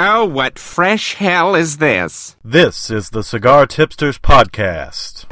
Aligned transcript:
Oh, 0.00 0.24
what 0.24 0.60
fresh 0.60 1.14
hell 1.14 1.56
is 1.56 1.78
this? 1.78 2.36
This 2.44 2.88
is 2.88 3.10
the 3.10 3.24
Cigar 3.24 3.66
Tipsters 3.66 4.16
Podcast. 4.16 5.26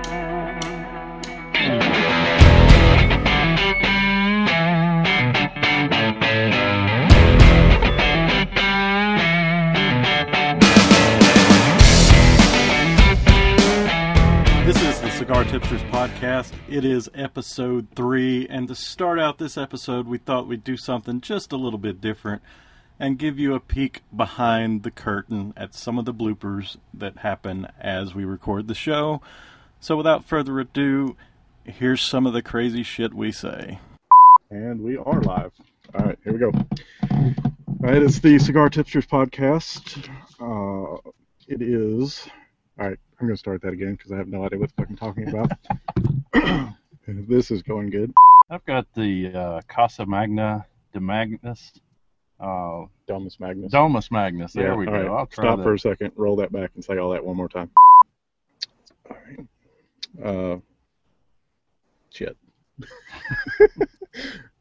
This 14.67 14.83
is 14.83 15.01
the 15.01 15.11
Cigar 15.11 15.45
Tipsters 15.45 15.83
Podcast. 15.83 16.53
It 16.69 16.85
is 16.85 17.09
episode 17.15 17.87
three, 17.95 18.49
and 18.49 18.67
to 18.67 18.75
start 18.75 19.21
out 19.21 19.39
this 19.39 19.57
episode, 19.57 20.09
we 20.09 20.19
thought 20.19 20.49
we'd 20.49 20.65
do 20.65 20.77
something 20.77 21.21
just 21.21 21.53
a 21.53 21.57
little 21.57 21.79
bit 21.79 22.01
different 22.01 22.43
and 22.99 23.19
give 23.19 23.39
you 23.39 23.55
a 23.55 23.61
peek 23.61 24.03
behind 24.15 24.83
the 24.83 24.91
curtain 24.91 25.53
at 25.57 25.75
some 25.75 25.99
of 25.99 26.05
the 26.05 26.15
bloopers 26.15 26.77
that 26.95 27.19
happen 27.19 27.69
as 27.81 28.15
we 28.15 28.25
record 28.25 28.69
the 28.69 28.75
show. 28.75 29.21
So, 29.81 29.97
without 29.97 30.25
further 30.25 30.59
ado, 30.59 31.17
here's 31.65 32.01
some 32.01 32.27
of 32.27 32.33
the 32.33 32.43
crazy 32.43 32.83
shit 32.83 33.13
we 33.15 33.33
say. 33.33 33.79
And 34.51 34.81
we 34.81 34.97
are 34.97 35.21
live. 35.21 35.53
All 35.95 36.05
right, 36.07 36.19
here 36.25 36.33
we 36.33 36.39
go. 36.39 36.53
All 37.11 37.93
right, 37.93 38.03
it's 38.03 38.21
the 38.21 38.39
Cigar 38.39 38.71
Tipsters 38.71 39.07
Podcast. 39.07 40.09
Uh, 40.41 41.11
it 41.47 41.63
is. 41.63 42.27
All 42.79 42.89
right, 42.89 42.99
I'm 43.21 43.27
going 43.27 43.37
to 43.37 43.39
start 43.39 43.63
that 43.63 43.73
again 43.73 43.95
because 43.97 44.13
I 44.13 44.17
have 44.17 44.29
no 44.29 44.45
idea 44.45 44.59
what 44.59 44.71
the 44.71 44.83
fuck 44.83 44.89
I'm 44.91 44.97
talking 44.97 45.29
about. 45.29 46.75
this 47.29 47.51
is 47.51 47.63
going 47.63 47.91
good. 47.91 48.13
I've 48.49 48.65
got 48.65 48.93
the 48.95 49.33
uh, 49.33 49.61
Casa 49.69 50.07
Magna 50.07 50.67
de 50.93 51.01
Magnus. 51.01 51.73
Uh, 52.39 52.85
Domus 53.07 53.41
Magnus. 53.41 53.73
Domus 53.73 54.11
Magnus. 54.11 54.53
There 54.53 54.69
Yeah, 54.69 54.75
we 54.77 54.87
go. 54.87 54.93
right. 54.93 55.07
I'll 55.07 55.27
try 55.27 55.45
Stop 55.45 55.59
that. 55.59 55.63
for 55.63 55.75
a 55.75 55.79
second. 55.79 56.13
Roll 56.17 56.37
that 56.37 56.53
back 56.53 56.71
and 56.75 56.85
say 56.85 56.99
all 56.99 57.11
that 57.11 57.25
one 57.25 57.37
more 57.37 57.49
time. 57.49 57.71
All 59.11 59.17
right. 59.27 59.47
Uh, 60.25 60.59
shit. 62.13 62.37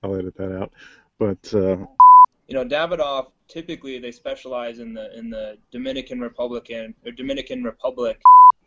I'll 0.03 0.15
edit 0.15 0.35
that 0.37 0.57
out. 0.57 0.71
But 1.19 1.53
uh, 1.53 1.77
you 2.47 2.53
know, 2.53 2.63
Davidoff 2.65 3.27
typically 3.47 3.99
they 3.99 4.11
specialize 4.11 4.79
in 4.79 4.93
the 4.93 5.17
in 5.17 5.29
the 5.29 5.57
Dominican 5.71 6.19
Republican 6.19 6.93
or 7.05 7.11
Dominican 7.11 7.63
Republic. 7.63 8.21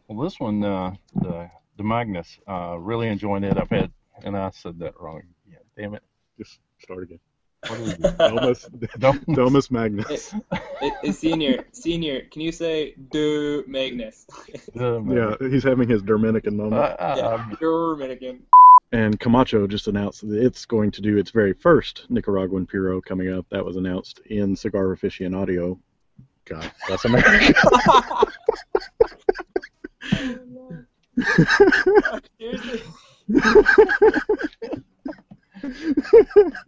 Well, 0.08 0.24
this 0.24 0.38
one, 0.40 0.62
uh, 0.64 0.94
the 1.14 1.50
the 1.76 1.84
Magnus, 1.84 2.38
uh, 2.48 2.76
really 2.78 3.08
enjoying 3.08 3.44
it. 3.44 3.56
I've 3.56 3.70
had, 3.70 3.90
and 4.24 4.36
I 4.36 4.50
said 4.50 4.78
that 4.80 4.94
wrong. 5.00 5.22
Yeah, 5.50 5.58
damn 5.76 5.94
it. 5.94 6.02
just 6.38 6.58
start 6.80 7.02
again. 7.04 7.20
What 7.66 7.80
is 7.80 7.92
it? 7.94 8.00
Domus, 8.18 8.68
Domus. 8.98 9.24
Domus 9.34 9.70
Magnus. 9.70 10.34
It- 10.80 10.94
it's 11.02 11.18
senior, 11.18 11.64
senior. 11.72 12.22
Can 12.30 12.42
you 12.42 12.52
say 12.52 12.94
Du 13.10 13.64
Magnus? 13.66 14.26
Uh, 14.78 15.02
Yeah, 15.02 15.34
he's 15.40 15.64
having 15.64 15.88
his 15.88 16.02
Dominican 16.02 16.54
I, 16.54 16.62
moment. 16.62 16.96
I, 17.00 17.16
yeah, 17.16 17.50
Dominican. 17.60 18.42
And 18.92 19.18
Camacho 19.20 19.66
just 19.66 19.88
announced 19.88 20.26
that 20.28 20.42
it's 20.42 20.64
going 20.64 20.92
to 20.92 21.02
do 21.02 21.18
its 21.18 21.30
very 21.30 21.52
first 21.52 22.06
Nicaraguan 22.08 22.64
Puro 22.66 23.00
coming 23.02 23.30
up. 23.32 23.44
That 23.50 23.64
was 23.64 23.76
announced 23.76 24.20
in 24.26 24.54
Cigar 24.56 24.86
Aficionado. 24.96 25.42
Audio 25.42 25.78
God, 26.46 26.72
that's 26.88 27.04
America. 27.04 27.52
Seriously, 32.38 32.82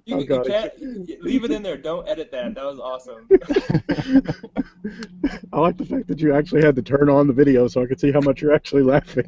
you, 0.04 0.16
Oh, 0.16 0.24
God, 0.24 0.50
I 0.50 0.68
can't 0.68 1.22
leave 1.22 1.44
it 1.44 1.50
in 1.50 1.62
there. 1.62 1.76
Don't 1.76 2.08
edit 2.08 2.30
that. 2.32 2.54
That 2.54 2.64
was 2.64 2.78
awesome. 2.78 3.28
I 5.52 5.60
like 5.60 5.76
the 5.76 5.84
fact 5.84 6.08
that 6.08 6.20
you 6.20 6.34
actually 6.34 6.62
had 6.62 6.76
to 6.76 6.82
turn 6.82 7.08
on 7.08 7.26
the 7.26 7.32
video 7.32 7.68
so 7.68 7.82
I 7.82 7.86
could 7.86 8.00
see 8.00 8.12
how 8.12 8.20
much 8.20 8.42
you're 8.42 8.54
actually 8.54 8.82
laughing. 8.82 9.26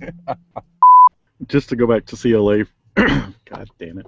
Just 1.48 1.68
to 1.70 1.76
go 1.76 1.86
back 1.86 2.06
to 2.06 2.16
CLE, 2.16 2.64
God 3.44 3.70
damn 3.78 3.98
it. 3.98 4.06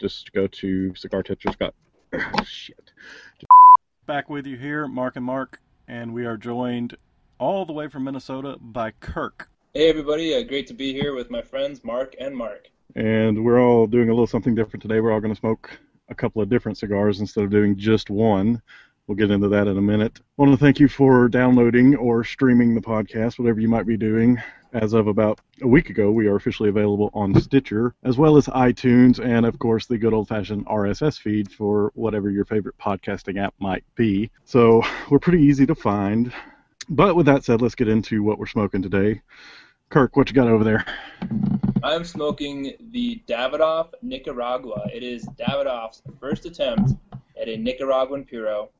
Just 0.00 0.32
go 0.32 0.46
to 0.46 0.94
Cigar 0.94 1.22
Tipsters. 1.22 1.56
Got 1.56 1.74
shit. 2.46 2.92
Back 4.06 4.28
with 4.30 4.46
you 4.46 4.56
here, 4.56 4.86
Mark 4.86 5.16
and 5.16 5.24
Mark, 5.24 5.60
and 5.88 6.12
we 6.12 6.26
are 6.26 6.36
joined 6.36 6.96
all 7.38 7.64
the 7.64 7.72
way 7.72 7.88
from 7.88 8.04
Minnesota 8.04 8.56
by 8.60 8.92
Kirk. 8.92 9.48
Hey 9.72 9.88
everybody, 9.88 10.34
uh, 10.34 10.42
great 10.42 10.66
to 10.68 10.74
be 10.74 10.92
here 10.92 11.14
with 11.14 11.30
my 11.30 11.42
friends 11.42 11.82
Mark 11.82 12.14
and 12.20 12.36
Mark. 12.36 12.68
And 12.94 13.44
we're 13.44 13.60
all 13.60 13.86
doing 13.86 14.08
a 14.08 14.12
little 14.12 14.26
something 14.26 14.54
different 14.54 14.82
today. 14.82 15.00
We're 15.00 15.12
all 15.12 15.20
going 15.20 15.34
to 15.34 15.38
smoke 15.38 15.78
a 16.08 16.14
couple 16.14 16.42
of 16.42 16.48
different 16.48 16.78
cigars 16.78 17.20
instead 17.20 17.44
of 17.44 17.50
doing 17.50 17.76
just 17.76 18.10
one. 18.10 18.62
We'll 19.06 19.16
get 19.16 19.30
into 19.30 19.48
that 19.48 19.66
in 19.66 19.76
a 19.76 19.82
minute. 19.82 20.20
I 20.20 20.42
want 20.42 20.52
to 20.52 20.64
thank 20.64 20.80
you 20.80 20.88
for 20.88 21.28
downloading 21.28 21.94
or 21.96 22.24
streaming 22.24 22.74
the 22.74 22.80
podcast, 22.80 23.38
whatever 23.38 23.60
you 23.60 23.68
might 23.68 23.86
be 23.86 23.98
doing. 23.98 24.40
As 24.72 24.92
of 24.92 25.06
about 25.06 25.40
a 25.62 25.68
week 25.68 25.90
ago, 25.90 26.10
we 26.10 26.26
are 26.26 26.36
officially 26.36 26.68
available 26.68 27.10
on 27.14 27.38
Stitcher, 27.40 27.94
as 28.02 28.16
well 28.16 28.36
as 28.36 28.46
iTunes, 28.46 29.24
and 29.24 29.46
of 29.46 29.58
course 29.58 29.86
the 29.86 29.98
good 29.98 30.14
old 30.14 30.26
fashioned 30.26 30.66
RSS 30.66 31.18
feed 31.18 31.52
for 31.52 31.92
whatever 31.94 32.30
your 32.30 32.44
favorite 32.44 32.76
podcasting 32.78 33.38
app 33.38 33.54
might 33.60 33.84
be. 33.94 34.30
So 34.44 34.82
we're 35.10 35.20
pretty 35.20 35.44
easy 35.44 35.66
to 35.66 35.74
find. 35.74 36.32
But 36.88 37.14
with 37.14 37.26
that 37.26 37.44
said, 37.44 37.62
let's 37.62 37.74
get 37.74 37.88
into 37.88 38.22
what 38.22 38.38
we're 38.38 38.46
smoking 38.46 38.82
today. 38.82 39.20
Kirk, 39.90 40.16
what 40.16 40.28
you 40.28 40.34
got 40.34 40.48
over 40.48 40.64
there? 40.64 40.84
I'm 41.82 42.04
smoking 42.04 42.74
the 42.90 43.22
Davidoff 43.28 43.90
Nicaragua. 44.02 44.88
It 44.92 45.02
is 45.02 45.26
Davidoff's 45.38 46.02
first 46.18 46.46
attempt 46.46 46.92
at 47.40 47.48
a 47.48 47.56
Nicaraguan 47.56 48.24
Puro. 48.24 48.70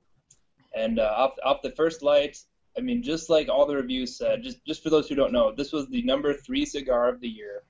And 0.75 0.98
uh, 0.98 1.12
off, 1.16 1.32
off 1.44 1.62
the 1.62 1.70
first 1.72 2.03
light, 2.03 2.38
I 2.76 2.81
mean, 2.81 3.03
just 3.03 3.31
like 3.31 3.48
all 3.48 3.66
the 3.66 3.76
reviews 3.76 4.16
said, 4.16 4.42
just, 4.42 4.65
just 4.65 4.82
for 4.82 4.91
those 4.91 5.09
who 5.09 5.15
don't 5.15 5.32
know, 5.32 5.53
this 5.54 5.72
was 5.72 5.88
the 5.88 6.03
number 6.03 6.34
three 6.34 6.65
cigar 6.65 7.09
of 7.09 7.21
the 7.21 7.28
year. 7.28 7.62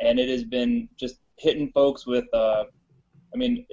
And 0.00 0.18
it 0.18 0.28
has 0.28 0.44
been 0.44 0.88
just 0.96 1.20
hitting 1.36 1.70
folks 1.72 2.06
with, 2.06 2.26
uh, 2.34 2.64
I 3.32 3.36
mean, 3.36 3.66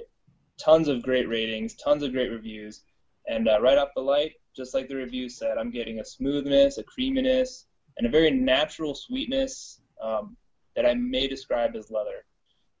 tons 0.58 0.88
of 0.88 1.02
great 1.02 1.28
ratings, 1.28 1.74
tons 1.74 2.02
of 2.02 2.12
great 2.12 2.30
reviews. 2.30 2.82
And 3.28 3.48
uh, 3.48 3.60
right 3.60 3.76
off 3.76 3.90
the 3.94 4.00
light, 4.02 4.32
just 4.56 4.72
like 4.72 4.88
the 4.88 4.96
review 4.96 5.28
said, 5.28 5.58
I'm 5.58 5.70
getting 5.70 6.00
a 6.00 6.04
smoothness, 6.04 6.78
a 6.78 6.82
creaminess, 6.82 7.66
and 7.98 8.06
a 8.06 8.10
very 8.10 8.30
natural 8.30 8.94
sweetness 8.94 9.80
um, 10.02 10.36
that 10.76 10.86
I 10.86 10.94
may 10.94 11.26
describe 11.26 11.76
as 11.76 11.90
leather. 11.90 12.24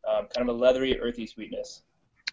Um, 0.08 0.28
kind 0.34 0.48
of 0.48 0.54
a 0.54 0.58
leathery, 0.58 0.98
earthy 1.00 1.26
sweetness. 1.26 1.82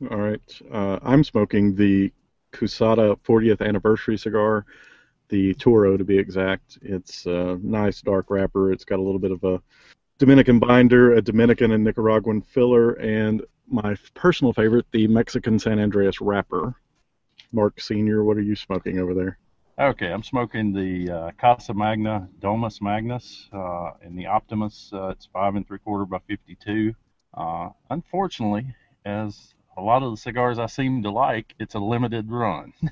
All 0.09 0.17
right. 0.17 0.61
Uh, 0.71 0.99
I'm 1.03 1.23
smoking 1.23 1.75
the 1.75 2.11
Quesada 2.53 3.17
40th 3.27 3.65
anniversary 3.65 4.17
cigar, 4.17 4.65
the 5.29 5.53
Toro 5.55 5.97
to 5.97 6.03
be 6.03 6.17
exact. 6.17 6.77
It's 6.81 7.25
a 7.25 7.59
nice 7.61 8.01
dark 8.01 8.29
wrapper. 8.29 8.71
It's 8.71 8.85
got 8.85 8.99
a 8.99 9.01
little 9.01 9.19
bit 9.19 9.31
of 9.31 9.43
a 9.43 9.61
Dominican 10.17 10.59
binder, 10.59 11.13
a 11.13 11.21
Dominican 11.21 11.71
and 11.71 11.83
Nicaraguan 11.83 12.41
filler, 12.41 12.93
and 12.93 13.43
my 13.67 13.95
personal 14.13 14.53
favorite, 14.53 14.85
the 14.91 15.07
Mexican 15.07 15.59
San 15.59 15.79
Andres 15.79 16.21
wrapper. 16.21 16.75
Mark 17.51 17.81
Senior, 17.81 18.23
what 18.23 18.37
are 18.37 18.41
you 18.41 18.55
smoking 18.55 18.99
over 18.99 19.13
there? 19.13 19.37
Okay, 19.77 20.07
I'm 20.11 20.23
smoking 20.23 20.71
the 20.71 21.11
uh, 21.11 21.31
Casa 21.37 21.73
Magna 21.73 22.29
Domus 22.39 22.81
Magnus 22.81 23.49
uh, 23.51 23.91
in 24.01 24.15
the 24.15 24.25
Optimus. 24.25 24.89
Uh, 24.93 25.09
it's 25.09 25.25
five 25.33 25.55
and 25.55 25.67
three 25.67 25.79
quarter 25.79 26.05
by 26.05 26.19
52. 26.29 26.93
Uh, 27.33 27.69
unfortunately, 27.89 28.65
as 29.03 29.53
a 29.75 29.81
lot 29.81 30.01
of 30.01 30.11
the 30.11 30.17
cigars 30.17 30.59
I 30.59 30.67
seem 30.67 31.03
to 31.03 31.11
like, 31.11 31.53
it's 31.59 31.75
a 31.75 31.79
limited 31.79 32.29
run. 32.31 32.73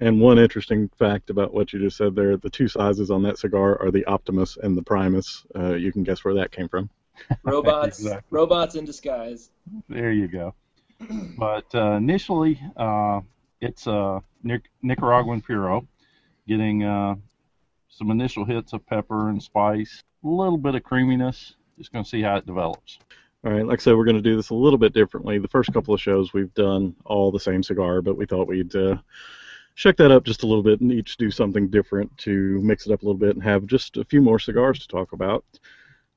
And 0.00 0.18
one 0.18 0.38
interesting 0.38 0.88
fact 0.98 1.28
about 1.28 1.52
what 1.52 1.74
you 1.74 1.78
just 1.78 1.98
said 1.98 2.14
there, 2.14 2.38
the 2.38 2.48
two 2.48 2.68
sizes 2.68 3.10
on 3.10 3.22
that 3.24 3.38
cigar 3.38 3.78
are 3.82 3.90
the 3.90 4.02
Optimus 4.06 4.56
and 4.56 4.74
the 4.74 4.82
Primus. 4.82 5.44
Uh, 5.54 5.74
you 5.74 5.92
can 5.92 6.04
guess 6.04 6.24
where 6.24 6.32
that 6.32 6.52
came 6.52 6.70
from. 6.70 6.88
Robots, 7.42 7.98
Exactly. 7.98 8.22
robots 8.30 8.76
in 8.76 8.86
disguise. 8.86 9.50
There 9.90 10.10
you 10.12 10.26
go. 10.26 10.54
But 11.36 11.66
uh, 11.74 11.96
initially, 11.96 12.58
uh, 12.78 13.20
it's 13.60 13.86
a 13.86 14.22
Nic- 14.42 14.70
Nicaraguan 14.80 15.42
Puro, 15.42 15.86
getting 16.48 16.82
uh, 16.82 17.14
some 17.88 18.10
initial 18.10 18.44
hits 18.44 18.72
of 18.72 18.84
pepper 18.86 19.28
and 19.28 19.40
spice, 19.40 20.02
a 20.24 20.28
little 20.28 20.58
bit 20.58 20.74
of 20.74 20.82
creaminess. 20.82 21.54
Just 21.76 21.92
going 21.92 22.02
to 22.04 22.10
see 22.10 22.22
how 22.22 22.36
it 22.36 22.46
develops. 22.46 22.98
All 23.44 23.52
right, 23.52 23.64
like 23.64 23.78
I 23.78 23.82
said, 23.82 23.94
we're 23.94 24.04
going 24.04 24.16
to 24.16 24.22
do 24.22 24.34
this 24.34 24.50
a 24.50 24.54
little 24.54 24.78
bit 24.78 24.92
differently. 24.92 25.38
The 25.38 25.46
first 25.46 25.72
couple 25.72 25.94
of 25.94 26.00
shows 26.00 26.32
we've 26.32 26.52
done 26.54 26.96
all 27.04 27.30
the 27.30 27.38
same 27.38 27.62
cigar, 27.62 28.02
but 28.02 28.16
we 28.16 28.26
thought 28.26 28.48
we'd 28.48 28.74
uh, 28.74 28.96
check 29.76 29.96
that 29.98 30.10
up 30.10 30.24
just 30.24 30.42
a 30.42 30.46
little 30.46 30.64
bit 30.64 30.80
and 30.80 30.92
each 30.92 31.16
do 31.18 31.30
something 31.30 31.68
different 31.68 32.16
to 32.18 32.60
mix 32.62 32.86
it 32.86 32.92
up 32.92 33.02
a 33.02 33.04
little 33.04 33.18
bit 33.18 33.36
and 33.36 33.44
have 33.44 33.64
just 33.66 33.96
a 33.96 34.04
few 34.04 34.20
more 34.20 34.40
cigars 34.40 34.80
to 34.80 34.88
talk 34.88 35.12
about. 35.12 35.44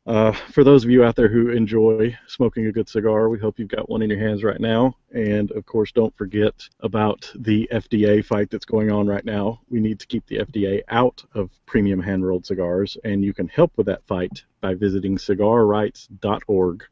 Uh, 0.07 0.31
for 0.31 0.63
those 0.63 0.83
of 0.83 0.89
you 0.89 1.03
out 1.03 1.15
there 1.15 1.27
who 1.27 1.49
enjoy 1.49 2.17
smoking 2.25 2.65
a 2.65 2.71
good 2.71 2.89
cigar, 2.89 3.29
we 3.29 3.37
hope 3.37 3.59
you've 3.59 3.67
got 3.67 3.87
one 3.87 4.01
in 4.01 4.09
your 4.09 4.17
hands 4.17 4.43
right 4.43 4.59
now. 4.59 4.95
And 5.13 5.51
of 5.51 5.65
course, 5.67 5.91
don't 5.91 6.15
forget 6.17 6.67
about 6.79 7.31
the 7.35 7.69
FDA 7.71 8.25
fight 8.25 8.49
that's 8.49 8.65
going 8.65 8.91
on 8.91 9.05
right 9.05 9.23
now. 9.23 9.61
We 9.69 9.79
need 9.79 9.99
to 9.99 10.07
keep 10.07 10.25
the 10.25 10.39
FDA 10.39 10.81
out 10.87 11.23
of 11.35 11.51
premium 11.67 12.01
hand 12.01 12.25
rolled 12.25 12.47
cigars, 12.47 12.97
and 13.03 13.23
you 13.23 13.31
can 13.31 13.47
help 13.47 13.73
with 13.77 13.85
that 13.85 14.03
fight 14.07 14.43
by 14.59 14.73
visiting 14.73 15.17
cigarrights.org. 15.17 16.83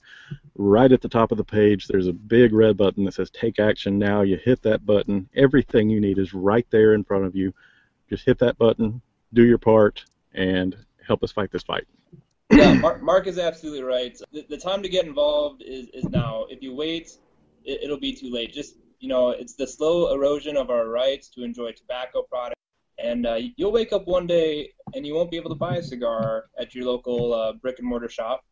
Right 0.56 0.92
at 0.92 1.02
the 1.02 1.10
top 1.10 1.32
of 1.32 1.38
the 1.38 1.44
page, 1.44 1.88
there's 1.88 2.08
a 2.08 2.14
big 2.14 2.54
red 2.54 2.78
button 2.78 3.06
that 3.06 3.16
says 3.16 3.32
Take 3.32 3.60
Action 3.60 3.98
Now. 3.98 4.22
You 4.22 4.38
hit 4.38 4.62
that 4.64 4.86
button, 4.86 5.28
everything 5.36 5.90
you 5.90 6.00
need 6.00 6.20
is 6.20 6.36
right 6.36 6.68
there 6.70 6.94
in 6.94 7.04
front 7.04 7.26
of 7.26 7.36
you. 7.36 7.54
just 8.08 8.26
hit 8.26 8.38
that 8.40 8.60
button, 8.60 9.02
do 9.34 9.44
your 9.44 9.58
part, 9.58 10.06
and 10.34 10.76
help 11.08 11.24
us 11.24 11.32
fight 11.32 11.52
this 11.52 11.64
fight. 11.64 11.88
Yeah, 12.52 12.74
Mark, 12.82 13.02
Mark 13.02 13.28
is 13.28 13.38
absolutely 13.38 13.84
right. 13.84 14.18
The, 14.32 14.46
the 14.50 14.58
time 14.58 14.82
to 14.84 14.90
get 14.90 15.06
involved 15.06 15.62
is, 15.62 15.88
is 15.94 16.06
now. 16.06 16.46
If 16.50 16.62
you 16.62 16.74
wait, 16.74 17.18
it, 17.66 17.84
it'll 17.84 18.00
be 18.00 18.14
too 18.14 18.32
late. 18.32 18.54
Just 18.54 18.76
you 19.00 19.08
know, 19.08 19.30
it's 19.30 19.54
the 19.54 19.68
slow 19.68 20.14
erosion 20.14 20.58
of 20.58 20.70
our 20.70 20.88
rights 20.90 21.30
to 21.30 21.44
enjoy 21.44 21.72
tobacco 21.72 22.24
products. 22.24 22.56
And 22.98 23.26
uh, 23.26 23.40
you'll 23.56 23.72
wake 23.72 23.94
up 23.94 24.08
one 24.08 24.28
day 24.28 24.74
and 24.94 25.06
you 25.06 25.16
won't 25.16 25.32
be 25.32 25.38
able 25.38 25.50
to 25.50 25.56
buy 25.56 25.78
a 25.78 25.84
cigar 25.84 26.46
at 26.60 26.76
your 26.76 26.86
local 26.86 27.34
uh, 27.34 27.54
brick 27.54 27.80
and 27.80 27.88
mortar 27.88 28.10
shop, 28.10 28.44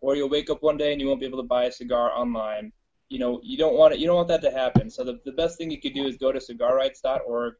or 0.00 0.14
you'll 0.14 0.28
wake 0.28 0.48
up 0.48 0.62
one 0.62 0.76
day 0.76 0.92
and 0.92 1.00
you 1.00 1.08
won't 1.08 1.18
be 1.18 1.26
able 1.26 1.42
to 1.42 1.48
buy 1.48 1.64
a 1.64 1.72
cigar 1.72 2.12
online. 2.12 2.72
You 3.08 3.18
know, 3.18 3.40
you 3.42 3.58
don't 3.58 3.76
want 3.76 3.94
it. 3.94 3.98
You 3.98 4.06
don't 4.06 4.14
want 4.14 4.28
that 4.28 4.42
to 4.42 4.52
happen. 4.52 4.90
So 4.90 5.02
the, 5.02 5.18
the 5.24 5.32
best 5.32 5.58
thing 5.58 5.72
you 5.72 5.80
could 5.80 5.94
do 5.94 6.06
is 6.06 6.16
go 6.16 6.30
to 6.30 6.38
cigarrights.org, 6.38 7.54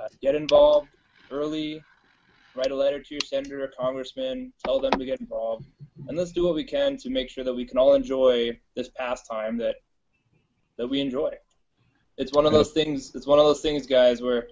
uh, 0.00 0.08
get 0.22 0.34
involved 0.34 0.88
early, 1.30 1.82
write 2.56 2.70
a 2.70 2.76
letter 2.76 3.00
to 3.00 3.14
your 3.14 3.20
senator 3.20 3.64
or 3.64 3.68
congressman, 3.78 4.52
tell 4.64 4.80
them 4.80 4.92
to 4.92 5.04
get 5.04 5.20
involved, 5.20 5.66
and 6.08 6.16
let's 6.16 6.32
do 6.32 6.44
what 6.44 6.54
we 6.54 6.64
can 6.64 6.96
to 6.98 7.10
make 7.10 7.28
sure 7.28 7.44
that 7.44 7.54
we 7.54 7.64
can 7.64 7.78
all 7.78 7.94
enjoy 7.94 8.58
this 8.74 8.88
pastime 8.88 9.56
that 9.58 9.76
that 10.76 10.86
we 10.86 11.00
enjoy. 11.00 11.32
It's 12.16 12.32
one 12.32 12.46
of 12.46 12.52
those 12.52 12.72
things. 12.72 13.14
It's 13.14 13.26
one 13.26 13.38
of 13.38 13.44
those 13.44 13.60
things, 13.60 13.86
guys, 13.86 14.22
where 14.22 14.48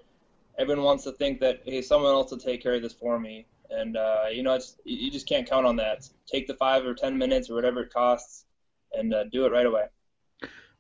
everyone 0.59 0.85
wants 0.85 1.05
to 1.05 1.13
think 1.13 1.41
that 1.41 1.61
hey, 1.65 1.83
someone 1.83 2.13
else 2.13 2.31
will 2.31 2.39
take 2.39 2.63
care 2.63 2.75
of 2.75 2.83
this 2.83 2.93
for 2.93 3.19
me, 3.19 3.47
and 3.71 3.97
uh, 3.97 4.25
you 4.33 4.43
know, 4.43 4.55
it's 4.55 4.77
you 4.85 5.11
just 5.11 5.29
can't 5.29 5.49
count 5.49 5.67
on 5.67 5.77
that. 5.77 6.09
Take 6.27 6.47
the 6.47 6.55
five 6.55 6.85
or 6.85 6.95
ten 6.95 7.17
minutes 7.17 7.51
or 7.51 7.55
whatever 7.55 7.83
it 7.83 7.93
costs, 7.93 8.47
and 8.93 9.15
uh, 9.15 9.25
do 9.25 9.47
it 9.47 9.53
right 9.53 9.67
away. 9.67 9.85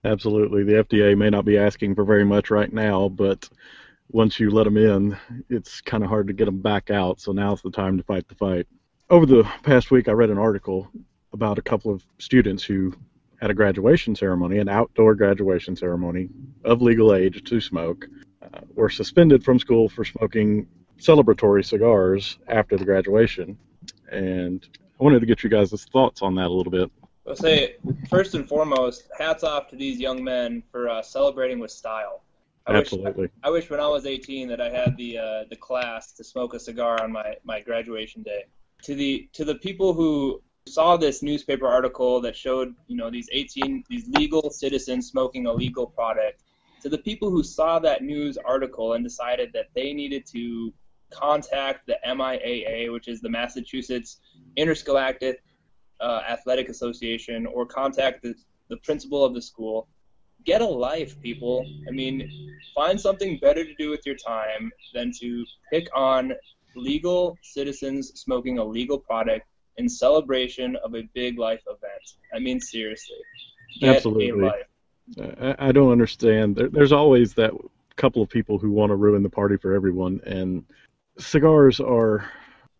Absolutely, 0.05 0.65
the 0.65 0.85
FDA 0.85 1.17
may 1.17 1.31
not 1.31 1.45
be 1.45 1.59
asking 1.59 1.95
for 1.95 2.05
very 2.05 2.25
much 2.25 2.51
right 2.51 2.73
now, 2.73 3.09
but 3.09 3.49
once 4.13 4.39
you 4.39 4.51
let 4.51 4.65
them 4.65 4.77
in, 4.77 5.17
it's 5.49 5.81
kind 5.81 6.05
of 6.05 6.11
hard 6.11 6.27
to 6.29 6.33
get 6.33 6.45
them 6.45 6.61
back 6.61 6.91
out. 6.91 7.21
So 7.21 7.33
now's 7.33 7.63
the 7.63 7.71
time 7.71 7.97
to 7.97 8.05
fight 8.05 8.29
the 8.29 8.35
fight. 8.35 8.67
Over 9.11 9.27
the 9.27 9.45
past 9.63 9.91
week, 9.91 10.09
I 10.09 10.13
read 10.13 10.31
an 10.31 10.39
article 10.39 10.91
about 11.33 11.59
a 11.59 11.63
couple 11.63 11.93
of 11.93 12.05
students 12.19 12.63
who 12.63 12.95
at 13.41 13.51
a 13.51 13.55
graduation 13.55 14.15
ceremony, 14.15 14.59
an 14.59 14.69
outdoor 14.69 15.15
graduation 15.15 15.75
ceremony 15.75 16.29
of 16.65 16.81
legal 16.81 17.15
age 17.15 17.43
to 17.43 17.61
smoke, 17.61 18.07
uh, 18.43 18.61
were 18.75 18.89
suspended 18.89 19.45
from 19.45 19.59
school 19.59 19.89
for 19.89 20.05
smoking 20.05 20.67
celebratory 20.99 21.65
cigars 21.65 22.39
after 22.47 22.77
the 22.77 22.85
graduation. 22.85 23.59
And 24.11 24.65
I 25.01 25.05
wanted 25.05 25.21
to 25.21 25.27
get 25.27 25.43
you 25.43 25.51
guys' 25.51 25.85
thoughts 25.93 26.23
on 26.23 26.37
that 26.37 26.47
a 26.47 26.53
little 26.53 26.71
bit. 26.71 26.91
I'll 27.27 27.35
say, 27.35 27.77
first 28.09 28.35
and 28.35 28.49
foremost, 28.49 29.09
hats 29.19 29.43
off 29.43 29.69
to 29.71 29.77
these 29.77 29.99
young 29.99 30.23
men 30.23 30.63
for 30.71 30.89
uh, 30.89 31.03
celebrating 31.03 31.59
with 31.59 31.71
style. 31.71 32.23
I 32.67 32.75
Absolutely. 32.75 33.23
Wish, 33.23 33.31
I 33.43 33.51
wish 33.51 33.71
when 33.71 33.81
I 33.81 33.89
was 33.89 34.07
18 34.07 34.49
that 34.49 34.61
I 34.61 34.71
had 34.71 34.97
the 34.97 35.19
uh, 35.19 35.45
the 35.51 35.57
class 35.57 36.13
to 36.13 36.25
smoke 36.25 36.55
a 36.55 36.61
cigar 36.61 37.03
on 37.03 37.13
my, 37.13 37.35
my 37.45 37.61
graduation 37.61 38.23
day. 38.23 38.45
To 38.85 38.95
the 38.95 39.29
to 39.33 39.45
the 39.45 39.57
people 39.57 39.95
who 39.95 40.43
saw 40.69 40.97
this 40.97 41.23
newspaper 41.23 41.67
article 41.67 42.21
that 42.21 42.37
showed, 42.37 42.75
you 42.87 42.97
know, 42.97 43.11
these 43.11 43.29
18 43.33 43.85
these 43.89 44.09
legal 44.09 44.51
citizens 44.51 45.09
smoking 45.09 45.47
a 45.47 45.53
legal 45.53 45.87
product. 45.87 46.43
To 46.83 46.89
the 46.89 46.99
people 46.99 47.31
who 47.31 47.43
saw 47.43 47.79
that 47.81 48.03
news 48.03 48.39
article 48.39 48.95
and 48.95 49.05
decided 49.05 49.53
that 49.55 49.67
they 49.75 49.93
needed 49.93 50.27
to 50.33 50.73
contact 51.11 51.87
the 51.87 51.97
MIAA, 52.07 52.93
which 52.93 53.09
is 53.09 53.21
the 53.21 53.29
Massachusetts 53.29 54.21
Interscholastic 54.57 55.43
uh, 56.01 56.23
Athletic 56.29 56.69
Association, 56.69 57.47
or 57.47 57.67
contact 57.67 58.23
the, 58.23 58.35
the 58.69 58.77
principal 58.79 59.25
of 59.25 59.35
the 59.35 59.43
school. 59.43 59.89
Get 60.45 60.61
a 60.61 60.67
life, 60.67 61.21
people. 61.21 61.65
I 61.89 61.91
mean, 61.91 62.31
find 62.75 63.01
something 63.01 63.39
better 63.39 63.65
to 63.65 63.75
do 63.75 63.91
with 63.91 64.05
your 64.05 64.17
time 64.17 64.71
than 64.95 65.13
to 65.21 65.45
pick 65.71 65.89
on 65.95 66.33
legal 66.75 67.39
citizens 67.43 68.13
smoking 68.21 68.59
a 68.59 68.65
legal 68.65 68.99
product 68.99 69.47
in 69.77 69.89
celebration 69.89 70.77
of 70.85 70.95
a 70.95 71.03
big 71.15 71.39
life 71.39 71.63
event. 71.67 72.17
I 72.35 72.39
mean, 72.39 72.61
seriously. 72.61 73.17
Get 73.81 73.97
Absolutely. 73.97 74.29
A 74.31 74.47
life. 74.47 75.57
I, 75.61 75.69
I 75.69 75.73
don't 75.73 75.93
understand. 75.93 76.57
There, 76.57 76.69
there's 76.69 76.93
always 76.93 77.35
that 77.35 77.53
couple 77.97 78.23
of 78.23 78.29
people 78.29 78.59
who 78.59 78.71
want 78.71 78.91
to 78.91 78.97
ruin 78.97 79.23
the 79.23 79.31
party 79.31 79.57
for 79.57 79.75
everyone, 79.75 80.21
and 80.25 80.65
cigars 81.19 81.79
are, 81.81 82.29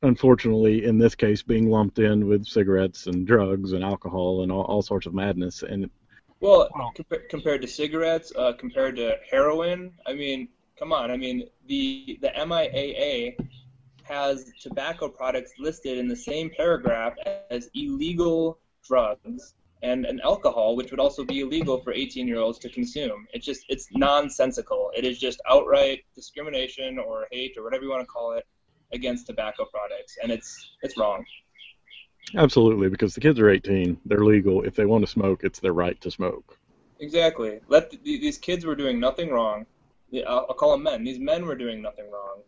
unfortunately, 0.03 0.85
in 0.85 0.99
this 0.99 1.15
case, 1.15 1.43
being 1.43 1.71
lumped 1.71 1.99
in 1.99 2.27
with 2.27 2.47
cigarettes 2.47 3.07
and 3.07 3.27
drugs 3.27 3.73
and 3.73 3.85
alcohol 3.85 4.43
and 4.43 4.51
all, 4.51 4.63
all 4.65 4.83
sorts 4.83 5.07
of 5.07 5.15
madness. 5.15 5.63
And 5.63 5.91
Well, 6.43 6.69
compa- 6.99 7.29
compared 7.29 7.63
to 7.63 7.69
cigarettes, 7.69 8.33
uh, 8.37 8.55
compared 8.55 8.97
to 8.97 9.17
heroin, 9.31 9.93
I 10.09 10.13
mean, 10.13 10.49
come 10.77 10.93
on. 10.93 11.13
I 11.13 11.17
mean, 11.17 11.49
the 11.69 12.19
the 12.21 12.31
MIAA 12.31 13.37
has 14.03 14.51
tobacco 14.61 15.09
products 15.09 15.53
listed 15.61 15.99
in 15.99 16.09
the 16.09 16.17
same 16.17 16.51
paragraph 16.51 17.15
as 17.49 17.71
illegal 17.75 18.59
drugs 18.85 19.55
and, 19.85 20.05
and 20.05 20.21
alcohol, 20.23 20.75
which 20.75 20.91
would 20.91 20.99
also 20.99 21.23
be 21.25 21.41
illegal 21.43 21.79
for 21.81 21.93
18 21.93 22.27
year 22.27 22.39
olds 22.39 22.59
to 22.59 22.69
consume. 22.69 23.29
It's 23.33 23.47
just 23.47 23.65
it's 23.69 23.87
nonsensical. 23.93 24.91
It 24.97 25.05
is 25.05 25.21
just 25.21 25.41
outright 25.49 26.01
discrimination 26.17 26.99
or 26.99 27.29
hate 27.31 27.57
or 27.57 27.63
whatever 27.63 27.85
you 27.85 27.91
want 27.91 28.03
to 28.03 28.07
call 28.07 28.33
it 28.33 28.45
against 28.93 29.29
tobacco 29.29 29.65
products, 29.67 30.19
and 30.21 30.33
it's 30.33 30.73
it's 30.83 30.99
wrong. 30.99 31.25
Absolutely, 32.37 32.89
because 32.89 33.15
the 33.15 33.21
kids 33.21 33.39
are 33.39 33.51
18, 33.51 33.99
they're 34.05 34.25
legal. 34.25 34.63
If 34.63 34.75
they 34.75 34.87
want 34.87 35.05
to 35.05 35.11
smoke, 35.11 35.45
it's 35.45 35.61
their 35.61 35.73
right 35.73 36.01
to 36.01 36.11
smoke. 36.11 36.59
Exactly. 37.01 37.61
Let 37.69 37.91
th- 37.91 38.03
these 38.03 38.39
kids 38.39 38.65
were 38.65 38.77
doing 38.77 39.01
nothing 39.01 39.31
wrong. 39.31 39.67
I'll, 40.15 40.47
I'll 40.49 40.55
call 40.55 40.73
them 40.73 40.83
men. 40.83 41.05
These 41.05 41.19
men 41.19 41.47
were 41.47 41.57
doing 41.57 41.83
nothing 41.83 42.11
wrong. 42.11 42.43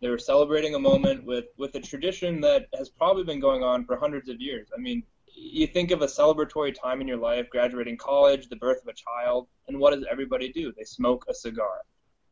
They 0.00 0.10
were 0.10 0.18
celebrating 0.18 0.74
a 0.74 0.78
moment 0.78 1.24
with 1.24 1.46
with 1.56 1.74
a 1.76 1.80
tradition 1.80 2.40
that 2.42 2.66
has 2.76 2.90
probably 2.90 3.24
been 3.24 3.40
going 3.40 3.62
on 3.62 3.86
for 3.86 3.96
hundreds 3.96 4.28
of 4.28 4.40
years. 4.40 4.68
I 4.76 4.80
mean, 4.80 5.02
you 5.34 5.66
think 5.66 5.90
of 5.90 6.02
a 6.02 6.06
celebratory 6.06 6.74
time 6.74 7.00
in 7.00 7.08
your 7.08 7.16
life, 7.16 7.48
graduating 7.50 7.96
college, 7.96 8.48
the 8.48 8.56
birth 8.56 8.82
of 8.82 8.88
a 8.88 8.92
child, 8.92 9.48
and 9.68 9.78
what 9.78 9.94
does 9.94 10.04
everybody 10.10 10.52
do? 10.52 10.72
They 10.76 10.84
smoke 10.84 11.24
a 11.28 11.34
cigar. 11.34 11.80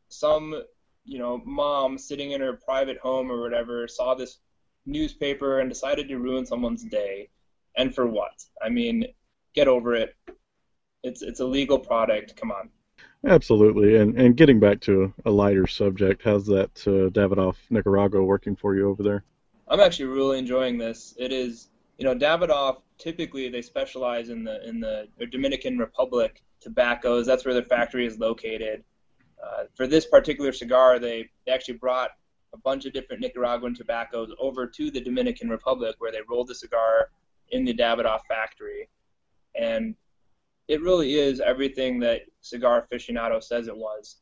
Some, 0.09 0.63
you 1.05 1.17
know, 1.17 1.41
mom 1.45 1.97
sitting 1.97 2.31
in 2.31 2.41
her 2.41 2.53
private 2.53 2.99
home 2.99 3.31
or 3.31 3.41
whatever 3.41 3.87
saw 3.87 4.13
this 4.13 4.37
newspaper 4.85 5.59
and 5.59 5.69
decided 5.69 6.07
to 6.09 6.17
ruin 6.17 6.45
someone's 6.45 6.83
day. 6.83 7.29
And 7.77 7.93
for 7.93 8.07
what? 8.07 8.43
I 8.61 8.69
mean, 8.69 9.05
get 9.55 9.67
over 9.67 9.95
it. 9.95 10.15
It's 11.03 11.21
it's 11.21 11.39
a 11.39 11.45
legal 11.45 11.79
product. 11.79 12.35
Come 12.35 12.51
on. 12.51 12.69
Absolutely, 13.25 13.95
and 13.97 14.19
and 14.19 14.35
getting 14.35 14.59
back 14.59 14.81
to 14.81 15.13
a 15.25 15.31
lighter 15.31 15.65
subject, 15.65 16.21
how's 16.23 16.45
that 16.47 16.71
uh, 16.85 17.09
Davidoff 17.09 17.55
Nicaragua 17.69 18.23
working 18.23 18.55
for 18.55 18.75
you 18.75 18.89
over 18.89 19.01
there? 19.01 19.23
I'm 19.67 19.79
actually 19.79 20.05
really 20.05 20.39
enjoying 20.39 20.77
this. 20.77 21.15
It 21.17 21.31
is, 21.31 21.69
you 21.97 22.05
know, 22.05 22.15
Davidoff. 22.15 22.81
Typically, 22.97 23.49
they 23.49 23.61
specialize 23.61 24.29
in 24.29 24.43
the 24.43 24.67
in 24.67 24.79
the 24.79 25.07
Dominican 25.31 25.77
Republic 25.77 26.43
tobaccos. 26.61 27.25
That's 27.25 27.45
where 27.45 27.53
their 27.53 27.63
factory 27.63 28.05
is 28.05 28.19
located. 28.19 28.83
Uh, 29.43 29.63
for 29.75 29.87
this 29.87 30.05
particular 30.05 30.53
cigar, 30.53 30.99
they, 30.99 31.29
they 31.45 31.51
actually 31.51 31.75
brought 31.75 32.11
a 32.53 32.57
bunch 32.57 32.85
of 32.85 32.93
different 32.93 33.21
Nicaraguan 33.21 33.73
tobaccos 33.73 34.31
over 34.39 34.67
to 34.67 34.91
the 34.91 35.01
Dominican 35.01 35.49
Republic, 35.49 35.95
where 35.99 36.11
they 36.11 36.21
rolled 36.29 36.47
the 36.47 36.55
cigar 36.55 37.09
in 37.51 37.65
the 37.65 37.73
Davidoff 37.73 38.21
factory, 38.27 38.89
and 39.55 39.95
it 40.67 40.81
really 40.81 41.15
is 41.15 41.39
everything 41.39 41.99
that 41.99 42.21
Cigar 42.41 42.87
Aficionado 42.91 43.43
says 43.43 43.67
it 43.67 43.75
was. 43.75 44.17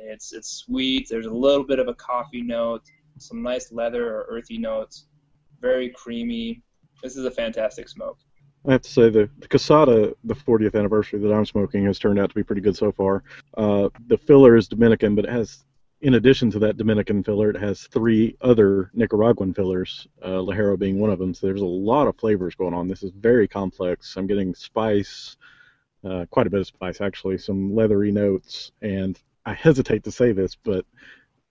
It's 0.00 0.32
it's 0.32 0.50
sweet. 0.50 1.08
There's 1.10 1.26
a 1.26 1.32
little 1.32 1.64
bit 1.64 1.78
of 1.78 1.88
a 1.88 1.94
coffee 1.94 2.42
note, 2.42 2.82
some 3.18 3.42
nice 3.42 3.72
leather 3.72 4.14
or 4.14 4.26
earthy 4.28 4.58
notes, 4.58 5.06
very 5.60 5.90
creamy. 5.90 6.62
This 7.02 7.16
is 7.16 7.24
a 7.24 7.30
fantastic 7.30 7.88
smoke. 7.88 8.18
I 8.66 8.72
have 8.72 8.82
to 8.82 8.90
say 8.90 9.10
the, 9.10 9.30
the 9.38 9.48
Quesada, 9.48 10.12
the 10.24 10.34
40th 10.34 10.74
anniversary 10.74 11.20
that 11.20 11.32
I'm 11.32 11.46
smoking, 11.46 11.84
has 11.84 11.98
turned 11.98 12.18
out 12.18 12.30
to 12.30 12.34
be 12.34 12.42
pretty 12.42 12.62
good 12.62 12.76
so 12.76 12.90
far. 12.90 13.22
Uh, 13.56 13.88
the 14.08 14.18
filler 14.18 14.56
is 14.56 14.66
Dominican, 14.66 15.14
but 15.14 15.24
it 15.24 15.30
has, 15.30 15.64
in 16.00 16.14
addition 16.14 16.50
to 16.50 16.58
that 16.60 16.76
Dominican 16.76 17.22
filler, 17.22 17.50
it 17.50 17.56
has 17.56 17.82
three 17.84 18.36
other 18.40 18.90
Nicaraguan 18.92 19.54
fillers, 19.54 20.06
uh, 20.22 20.28
Ligero 20.28 20.78
being 20.78 20.98
one 20.98 21.10
of 21.10 21.18
them. 21.18 21.32
So 21.32 21.46
there's 21.46 21.62
a 21.62 21.64
lot 21.64 22.06
of 22.06 22.16
flavors 22.16 22.54
going 22.54 22.74
on. 22.74 22.88
This 22.88 23.02
is 23.02 23.10
very 23.12 23.48
complex. 23.48 24.16
I'm 24.16 24.26
getting 24.26 24.54
spice, 24.54 25.36
uh, 26.04 26.26
quite 26.30 26.46
a 26.46 26.50
bit 26.50 26.60
of 26.60 26.66
spice 26.66 27.00
actually, 27.00 27.38
some 27.38 27.74
leathery 27.74 28.12
notes, 28.12 28.72
and 28.82 29.18
I 29.46 29.54
hesitate 29.54 30.04
to 30.04 30.12
say 30.12 30.32
this, 30.32 30.54
but 30.54 30.84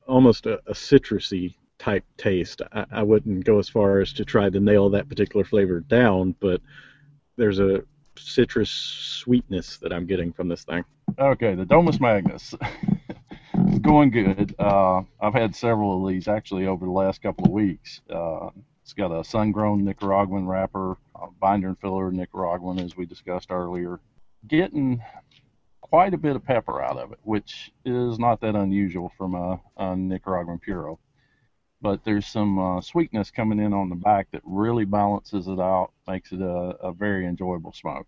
almost 0.07 0.45
a, 0.45 0.59
a 0.67 0.73
citrusy 0.73 1.55
type 1.79 2.05
taste. 2.17 2.61
I, 2.71 2.85
I 2.91 3.03
wouldn't 3.03 3.45
go 3.45 3.57
as 3.57 3.67
far 3.67 3.99
as 3.99 4.13
to 4.13 4.25
try 4.25 4.49
to 4.49 4.59
nail 4.59 4.89
that 4.91 5.09
particular 5.09 5.43
flavor 5.43 5.79
down, 5.79 6.35
but 6.39 6.61
there's 7.35 7.59
a 7.59 7.83
citrus 8.17 8.69
sweetness 8.69 9.77
that 9.77 9.91
I'm 9.91 10.05
getting 10.05 10.31
from 10.31 10.47
this 10.47 10.63
thing. 10.63 10.85
Okay, 11.17 11.55
the 11.55 11.65
Domus 11.65 11.99
Magnus. 11.99 12.53
it's 13.67 13.79
going 13.79 14.11
good. 14.11 14.55
Uh, 14.59 15.01
I've 15.19 15.33
had 15.33 15.55
several 15.55 16.05
of 16.05 16.11
these 16.11 16.27
actually 16.27 16.67
over 16.67 16.85
the 16.85 16.91
last 16.91 17.21
couple 17.21 17.45
of 17.45 17.51
weeks. 17.51 18.01
Uh, 18.09 18.49
it's 18.81 18.93
got 18.93 19.11
a 19.11 19.23
sun-grown 19.23 19.83
Nicaraguan 19.83 20.47
wrapper, 20.47 20.97
binder 21.39 21.69
and 21.69 21.79
filler 21.79 22.11
Nicaraguan, 22.11 22.79
as 22.79 22.95
we 22.95 23.05
discussed 23.05 23.49
earlier. 23.49 23.99
Getting 24.47 25.01
quite 25.81 26.13
a 26.13 26.17
bit 26.17 26.35
of 26.35 26.45
pepper 26.45 26.81
out 26.81 26.97
of 26.97 27.11
it, 27.11 27.19
which 27.23 27.71
is 27.83 28.19
not 28.19 28.41
that 28.41 28.55
unusual 28.55 29.11
from 29.17 29.33
a, 29.33 29.59
a 29.77 29.95
Nicaraguan 29.95 30.59
Puro. 30.59 30.99
But 31.81 32.03
there's 32.03 32.25
some 32.25 32.57
uh, 32.57 32.81
sweetness 32.81 33.31
coming 33.31 33.59
in 33.59 33.73
on 33.73 33.89
the 33.89 33.95
back 33.95 34.27
that 34.31 34.41
really 34.43 34.85
balances 34.85 35.47
it 35.47 35.59
out, 35.59 35.91
makes 36.07 36.31
it 36.31 36.41
a, 36.41 36.75
a 36.81 36.93
very 36.93 37.27
enjoyable 37.27 37.73
smoke. 37.73 38.07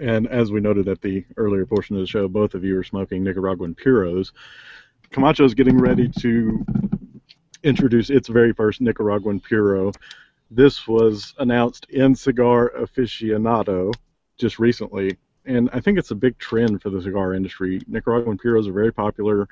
And 0.00 0.26
as 0.28 0.52
we 0.52 0.60
noted 0.60 0.88
at 0.88 1.00
the 1.00 1.24
earlier 1.36 1.66
portion 1.66 1.96
of 1.96 2.02
the 2.02 2.06
show, 2.06 2.28
both 2.28 2.54
of 2.54 2.64
you 2.64 2.78
are 2.78 2.84
smoking 2.84 3.24
Nicaraguan 3.24 3.74
Puros. 3.74 4.32
Camacho 5.10 5.44
is 5.44 5.54
getting 5.54 5.78
ready 5.78 6.08
to 6.20 6.64
introduce 7.62 8.10
its 8.10 8.28
very 8.28 8.52
first 8.52 8.80
Nicaraguan 8.80 9.40
Puro. 9.40 9.92
This 10.50 10.86
was 10.86 11.34
announced 11.38 11.86
in 11.90 12.14
Cigar 12.14 12.72
Aficionado 12.78 13.92
just 14.38 14.58
recently, 14.58 15.16
and 15.44 15.70
I 15.72 15.80
think 15.80 15.98
it's 15.98 16.10
a 16.10 16.14
big 16.14 16.38
trend 16.38 16.82
for 16.82 16.90
the 16.90 17.00
cigar 17.00 17.34
industry. 17.34 17.80
Nicaraguan 17.88 18.38
Puros 18.38 18.68
are 18.68 18.72
very 18.72 18.92
popular, 18.92 19.48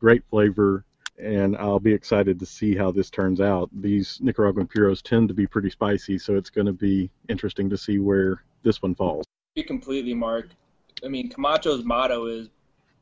great 0.00 0.22
flavor, 0.28 0.84
and 1.18 1.56
I'll 1.56 1.80
be 1.80 1.92
excited 1.92 2.38
to 2.40 2.46
see 2.46 2.74
how 2.74 2.90
this 2.90 3.08
turns 3.08 3.40
out. 3.40 3.70
These 3.72 4.18
Nicaraguan 4.20 4.66
Puros 4.66 5.00
tend 5.02 5.28
to 5.28 5.34
be 5.34 5.46
pretty 5.46 5.70
spicy, 5.70 6.18
so 6.18 6.34
it's 6.34 6.50
going 6.50 6.66
to 6.66 6.72
be 6.72 7.10
interesting 7.28 7.70
to 7.70 7.78
see 7.78 7.98
where 7.98 8.42
this 8.62 8.82
one 8.82 8.94
falls. 8.94 9.24
Completely, 9.66 10.14
Mark. 10.14 10.48
I 11.04 11.08
mean, 11.08 11.28
Camacho's 11.30 11.84
motto 11.84 12.26
is 12.26 12.50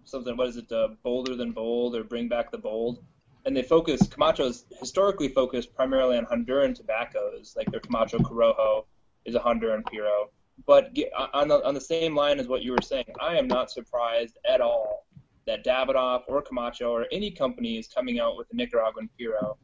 something. 0.05 0.37
What 0.37 0.49
is 0.49 0.57
it? 0.57 0.71
Uh, 0.71 0.89
bolder 1.03 1.37
than 1.37 1.53
bold, 1.53 1.97
or 1.97 2.05
bring 2.05 2.29
back 2.29 2.51
the 2.51 2.59
bold. 2.59 3.05
And 3.45 3.57
they 3.57 3.63
focus. 3.63 4.07
Camacho's 4.07 4.67
historically 4.79 5.29
focused 5.29 5.75
primarily 5.75 6.17
on 6.17 6.27
Honduran 6.27 6.75
tobaccos, 6.75 7.55
like 7.57 7.71
their 7.71 7.81
Camacho 7.81 8.19
Corojo 8.19 8.85
is 9.25 9.35
a 9.35 9.41
Honduran 9.41 9.85
Puro. 9.87 10.31
But 10.67 10.97
on 11.33 11.49
the 11.49 11.65
on 11.65 11.75
the 11.75 11.81
same 11.81 12.15
line 12.15 12.39
as 12.39 12.47
what 12.47 12.63
you 12.63 12.73
were 12.73 12.83
saying, 12.83 13.07
I 13.21 13.37
am 13.37 13.49
not 13.49 13.71
surprised 13.71 14.39
at 14.49 14.61
all 14.61 15.07
that 15.47 15.65
Davidoff 15.65 16.23
or 16.29 16.43
Camacho 16.43 16.91
or 16.91 17.07
any 17.11 17.31
company 17.31 17.79
is 17.79 17.89
coming 17.89 18.21
out 18.21 18.37
with 18.37 18.47
a 18.53 18.57
Nicaraguan 18.57 19.09
Puro, 19.19 19.57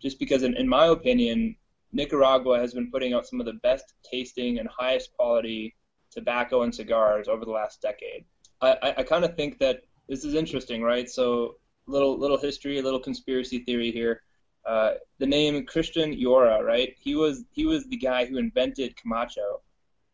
just 0.00 0.18
because, 0.18 0.42
in, 0.42 0.56
in 0.56 0.68
my 0.68 0.86
opinion, 0.86 1.54
Nicaragua 1.92 2.58
has 2.58 2.74
been 2.74 2.90
putting 2.90 3.12
out 3.12 3.26
some 3.26 3.38
of 3.38 3.46
the 3.46 3.52
best 3.62 3.94
tasting 4.02 4.58
and 4.58 4.68
highest 4.68 5.12
quality 5.16 5.76
tobacco 6.10 6.62
and 6.62 6.74
cigars 6.74 7.28
over 7.28 7.44
the 7.44 7.50
last 7.50 7.80
decade. 7.80 8.24
I, 8.62 8.94
I, 8.98 9.02
kind 9.02 9.24
of 9.24 9.34
think 9.36 9.58
that 9.58 9.82
this 10.08 10.24
is 10.24 10.34
interesting, 10.34 10.82
right? 10.82 11.10
So 11.10 11.56
little 11.86 12.18
little 12.18 12.38
history, 12.38 12.78
a 12.78 12.82
little 12.82 13.00
conspiracy 13.00 13.58
theory 13.60 13.90
here. 13.90 14.22
Uh, 14.64 14.92
the 15.18 15.26
name 15.26 15.66
Christian 15.66 16.14
Eiroa, 16.14 16.62
right? 16.62 16.94
He 16.98 17.14
was 17.14 17.44
he 17.50 17.66
was 17.66 17.86
the 17.86 17.96
guy 17.96 18.24
who 18.24 18.38
invented 18.38 18.96
Camacho, 18.96 19.62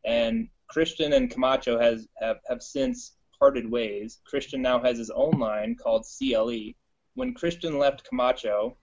and 0.05 0.49
Christian 0.69 1.13
and 1.13 1.31
Camacho 1.31 1.79
has 1.79 2.09
have, 2.21 2.39
have 2.49 2.63
since 2.63 3.17
parted 3.39 3.71
ways. 3.71 4.19
Christian 4.25 4.63
now 4.63 4.81
has 4.81 4.99
his 4.99 5.11
own 5.11 5.39
line 5.39 5.77
called 5.77 6.07
CLE. 6.07 6.73
When 7.15 7.35
Christian 7.35 7.79
left 7.79 8.09
Camacho, 8.09 8.77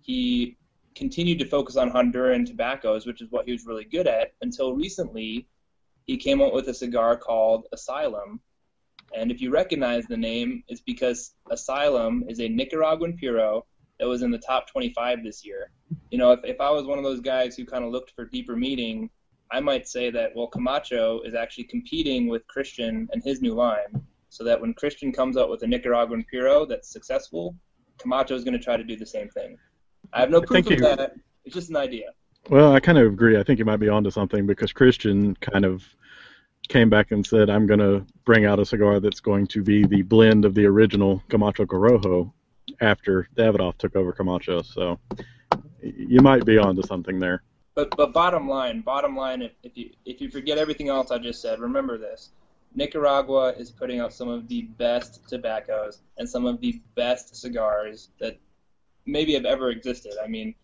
he 0.00 0.56
continued 0.94 1.38
to 1.38 1.46
focus 1.46 1.76
on 1.76 1.90
Honduran 1.90 2.46
tobaccos, 2.46 3.06
which 3.06 3.20
is 3.20 3.30
what 3.30 3.46
he 3.46 3.52
was 3.52 3.66
really 3.66 3.84
good 3.84 4.06
at, 4.06 4.32
until 4.42 4.74
recently 4.74 5.46
he 6.06 6.16
came 6.16 6.40
out 6.40 6.52
with 6.52 6.68
a 6.68 6.74
cigar 6.74 7.16
called 7.16 7.66
Asylum. 7.72 8.40
And 9.16 9.30
if 9.30 9.40
you 9.40 9.50
recognize 9.50 10.06
the 10.06 10.16
name, 10.16 10.62
it's 10.68 10.80
because 10.80 11.34
Asylum 11.50 12.24
is 12.28 12.40
a 12.40 12.48
Nicaraguan 12.48 13.16
Puro 13.18 13.66
that 13.98 14.08
was 14.08 14.22
in 14.22 14.30
the 14.30 14.38
top 14.38 14.68
25 14.68 15.24
this 15.24 15.44
year. 15.44 15.70
You 16.10 16.18
know, 16.18 16.32
if, 16.32 16.40
if 16.44 16.60
I 16.60 16.70
was 16.70 16.86
one 16.86 16.98
of 16.98 17.04
those 17.04 17.20
guys 17.20 17.56
who 17.56 17.64
kind 17.64 17.84
of 17.84 17.90
looked 17.90 18.12
for 18.12 18.24
deeper 18.24 18.56
meaning, 18.56 19.10
I 19.52 19.60
might 19.60 19.88
say 19.88 20.10
that, 20.10 20.30
well, 20.34 20.46
Camacho 20.46 21.20
is 21.22 21.34
actually 21.34 21.64
competing 21.64 22.28
with 22.28 22.46
Christian 22.46 23.08
and 23.12 23.22
his 23.22 23.42
new 23.42 23.54
line, 23.54 24.02
so 24.28 24.44
that 24.44 24.60
when 24.60 24.74
Christian 24.74 25.12
comes 25.12 25.36
out 25.36 25.50
with 25.50 25.62
a 25.62 25.66
Nicaraguan 25.66 26.24
Puro 26.30 26.64
that's 26.64 26.90
successful, 26.92 27.56
Camacho 27.98 28.34
is 28.34 28.44
going 28.44 28.56
to 28.56 28.64
try 28.64 28.76
to 28.76 28.84
do 28.84 28.96
the 28.96 29.06
same 29.06 29.28
thing. 29.28 29.56
I 30.12 30.20
have 30.20 30.30
no 30.30 30.40
proof 30.40 30.66
of 30.66 30.72
you, 30.72 30.80
that. 30.80 31.14
It's 31.44 31.54
just 31.54 31.70
an 31.70 31.76
idea. 31.76 32.10
Well, 32.48 32.72
I 32.72 32.80
kind 32.80 32.96
of 32.96 33.06
agree. 33.06 33.38
I 33.38 33.42
think 33.42 33.58
you 33.58 33.64
might 33.64 33.78
be 33.78 33.88
onto 33.88 34.10
something 34.10 34.46
because 34.46 34.72
Christian 34.72 35.36
kind 35.36 35.64
of 35.64 35.84
came 36.68 36.90
back 36.90 37.10
and 37.10 37.26
said, 37.26 37.50
"I'm 37.50 37.66
going 37.66 37.80
to 37.80 38.04
bring 38.24 38.44
out 38.44 38.58
a 38.58 38.64
cigar 38.64 39.00
that's 39.00 39.20
going 39.20 39.46
to 39.48 39.62
be 39.62 39.84
the 39.84 40.02
blend 40.02 40.44
of 40.44 40.54
the 40.54 40.66
original 40.66 41.22
Camacho 41.28 41.66
Corojo 41.66 42.32
after 42.80 43.28
Davidoff 43.36 43.78
took 43.78 43.96
over 43.96 44.12
Camacho." 44.12 44.62
So 44.62 44.98
you 45.82 46.20
might 46.20 46.44
be 46.44 46.58
onto 46.58 46.82
something 46.82 47.18
there. 47.18 47.42
But 47.74 47.96
but 47.96 48.12
bottom 48.12 48.48
line, 48.48 48.80
bottom 48.80 49.16
line, 49.16 49.42
if, 49.42 49.52
if 49.62 49.76
you 49.76 49.90
if 50.04 50.20
you 50.20 50.30
forget 50.30 50.58
everything 50.58 50.88
else 50.88 51.10
I 51.10 51.18
just 51.18 51.40
said, 51.40 51.60
remember 51.60 51.98
this: 51.98 52.30
Nicaragua 52.74 53.52
is 53.52 53.70
putting 53.70 54.00
out 54.00 54.12
some 54.12 54.28
of 54.28 54.48
the 54.48 54.62
best 54.62 55.28
tobaccos 55.28 56.00
and 56.18 56.28
some 56.28 56.46
of 56.46 56.60
the 56.60 56.80
best 56.94 57.36
cigars 57.36 58.10
that 58.20 58.38
maybe 59.06 59.34
have 59.34 59.44
ever 59.44 59.70
existed. 59.70 60.12
I 60.22 60.28
mean, 60.28 60.54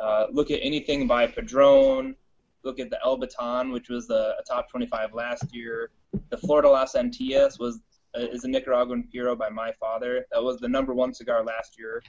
uh, 0.00 0.26
look 0.32 0.50
at 0.50 0.60
anything 0.62 1.06
by 1.06 1.26
Padron. 1.26 2.16
Look 2.64 2.80
at 2.80 2.90
the 2.90 2.98
El 3.04 3.16
Baton, 3.16 3.72
which 3.72 3.88
was 3.88 4.10
a, 4.10 4.34
a 4.38 4.42
top 4.46 4.70
25 4.70 5.14
last 5.14 5.54
year. 5.54 5.90
The 6.30 6.36
Flor 6.36 6.62
de 6.62 6.70
las 6.70 6.94
Antillas 6.94 7.58
was 7.58 7.80
uh, 8.14 8.20
is 8.20 8.44
a 8.44 8.48
Nicaraguan 8.48 9.08
Puro 9.10 9.34
by 9.34 9.48
my 9.48 9.72
father. 9.80 10.26
That 10.32 10.42
was 10.42 10.58
the 10.58 10.68
number 10.68 10.94
one 10.94 11.14
cigar 11.14 11.42
last 11.42 11.78
year. 11.78 12.02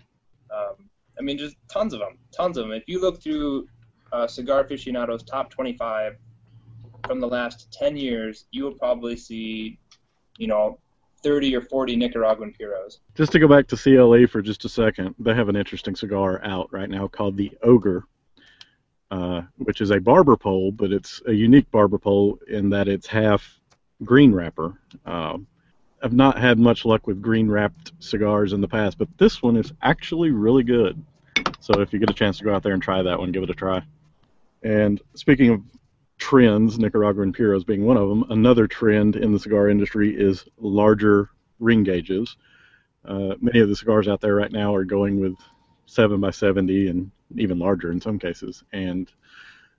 Um, 0.54 0.90
I 1.18 1.22
mean, 1.22 1.38
just 1.38 1.56
tons 1.72 1.94
of 1.94 2.00
them, 2.00 2.18
tons 2.32 2.58
of 2.58 2.66
them. 2.66 2.74
If 2.74 2.84
you 2.88 3.00
look 3.00 3.22
through 3.22 3.68
uh, 4.12 4.28
Cigar 4.28 4.64
Aficionado's 4.64 5.24
top 5.24 5.50
25 5.50 6.18
from 7.08 7.20
the 7.20 7.28
last 7.28 7.72
10 7.72 7.98
years, 7.98 8.46
you 8.52 8.64
will 8.64 8.74
probably 8.74 9.16
see, 9.16 9.78
you 10.38 10.48
know, 10.48 10.80
30 11.24 11.56
or 11.56 11.62
40 11.62 11.96
Nicaraguan 11.96 12.54
Puros. 12.60 13.00
Just 13.16 13.32
to 13.32 13.40
go 13.40 13.48
back 13.48 13.68
to 13.68 13.78
CLE 13.78 14.28
for 14.28 14.42
just 14.42 14.66
a 14.66 14.70
second, 14.70 15.16
they 15.20 15.34
have 15.34 15.50
an 15.50 15.56
interesting 15.56 15.96
cigar 15.96 16.44
out 16.44 16.72
right 16.72 16.90
now 16.90 17.08
called 17.08 17.38
the 17.38 17.52
Ogre, 17.64 18.06
uh, 19.14 19.44
which 19.58 19.80
is 19.80 19.92
a 19.92 20.00
barber 20.00 20.36
pole, 20.36 20.72
but 20.72 20.92
it's 20.92 21.22
a 21.28 21.32
unique 21.32 21.70
barber 21.70 22.00
pole 22.00 22.40
in 22.48 22.72
that 22.72 22.88
it's 22.88 23.06
half 23.06 23.60
green 24.04 24.34
wrapper. 24.34 24.74
Uh, 25.06 25.38
I've 26.02 26.14
not 26.14 26.40
had 26.40 26.58
much 26.58 26.84
luck 26.84 27.06
with 27.06 27.22
green 27.22 27.48
wrapped 27.48 27.92
cigars 28.00 28.54
in 28.54 28.62
the 28.62 28.68
past, 28.68 28.98
but 28.98 29.08
this 29.20 29.40
one 29.40 29.56
is 29.56 29.72
actually 29.84 30.32
really 30.32 30.64
good. 30.64 31.00
So 31.60 31.80
if 31.80 31.94
you 31.94 32.00
get 32.00 32.10
a 32.10 32.14
chance 32.14 32.40
to 32.40 32.44
go 32.44 32.56
out 32.56 32.64
there 32.64 32.74
and 32.74 32.82
try 32.82 33.04
that 33.04 33.20
one, 33.20 33.32
give 33.32 33.44
it 33.44 33.52
a 33.52 33.54
try. 33.54 33.84
And 34.64 35.00
speaking 35.14 35.52
of 35.52 35.62
trends, 36.18 36.80
Nicaraguan 36.80 37.34
Puros 37.34 37.64
being 37.64 37.86
one 37.86 37.98
of 37.98 38.10
them, 38.10 38.26
another 38.32 38.66
trend 38.66 39.16
in 39.16 39.32
the 39.32 39.40
cigar 39.40 39.70
industry 39.70 40.20
is 40.20 40.44
larger 40.58 41.30
ring 41.60 41.84
gauges. 41.84 42.36
Uh, 43.06 43.36
many 43.40 43.60
of 43.60 43.70
the 43.70 43.76
cigars 43.76 44.08
out 44.08 44.22
there 44.22 44.34
right 44.34 44.52
now 44.52 44.74
are 44.74 44.86
going 44.86 45.20
with 45.20 45.36
7 45.86 46.20
by 46.20 46.32
70 46.32 46.88
and 46.88 47.12
even 47.38 47.60
larger 47.60 47.92
in 47.92 48.02
some 48.02 48.20
cases. 48.20 48.64
And 48.74 49.12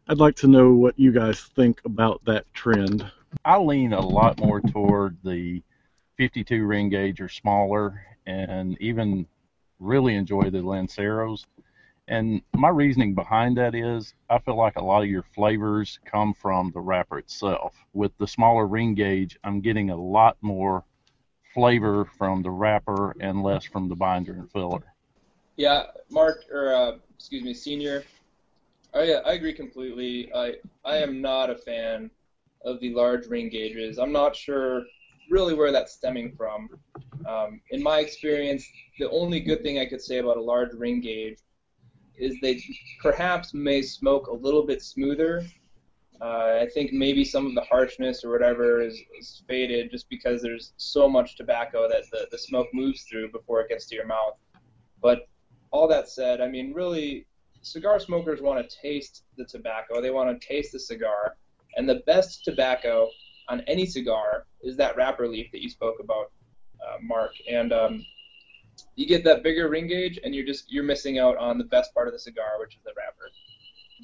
I'd 0.08 0.18
like 0.18 0.36
to 0.36 0.48
know 0.48 0.72
what 0.72 0.98
you 0.98 1.12
guys 1.12 1.40
think 1.40 1.80
about 1.84 2.24
that 2.26 2.52
trend. 2.54 3.10
I 3.44 3.58
lean 3.58 3.92
a 3.92 4.06
lot 4.06 4.38
more 4.38 4.60
toward 4.60 5.16
the 5.24 5.62
52 6.16 6.64
ring 6.64 6.88
gauge 6.88 7.20
or 7.20 7.28
smaller, 7.28 8.04
and 8.26 8.80
even 8.80 9.26
really 9.80 10.14
enjoy 10.14 10.50
the 10.50 10.62
Lanceros. 10.62 11.46
And 12.06 12.42
my 12.54 12.68
reasoning 12.68 13.14
behind 13.14 13.56
that 13.56 13.74
is 13.74 14.14
I 14.28 14.38
feel 14.38 14.56
like 14.56 14.76
a 14.76 14.84
lot 14.84 15.02
of 15.02 15.08
your 15.08 15.24
flavors 15.34 15.98
come 16.04 16.34
from 16.34 16.70
the 16.72 16.80
wrapper 16.80 17.18
itself. 17.18 17.74
With 17.94 18.12
the 18.18 18.26
smaller 18.26 18.66
ring 18.66 18.94
gauge, 18.94 19.38
I'm 19.42 19.60
getting 19.60 19.90
a 19.90 19.96
lot 19.96 20.36
more 20.42 20.84
flavor 21.54 22.04
from 22.04 22.42
the 22.42 22.50
wrapper 22.50 23.16
and 23.20 23.42
less 23.42 23.64
from 23.64 23.88
the 23.88 23.94
binder 23.94 24.34
and 24.34 24.50
filler. 24.50 24.82
Yeah, 25.56 25.84
Mark, 26.10 26.44
or 26.52 26.74
uh, 26.74 26.92
excuse 27.24 27.42
me, 27.42 27.54
Senior, 27.54 28.04
I, 28.92 29.14
I 29.14 29.32
agree 29.32 29.54
completely. 29.54 30.30
I, 30.34 30.56
I 30.84 30.98
am 30.98 31.22
not 31.22 31.48
a 31.48 31.54
fan 31.54 32.10
of 32.66 32.78
the 32.80 32.92
large 32.92 33.28
ring 33.28 33.48
gauges. 33.48 33.98
I'm 33.98 34.12
not 34.12 34.36
sure 34.36 34.82
really 35.30 35.54
where 35.54 35.72
that's 35.72 35.94
stemming 35.94 36.34
from. 36.36 36.68
Um, 37.26 37.62
in 37.70 37.82
my 37.82 38.00
experience, 38.00 38.68
the 38.98 39.08
only 39.08 39.40
good 39.40 39.62
thing 39.62 39.78
I 39.78 39.86
could 39.86 40.02
say 40.02 40.18
about 40.18 40.36
a 40.36 40.42
large 40.42 40.74
ring 40.74 41.00
gauge 41.00 41.38
is 42.14 42.36
they 42.42 42.62
perhaps 43.00 43.54
may 43.54 43.80
smoke 43.80 44.26
a 44.26 44.34
little 44.34 44.66
bit 44.66 44.82
smoother. 44.82 45.46
Uh, 46.20 46.58
I 46.60 46.68
think 46.74 46.92
maybe 46.92 47.24
some 47.24 47.46
of 47.46 47.54
the 47.54 47.62
harshness 47.62 48.22
or 48.22 48.32
whatever 48.32 48.82
is, 48.82 49.00
is, 49.18 49.42
faded 49.48 49.90
just 49.90 50.10
because 50.10 50.42
there's 50.42 50.74
so 50.76 51.08
much 51.08 51.38
tobacco 51.38 51.88
that 51.88 52.04
the, 52.12 52.28
the 52.30 52.38
smoke 52.38 52.68
moves 52.74 53.04
through 53.04 53.32
before 53.32 53.62
it 53.62 53.70
gets 53.70 53.86
to 53.86 53.94
your 53.94 54.06
mouth. 54.06 54.36
But 55.00 55.26
all 55.74 55.88
that 55.88 56.08
said, 56.08 56.40
I 56.40 56.46
mean, 56.46 56.72
really, 56.72 57.26
cigar 57.62 57.98
smokers 57.98 58.40
want 58.40 58.58
to 58.62 58.76
taste 58.80 59.24
the 59.36 59.44
tobacco. 59.44 60.00
They 60.00 60.12
want 60.12 60.40
to 60.40 60.46
taste 60.46 60.70
the 60.70 60.78
cigar. 60.78 61.36
And 61.76 61.88
the 61.88 62.00
best 62.06 62.44
tobacco 62.44 63.08
on 63.48 63.60
any 63.62 63.84
cigar 63.84 64.46
is 64.62 64.76
that 64.76 64.96
wrapper 64.96 65.26
leaf 65.26 65.50
that 65.50 65.60
you 65.60 65.68
spoke 65.68 65.96
about, 65.98 66.30
uh, 66.80 66.98
Mark. 67.02 67.32
And 67.50 67.72
um, 67.72 68.06
you 68.94 69.08
get 69.08 69.24
that 69.24 69.42
bigger 69.42 69.68
ring 69.68 69.88
gauge, 69.88 70.20
and 70.22 70.32
you're 70.32 70.46
just 70.46 70.70
you're 70.72 70.84
missing 70.84 71.18
out 71.18 71.36
on 71.38 71.58
the 71.58 71.64
best 71.64 71.92
part 71.92 72.06
of 72.06 72.12
the 72.12 72.20
cigar, 72.20 72.60
which 72.60 72.76
is 72.76 72.82
the 72.84 72.92
wrapper. 72.96 73.28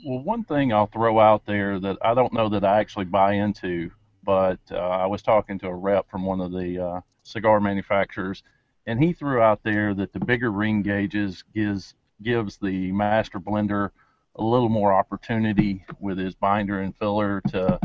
Well, 0.05 0.25
one 0.25 0.43
thing 0.43 0.73
I'll 0.73 0.89
throw 0.89 1.21
out 1.21 1.47
there 1.47 1.79
that 1.79 1.99
I 2.03 2.15
don't 2.15 2.33
know 2.33 2.49
that 2.49 2.65
I 2.65 2.81
actually 2.81 3.05
buy 3.05 3.35
into, 3.35 3.93
but 4.25 4.59
uh, 4.73 4.77
I 4.77 5.07
was 5.07 5.23
talking 5.23 5.57
to 5.61 5.69
a 5.69 5.75
rep 5.75 6.11
from 6.11 6.25
one 6.27 6.41
of 6.41 6.50
the 6.50 6.85
uh, 6.85 7.00
cigar 7.23 7.61
manufacturers, 7.61 8.43
and 8.87 9.02
he 9.02 9.12
threw 9.12 9.40
out 9.40 9.62
there 9.62 9.94
that 9.94 10.12
the 10.12 10.20
bigger 10.20 10.50
ring 10.50 10.82
gauges 10.82 11.44
gives 11.54 11.94
gives 12.22 12.58
the 12.58 12.92
master 12.92 13.40
blender 13.40 13.90
a 14.37 14.42
little 14.42 14.68
more 14.68 14.92
opportunity 14.92 15.84
with 16.00 16.18
his 16.18 16.34
binder 16.34 16.80
and 16.80 16.96
filler 16.96 17.40
to 17.49 17.78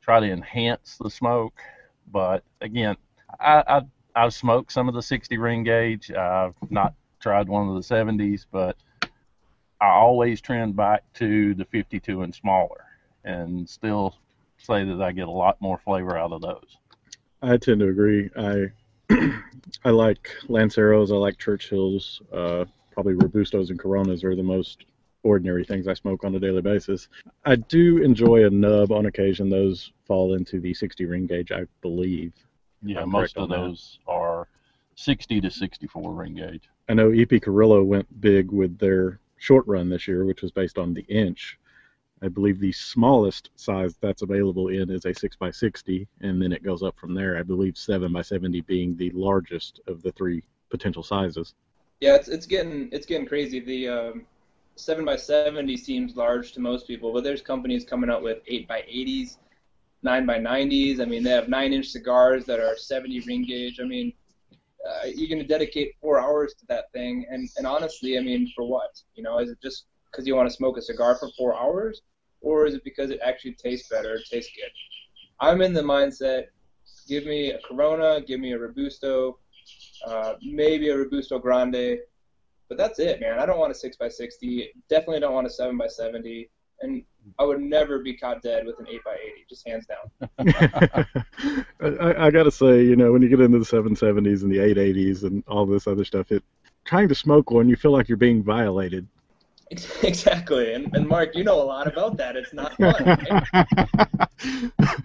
try 0.00 0.20
to 0.20 0.30
enhance 0.30 0.96
the 1.00 1.10
smoke. 1.10 1.60
But 2.10 2.42
again, 2.60 2.96
I, 3.38 3.62
I 3.66 3.82
I've 4.14 4.34
smoked 4.34 4.72
some 4.72 4.88
of 4.88 4.94
the 4.94 5.02
60 5.02 5.36
ring 5.38 5.62
gauge. 5.62 6.10
I've 6.10 6.54
not 6.68 6.94
tried 7.20 7.48
one 7.48 7.68
of 7.68 7.74
the 7.74 7.94
70s, 7.94 8.46
but 8.50 8.76
I 9.80 9.88
always 9.88 10.40
trend 10.40 10.76
back 10.76 11.04
to 11.14 11.54
the 11.54 11.64
52 11.64 12.22
and 12.22 12.34
smaller, 12.34 12.84
and 13.24 13.68
still 13.68 14.16
say 14.58 14.84
that 14.84 15.00
I 15.00 15.12
get 15.12 15.28
a 15.28 15.30
lot 15.30 15.60
more 15.60 15.78
flavor 15.78 16.18
out 16.18 16.32
of 16.32 16.42
those. 16.42 16.76
I 17.42 17.56
tend 17.56 17.80
to 17.80 17.88
agree. 17.88 18.28
I 18.36 18.72
I 19.84 19.90
like 19.90 20.30
Lanceros. 20.48 21.10
I 21.10 21.16
like 21.16 21.38
Churchills. 21.38 22.20
Uh, 22.32 22.64
probably 22.92 23.14
Robustos 23.14 23.70
and 23.70 23.78
Coronas 23.78 24.24
are 24.24 24.36
the 24.36 24.42
most 24.42 24.84
ordinary 25.22 25.64
things 25.64 25.86
I 25.86 25.94
smoke 25.94 26.24
on 26.24 26.34
a 26.34 26.40
daily 26.40 26.62
basis. 26.62 27.08
I 27.44 27.56
do 27.56 27.98
enjoy 27.98 28.46
a 28.46 28.50
nub 28.50 28.92
on 28.92 29.06
occasion. 29.06 29.48
Those 29.48 29.92
fall 30.06 30.34
into 30.34 30.60
the 30.60 30.74
60 30.74 31.04
ring 31.06 31.26
gauge, 31.26 31.52
I 31.52 31.66
believe. 31.82 32.32
Yeah, 32.82 33.02
I'm 33.02 33.10
most 33.10 33.36
of 33.36 33.44
on 33.44 33.48
that. 33.50 33.56
those 33.56 33.98
are 34.06 34.48
60 34.94 35.40
to 35.40 35.50
64 35.50 36.12
ring 36.12 36.34
gauge. 36.34 36.68
I 36.88 36.94
know 36.94 37.10
EP 37.10 37.40
Carrillo 37.40 37.82
went 37.82 38.20
big 38.20 38.50
with 38.50 38.78
their 38.78 39.20
short 39.38 39.66
run 39.66 39.88
this 39.88 40.08
year, 40.08 40.24
which 40.24 40.42
was 40.42 40.50
based 40.50 40.78
on 40.78 40.94
the 40.94 41.02
inch. 41.02 41.58
I 42.22 42.28
believe 42.28 42.60
the 42.60 42.72
smallest 42.72 43.50
size 43.56 43.96
that's 44.00 44.22
available 44.22 44.68
in 44.68 44.90
is 44.90 45.04
a 45.06 45.14
6x60, 45.14 46.06
and 46.20 46.40
then 46.40 46.52
it 46.52 46.62
goes 46.62 46.82
up 46.82 46.98
from 46.98 47.14
there. 47.14 47.38
I 47.38 47.42
believe 47.42 47.74
7x70 47.74 48.66
being 48.66 48.96
the 48.96 49.10
largest 49.10 49.80
of 49.86 50.02
the 50.02 50.12
three 50.12 50.42
potential 50.70 51.02
sizes. 51.02 51.54
Yeah, 52.00 52.14
it's 52.14 52.28
it's 52.28 52.46
getting 52.46 52.88
it's 52.92 53.04
getting 53.04 53.26
crazy. 53.26 53.60
The 53.60 53.88
um, 53.88 54.26
seven 54.76 55.04
by 55.04 55.16
seventy 55.16 55.76
seems 55.76 56.16
large 56.16 56.52
to 56.52 56.60
most 56.60 56.86
people, 56.86 57.12
but 57.12 57.24
there's 57.24 57.42
companies 57.42 57.84
coming 57.84 58.08
out 58.08 58.22
with 58.22 58.38
eight 58.46 58.66
by 58.66 58.84
eighties, 58.88 59.38
nine 60.02 60.24
by 60.24 60.38
nineties. 60.38 61.00
I 61.00 61.04
mean, 61.04 61.22
they 61.22 61.30
have 61.30 61.48
nine 61.48 61.74
inch 61.74 61.88
cigars 61.88 62.46
that 62.46 62.58
are 62.58 62.76
seventy 62.76 63.20
ring 63.20 63.44
gauge. 63.44 63.80
I 63.80 63.84
mean, 63.84 64.14
uh, 64.88 65.08
you're 65.14 65.28
going 65.28 65.42
to 65.42 65.46
dedicate 65.46 65.94
four 66.00 66.18
hours 66.18 66.54
to 66.60 66.66
that 66.68 66.90
thing, 66.92 67.26
and 67.30 67.48
and 67.58 67.66
honestly, 67.66 68.16
I 68.16 68.22
mean, 68.22 68.50
for 68.56 68.66
what? 68.66 69.02
You 69.14 69.22
know, 69.22 69.38
is 69.38 69.50
it 69.50 69.58
just 69.62 69.84
because 70.10 70.26
you 70.26 70.34
want 70.34 70.48
to 70.48 70.54
smoke 70.54 70.76
a 70.76 70.82
cigar 70.82 71.16
for 71.16 71.28
four 71.36 71.58
hours, 71.58 72.02
or 72.40 72.66
is 72.66 72.74
it 72.74 72.84
because 72.84 73.10
it 73.10 73.20
actually 73.24 73.52
tastes 73.52 73.88
better, 73.88 74.14
it 74.14 74.22
tastes 74.30 74.52
good? 74.56 74.70
I'm 75.40 75.62
in 75.62 75.72
the 75.72 75.82
mindset: 75.82 76.46
give 77.08 77.24
me 77.26 77.50
a 77.52 77.58
Corona, 77.66 78.20
give 78.20 78.40
me 78.40 78.52
a 78.52 78.58
Robusto, 78.58 79.38
uh, 80.06 80.34
maybe 80.42 80.88
a 80.90 80.96
Robusto 80.96 81.38
Grande, 81.38 81.98
but 82.68 82.78
that's 82.78 82.98
it, 82.98 83.20
man. 83.20 83.38
I 83.38 83.46
don't 83.46 83.58
want 83.58 83.72
a 83.72 83.74
six 83.74 83.96
x 84.00 84.16
sixty. 84.16 84.72
Definitely 84.88 85.20
don't 85.20 85.34
want 85.34 85.46
a 85.46 85.50
seven 85.50 85.80
x 85.80 85.96
seventy, 85.96 86.50
and 86.80 87.02
I 87.38 87.44
would 87.44 87.60
never 87.60 87.98
be 87.98 88.16
caught 88.16 88.42
dead 88.42 88.66
with 88.66 88.78
an 88.78 88.86
eight 88.88 89.00
x 89.06 89.18
eighty, 89.22 89.44
just 89.48 89.66
hands 89.68 89.86
down. 89.86 90.28
I, 91.80 92.26
I 92.26 92.30
gotta 92.30 92.50
say, 92.50 92.84
you 92.84 92.96
know, 92.96 93.12
when 93.12 93.22
you 93.22 93.28
get 93.28 93.40
into 93.40 93.58
the 93.58 93.64
770s 93.64 94.42
and 94.42 94.52
the 94.52 94.58
880s 94.58 95.24
and 95.24 95.42
all 95.46 95.66
this 95.66 95.86
other 95.86 96.04
stuff, 96.04 96.30
it 96.32 96.42
trying 96.84 97.08
to 97.08 97.14
smoke 97.14 97.50
one, 97.50 97.68
you 97.68 97.76
feel 97.76 97.92
like 97.92 98.08
you're 98.08 98.16
being 98.16 98.42
violated. 98.42 99.06
exactly, 100.02 100.74
and, 100.74 100.94
and 100.96 101.06
Mark, 101.06 101.36
you 101.36 101.44
know 101.44 101.62
a 101.62 101.64
lot 101.64 101.86
about 101.86 102.16
that. 102.16 102.36
It's 102.36 102.52
not 102.52 102.76
fun. 102.76 102.92
Right? 103.04 104.28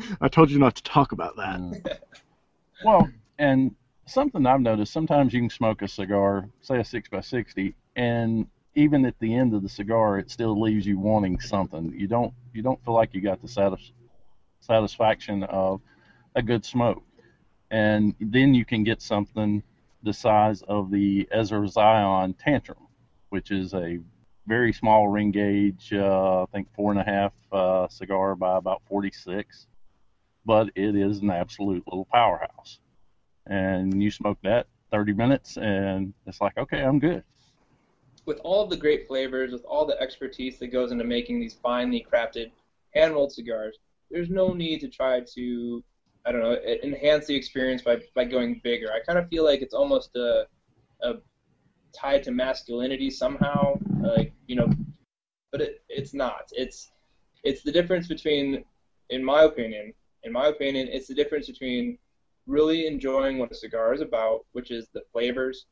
I 0.22 0.28
told 0.28 0.50
you 0.50 0.58
not 0.58 0.76
to 0.76 0.84
talk 0.84 1.12
about 1.12 1.36
that. 1.36 1.60
Mm. 1.60 1.98
well, 2.84 3.08
and 3.38 3.76
something 4.08 4.46
I've 4.46 4.62
noticed, 4.62 4.92
sometimes 4.92 5.34
you 5.34 5.42
can 5.42 5.52
smoke 5.52 5.84
a 5.84 5.88
cigar, 5.88 6.50
say 6.62 6.78
a 6.78 6.84
6x60, 6.84 7.76
and 7.96 8.48
even 8.74 9.06
at 9.06 9.18
the 9.20 9.36
end 9.36 9.54
of 9.54 9.62
the 9.62 9.70
cigar, 9.70 10.18
it 10.18 10.32
still 10.32 10.60
leaves 10.60 10.86
you 10.86 10.98
wanting 10.98 11.40
something. 11.40 11.94
You 11.96 12.08
don't 12.08 12.34
you 12.54 12.64
don't 12.64 12.84
feel 12.84 12.96
like 12.96 13.14
you 13.14 13.22
got 13.22 13.42
the 13.42 13.48
satis- 13.48 13.92
satisfaction 14.62 15.44
of 15.44 15.80
a 16.36 16.42
good 16.42 16.66
smoke, 16.66 17.04
and 17.70 18.16
then 18.20 18.56
you 18.56 18.66
can 18.66 18.84
get 18.84 19.02
something 19.02 19.62
the 20.02 20.14
size 20.14 20.64
of 20.64 20.90
the 20.90 21.28
Ezra 21.32 21.68
Zion 21.68 22.34
Tantrum, 22.34 22.88
which 23.30 23.52
is 23.52 23.74
a 23.74 24.00
very 24.48 24.74
small 24.74 25.08
ring 25.08 25.32
gauge, 25.32 25.92
uh, 25.94 26.44
I 26.44 26.46
think 26.54 26.68
four 26.76 26.92
and 26.92 27.00
a 27.00 27.04
half 27.04 27.34
uh, 27.52 27.88
cigar 27.88 28.36
by 28.36 28.58
about 28.58 28.82
46, 28.88 29.68
but 30.46 30.70
it 30.76 30.96
is 30.96 31.20
an 31.20 31.32
absolute 31.32 31.84
little 31.88 32.08
powerhouse. 32.12 32.80
And 33.48 34.02
you 34.02 34.12
smoke 34.12 34.38
that 34.44 34.68
30 34.92 35.14
minutes, 35.14 35.58
and 35.58 36.14
it's 36.28 36.42
like, 36.42 36.58
okay, 36.58 36.82
I'm 36.82 37.00
good. 37.00 37.24
with 38.26 38.40
all 38.44 38.68
the 38.68 38.78
great 38.78 39.08
flavors, 39.08 39.52
with 39.52 39.64
all 39.66 39.86
the 39.86 40.00
expertise 40.02 40.58
that 40.60 40.68
goes 40.68 40.92
into 40.92 41.04
making 41.04 41.40
these 41.40 41.54
finely 41.54 42.06
crafted 42.12 42.52
hand 42.96 43.14
rolled 43.14 43.32
cigars, 43.32 43.78
there's 44.10 44.30
no 44.30 44.54
need 44.54 44.80
to 44.82 44.88
try 44.88 45.22
to, 45.36 45.84
I 46.26 46.32
don't 46.32 46.42
know, 46.42 46.56
enhance 46.84 47.28
the 47.28 47.36
experience 47.36 47.82
by, 47.82 47.98
by 48.16 48.26
going 48.26 48.62
bigger. 48.64 48.92
I 48.92 49.00
kind 49.06 49.20
of 49.20 49.30
feel 49.30 49.44
like 49.44 49.62
it's 49.62 49.74
almost 49.74 50.16
a, 50.16 50.48
a 51.02 51.14
tied 51.94 52.24
to 52.24 52.32
masculinity 52.32 53.10
somehow, 53.10 53.80
like 54.06 54.34
you 54.48 54.56
know, 54.56 54.70
but 55.52 55.62
it, 55.62 55.84
it's 55.90 56.14
not. 56.14 56.50
It's 56.52 56.92
it's 57.44 57.62
the 57.62 57.72
difference 57.72 58.08
between, 58.08 58.64
in 59.10 59.24
my 59.24 59.44
opinion, 59.44 59.94
in 60.24 60.32
my 60.32 60.48
opinion, 60.48 60.88
it's 60.92 61.08
the 61.08 61.14
difference 61.14 61.48
between 61.48 61.98
really 62.48 62.88
enjoying 62.88 63.38
what 63.38 63.52
a 63.52 63.56
cigar 63.56 63.94
is 63.94 64.02
about, 64.02 64.46
which 64.54 64.72
is 64.72 64.88
the 64.94 65.02
flavors 65.12 65.66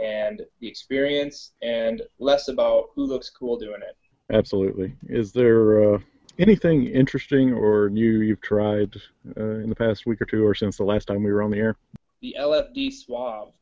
and 0.00 0.42
the 0.60 0.68
experience, 0.68 1.52
and 1.62 2.02
less 2.18 2.48
about 2.48 2.90
who 2.94 3.06
looks 3.06 3.30
cool 3.30 3.56
doing 3.58 3.80
it. 3.82 3.96
Absolutely. 4.34 4.94
Is 5.08 5.32
there 5.32 5.94
uh, 5.94 5.98
anything 6.38 6.86
interesting 6.86 7.52
or 7.52 7.88
new 7.88 8.20
you've 8.20 8.40
tried 8.40 8.94
uh, 9.36 9.60
in 9.60 9.70
the 9.70 9.74
past 9.74 10.04
week 10.04 10.20
or 10.20 10.26
two 10.26 10.44
or 10.44 10.54
since 10.54 10.76
the 10.76 10.84
last 10.84 11.06
time 11.06 11.22
we 11.22 11.32
were 11.32 11.42
on 11.42 11.50
the 11.50 11.58
air? 11.58 11.76
The 12.20 12.36
LFD 12.38 12.92
Suave 12.92 13.52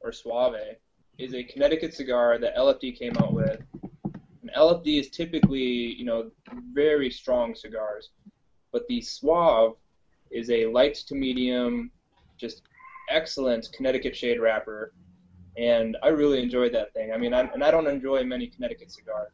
or 0.00 0.12
Suave 0.12 0.76
is 1.18 1.34
a 1.34 1.42
Connecticut 1.44 1.94
cigar 1.94 2.38
that 2.38 2.56
LFD 2.56 2.98
came 2.98 3.16
out 3.18 3.32
with. 3.32 3.60
And 4.14 4.50
LFD 4.56 4.98
is 5.00 5.10
typically, 5.10 5.62
you 5.62 6.04
know, 6.04 6.30
very 6.72 7.10
strong 7.10 7.54
cigars, 7.54 8.10
but 8.72 8.86
the 8.88 9.00
Suave 9.00 9.74
is 10.30 10.50
a 10.50 10.66
light 10.66 10.94
to 10.94 11.14
medium, 11.14 11.90
just 12.38 12.62
excellent 13.08 13.68
Connecticut 13.72 14.16
shade 14.16 14.40
wrapper, 14.40 14.92
and 15.56 15.96
I 16.02 16.08
really 16.08 16.42
enjoyed 16.42 16.72
that 16.74 16.92
thing. 16.94 17.12
I 17.12 17.18
mean, 17.18 17.34
I, 17.34 17.40
and 17.40 17.62
I 17.62 17.70
don't 17.70 17.86
enjoy 17.86 18.24
many 18.24 18.46
Connecticut 18.46 18.90
cigars. 18.90 19.32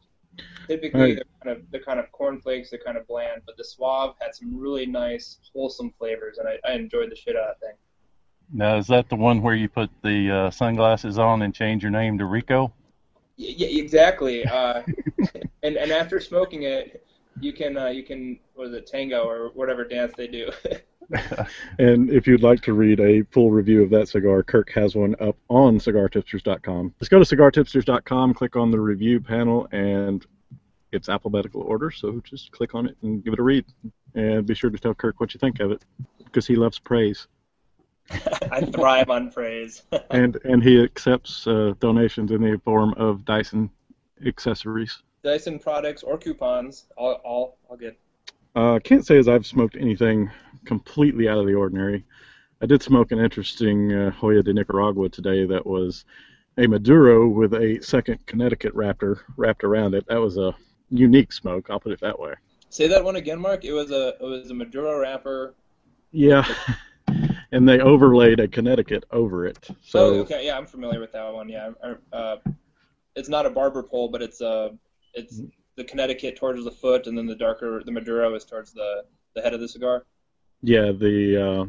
Typically, 0.67 0.99
Right. 1.01 1.15
they're 1.15 1.43
kind 1.43 1.57
of 1.57 1.71
they're 1.71 1.81
kind 1.83 1.99
of 1.99 2.11
cornflakes, 2.11 2.69
they're 2.69 2.79
kind 2.85 2.97
of 2.97 3.07
bland, 3.07 3.41
but 3.45 3.57
the 3.57 3.63
Suave 3.63 4.15
had 4.21 4.35
some 4.35 4.57
really 4.57 4.85
nice, 4.85 5.39
wholesome 5.53 5.91
flavors, 5.97 6.37
and 6.37 6.47
I, 6.47 6.59
I 6.65 6.73
enjoyed 6.73 7.09
the 7.11 7.15
shit 7.15 7.35
out 7.35 7.49
of 7.49 7.55
that 7.59 7.65
thing. 7.67 7.75
Now, 8.51 8.77
is 8.77 8.87
that 8.87 9.09
the 9.09 9.15
one 9.15 9.41
where 9.41 9.55
you 9.55 9.69
put 9.69 9.89
the 10.03 10.31
uh, 10.31 10.51
sunglasses 10.51 11.19
on 11.19 11.43
and 11.43 11.53
change 11.53 11.83
your 11.83 11.91
name 11.91 12.17
to 12.17 12.25
Rico? 12.25 12.73
Yeah, 13.37 13.67
exactly. 13.67 14.45
Uh, 14.45 14.81
and 15.63 15.77
and 15.77 15.91
after 15.91 16.19
smoking 16.19 16.63
it, 16.63 17.05
you 17.39 17.53
can 17.53 17.77
uh, 17.77 17.87
you 17.87 18.03
can 18.03 18.39
what 18.55 18.67
is 18.67 18.73
it 18.73 18.87
tango 18.87 19.23
or 19.23 19.49
whatever 19.49 19.83
dance 19.83 20.13
they 20.17 20.27
do. 20.27 20.51
And 21.79 22.09
if 22.11 22.27
you'd 22.27 22.43
like 22.43 22.61
to 22.61 22.73
read 22.73 22.99
a 22.99 23.23
full 23.31 23.51
review 23.51 23.81
of 23.81 23.89
that 23.91 24.09
cigar, 24.09 24.43
Kirk 24.43 24.71
has 24.73 24.95
one 24.95 25.15
up 25.19 25.35
on 25.49 25.79
cigartipsters.com. 25.79 26.93
Just 26.99 27.09
go 27.09 27.23
to 27.23 27.35
cigartipsters.com, 27.35 28.33
click 28.33 28.55
on 28.55 28.69
the 28.69 28.79
review 28.79 29.19
panel, 29.19 29.67
and 29.71 30.25
it's 30.91 31.09
alphabetical 31.09 31.61
order. 31.61 31.89
So 31.89 32.21
just 32.23 32.51
click 32.51 32.75
on 32.75 32.87
it 32.87 32.97
and 33.01 33.23
give 33.23 33.33
it 33.33 33.39
a 33.39 33.43
read. 33.43 33.65
And 34.13 34.45
be 34.45 34.53
sure 34.53 34.69
to 34.69 34.77
tell 34.77 34.93
Kirk 34.93 35.19
what 35.19 35.33
you 35.33 35.39
think 35.39 35.59
of 35.59 35.71
it, 35.71 35.83
because 36.23 36.45
he 36.45 36.55
loves 36.55 36.77
praise. 36.79 37.27
I 38.51 38.61
thrive 38.61 39.09
on 39.09 39.31
praise. 39.31 39.83
and 40.11 40.37
and 40.43 40.63
he 40.63 40.81
accepts 40.83 41.45
uh, 41.47 41.73
donations 41.79 42.31
in 42.31 42.41
the 42.41 42.59
form 42.63 42.93
of 42.97 43.25
Dyson 43.25 43.69
accessories. 44.25 45.01
Dyson 45.23 45.59
products 45.59 46.03
or 46.03 46.17
coupons, 46.17 46.85
all 46.97 47.13
all 47.23 47.57
all 47.67 47.77
good. 47.77 47.95
Uh, 48.55 48.75
I 48.75 48.79
can't 48.79 49.05
say 49.05 49.17
as 49.17 49.27
I've 49.27 49.45
smoked 49.45 49.75
anything 49.75 50.29
completely 50.65 51.27
out 51.27 51.37
of 51.37 51.45
the 51.45 51.53
ordinary. 51.53 52.05
I 52.61 52.65
did 52.65 52.83
smoke 52.83 53.11
an 53.11 53.19
interesting 53.19 53.93
uh, 53.93 54.11
Joya 54.19 54.43
de 54.43 54.53
Nicaragua 54.53 55.07
today 55.09 55.45
that 55.45 55.65
was 55.65 56.03
a 56.57 56.67
Maduro 56.67 57.27
with 57.27 57.53
a 57.53 57.79
second 57.81 58.25
Connecticut 58.25 58.75
Raptor 58.75 59.21
wrapped 59.37 59.63
around 59.63 59.93
it. 59.95 60.05
That 60.07 60.19
was 60.19 60.37
a 60.37 60.53
unique 60.89 61.31
smoke. 61.31 61.69
I'll 61.69 61.79
put 61.79 61.93
it 61.93 62.01
that 62.01 62.19
way. 62.19 62.33
Say 62.69 62.87
that 62.87 63.03
one 63.03 63.15
again, 63.15 63.39
Mark. 63.39 63.63
It 63.63 63.71
was 63.71 63.91
a 63.91 64.09
it 64.09 64.21
was 64.21 64.51
a 64.51 64.53
Maduro 64.53 64.99
wrapper. 64.99 65.55
Yeah, 66.11 66.45
and 67.51 67.67
they 67.67 67.79
overlaid 67.79 68.39
a 68.39 68.47
Connecticut 68.47 69.05
over 69.11 69.45
it. 69.45 69.67
So 69.81 69.99
oh, 69.99 70.19
okay, 70.19 70.45
yeah, 70.45 70.57
I'm 70.57 70.65
familiar 70.65 70.99
with 70.99 71.11
that 71.13 71.33
one. 71.33 71.49
Yeah, 71.49 71.71
uh, 72.13 72.37
it's 73.15 73.29
not 73.29 73.45
a 73.45 73.49
barber 73.49 73.83
pole, 73.83 74.09
but 74.09 74.21
it's 74.21 74.41
uh 74.41 74.69
it's 75.13 75.41
the 75.75 75.83
Connecticut 75.83 76.35
towards 76.35 76.63
the 76.63 76.71
foot, 76.71 77.07
and 77.07 77.17
then 77.17 77.25
the 77.25 77.35
darker 77.35 77.81
the 77.83 77.91
Maduro 77.91 78.35
is 78.35 78.45
towards 78.45 78.73
the 78.73 79.03
the 79.35 79.41
head 79.41 79.53
of 79.53 79.59
the 79.59 79.67
cigar. 79.67 80.05
Yeah, 80.61 80.91
the 80.91 81.49
uh, 81.49 81.65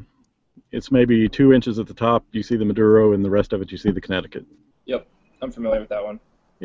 it's 0.73 0.90
maybe 0.90 1.29
two 1.29 1.53
inches 1.53 1.79
at 1.79 1.87
the 1.87 1.95
top. 1.95 2.25
You 2.33 2.43
see 2.43 2.57
the 2.57 2.64
Maduro, 2.64 3.12
and 3.12 3.25
the 3.25 3.31
rest 3.31 3.53
of 3.53 3.62
it 3.62 3.71
you 3.71 3.79
see 3.79 3.90
the 3.90 4.01
Connecticut. 4.01 4.45
Yep, 4.87 5.07
I'm 5.43 5.53
familiar 5.53 5.81
with 5.81 5.88
that 5.90 6.05
one. 6.05 6.21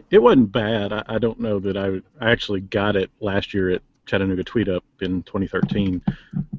It 0.10 0.22
wasn't 0.22 0.52
bad. 0.52 0.92
I, 0.92 1.04
I 1.08 1.18
don't 1.20 1.40
know 1.40 1.60
that 1.60 1.78
I, 1.78 2.02
I 2.20 2.32
actually 2.32 2.60
got 2.60 2.96
it 2.96 3.10
last 3.22 3.54
year 3.54 3.70
at 3.70 3.82
Chattanooga 4.06 4.44
Tweet 4.44 4.68
Up 4.68 4.84
in 5.02 5.24
2013, 5.24 6.02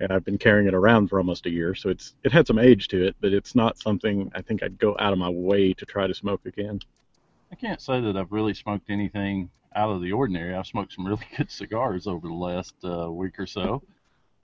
and 0.00 0.12
I've 0.12 0.24
been 0.24 0.38
carrying 0.38 0.66
it 0.66 0.74
around 0.74 1.08
for 1.08 1.18
almost 1.18 1.46
a 1.46 1.50
year. 1.50 1.74
So 1.74 1.88
it's 1.88 2.14
it 2.24 2.32
had 2.32 2.46
some 2.46 2.58
age 2.58 2.88
to 2.88 3.06
it, 3.06 3.16
but 3.20 3.32
it's 3.32 3.54
not 3.54 3.78
something 3.78 4.30
I 4.34 4.42
think 4.42 4.62
I'd 4.62 4.78
go 4.78 4.96
out 4.98 5.12
of 5.12 5.18
my 5.18 5.28
way 5.28 5.72
to 5.74 5.84
try 5.86 6.06
to 6.06 6.14
smoke 6.14 6.46
again. 6.46 6.80
I 7.52 7.54
can't 7.54 7.80
say 7.80 8.00
that 8.00 8.16
I've 8.16 8.32
really 8.32 8.54
smoked 8.54 8.90
anything 8.90 9.50
out 9.74 9.90
of 9.90 10.00
the 10.00 10.12
ordinary. 10.12 10.54
I've 10.54 10.66
smoked 10.66 10.94
some 10.94 11.06
really 11.06 11.26
good 11.36 11.50
cigars 11.50 12.06
over 12.06 12.26
the 12.26 12.34
last 12.34 12.74
uh, 12.84 13.10
week 13.10 13.38
or 13.38 13.46
so. 13.46 13.82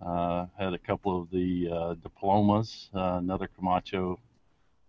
Uh, 0.05 0.47
had 0.59 0.75
a 0.75 0.79
couple 0.79 1.21
of 1.21 1.31
the 1.31 1.69
uh, 1.71 1.95
diplomas, 1.95 2.91
uh, 2.95 3.19
another 3.19 3.49
Camacho 3.57 4.19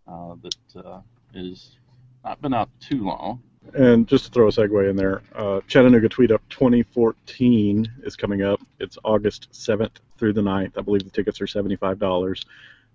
uh, 0.08 0.36
that 0.42 0.86
uh, 0.86 1.02
is 1.34 1.78
not 2.24 2.42
been 2.42 2.54
out 2.54 2.70
too 2.80 3.04
long. 3.04 3.42
And 3.74 4.08
just 4.08 4.26
to 4.26 4.32
throw 4.32 4.48
a 4.48 4.52
segue 4.52 4.90
in 4.90 4.96
there, 4.96 5.22
uh, 5.36 5.62
Chattanooga 5.68 6.10
Tweet 6.10 6.32
Up 6.32 6.42
2014 6.50 7.92
is 8.04 8.16
coming 8.16 8.44
up. 8.44 8.62
It's 8.80 8.98
August 9.04 9.52
7th 9.52 9.98
through 10.18 10.34
the 10.34 10.42
9th. 10.42 10.78
I 10.78 10.82
believe 10.82 11.04
the 11.04 11.10
tickets 11.10 11.42
are 11.42 11.48
$75, 11.48 12.46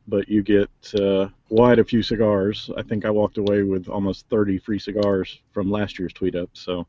but 0.06 0.28
you 0.28 0.42
get 0.42 0.70
uh, 0.94 1.28
quite 1.48 1.78
a 1.78 1.84
few 1.84 2.02
cigars. 2.02 2.70
I 2.76 2.82
think 2.82 3.04
I 3.04 3.10
walked 3.10 3.38
away 3.38 3.62
with 3.62 3.88
almost 3.88 4.26
30 4.28 4.58
free 4.58 4.78
cigars 4.78 5.40
from 5.52 5.70
last 5.70 5.98
year's 5.98 6.12
Tweet 6.12 6.36
Up. 6.36 6.50
So 6.52 6.86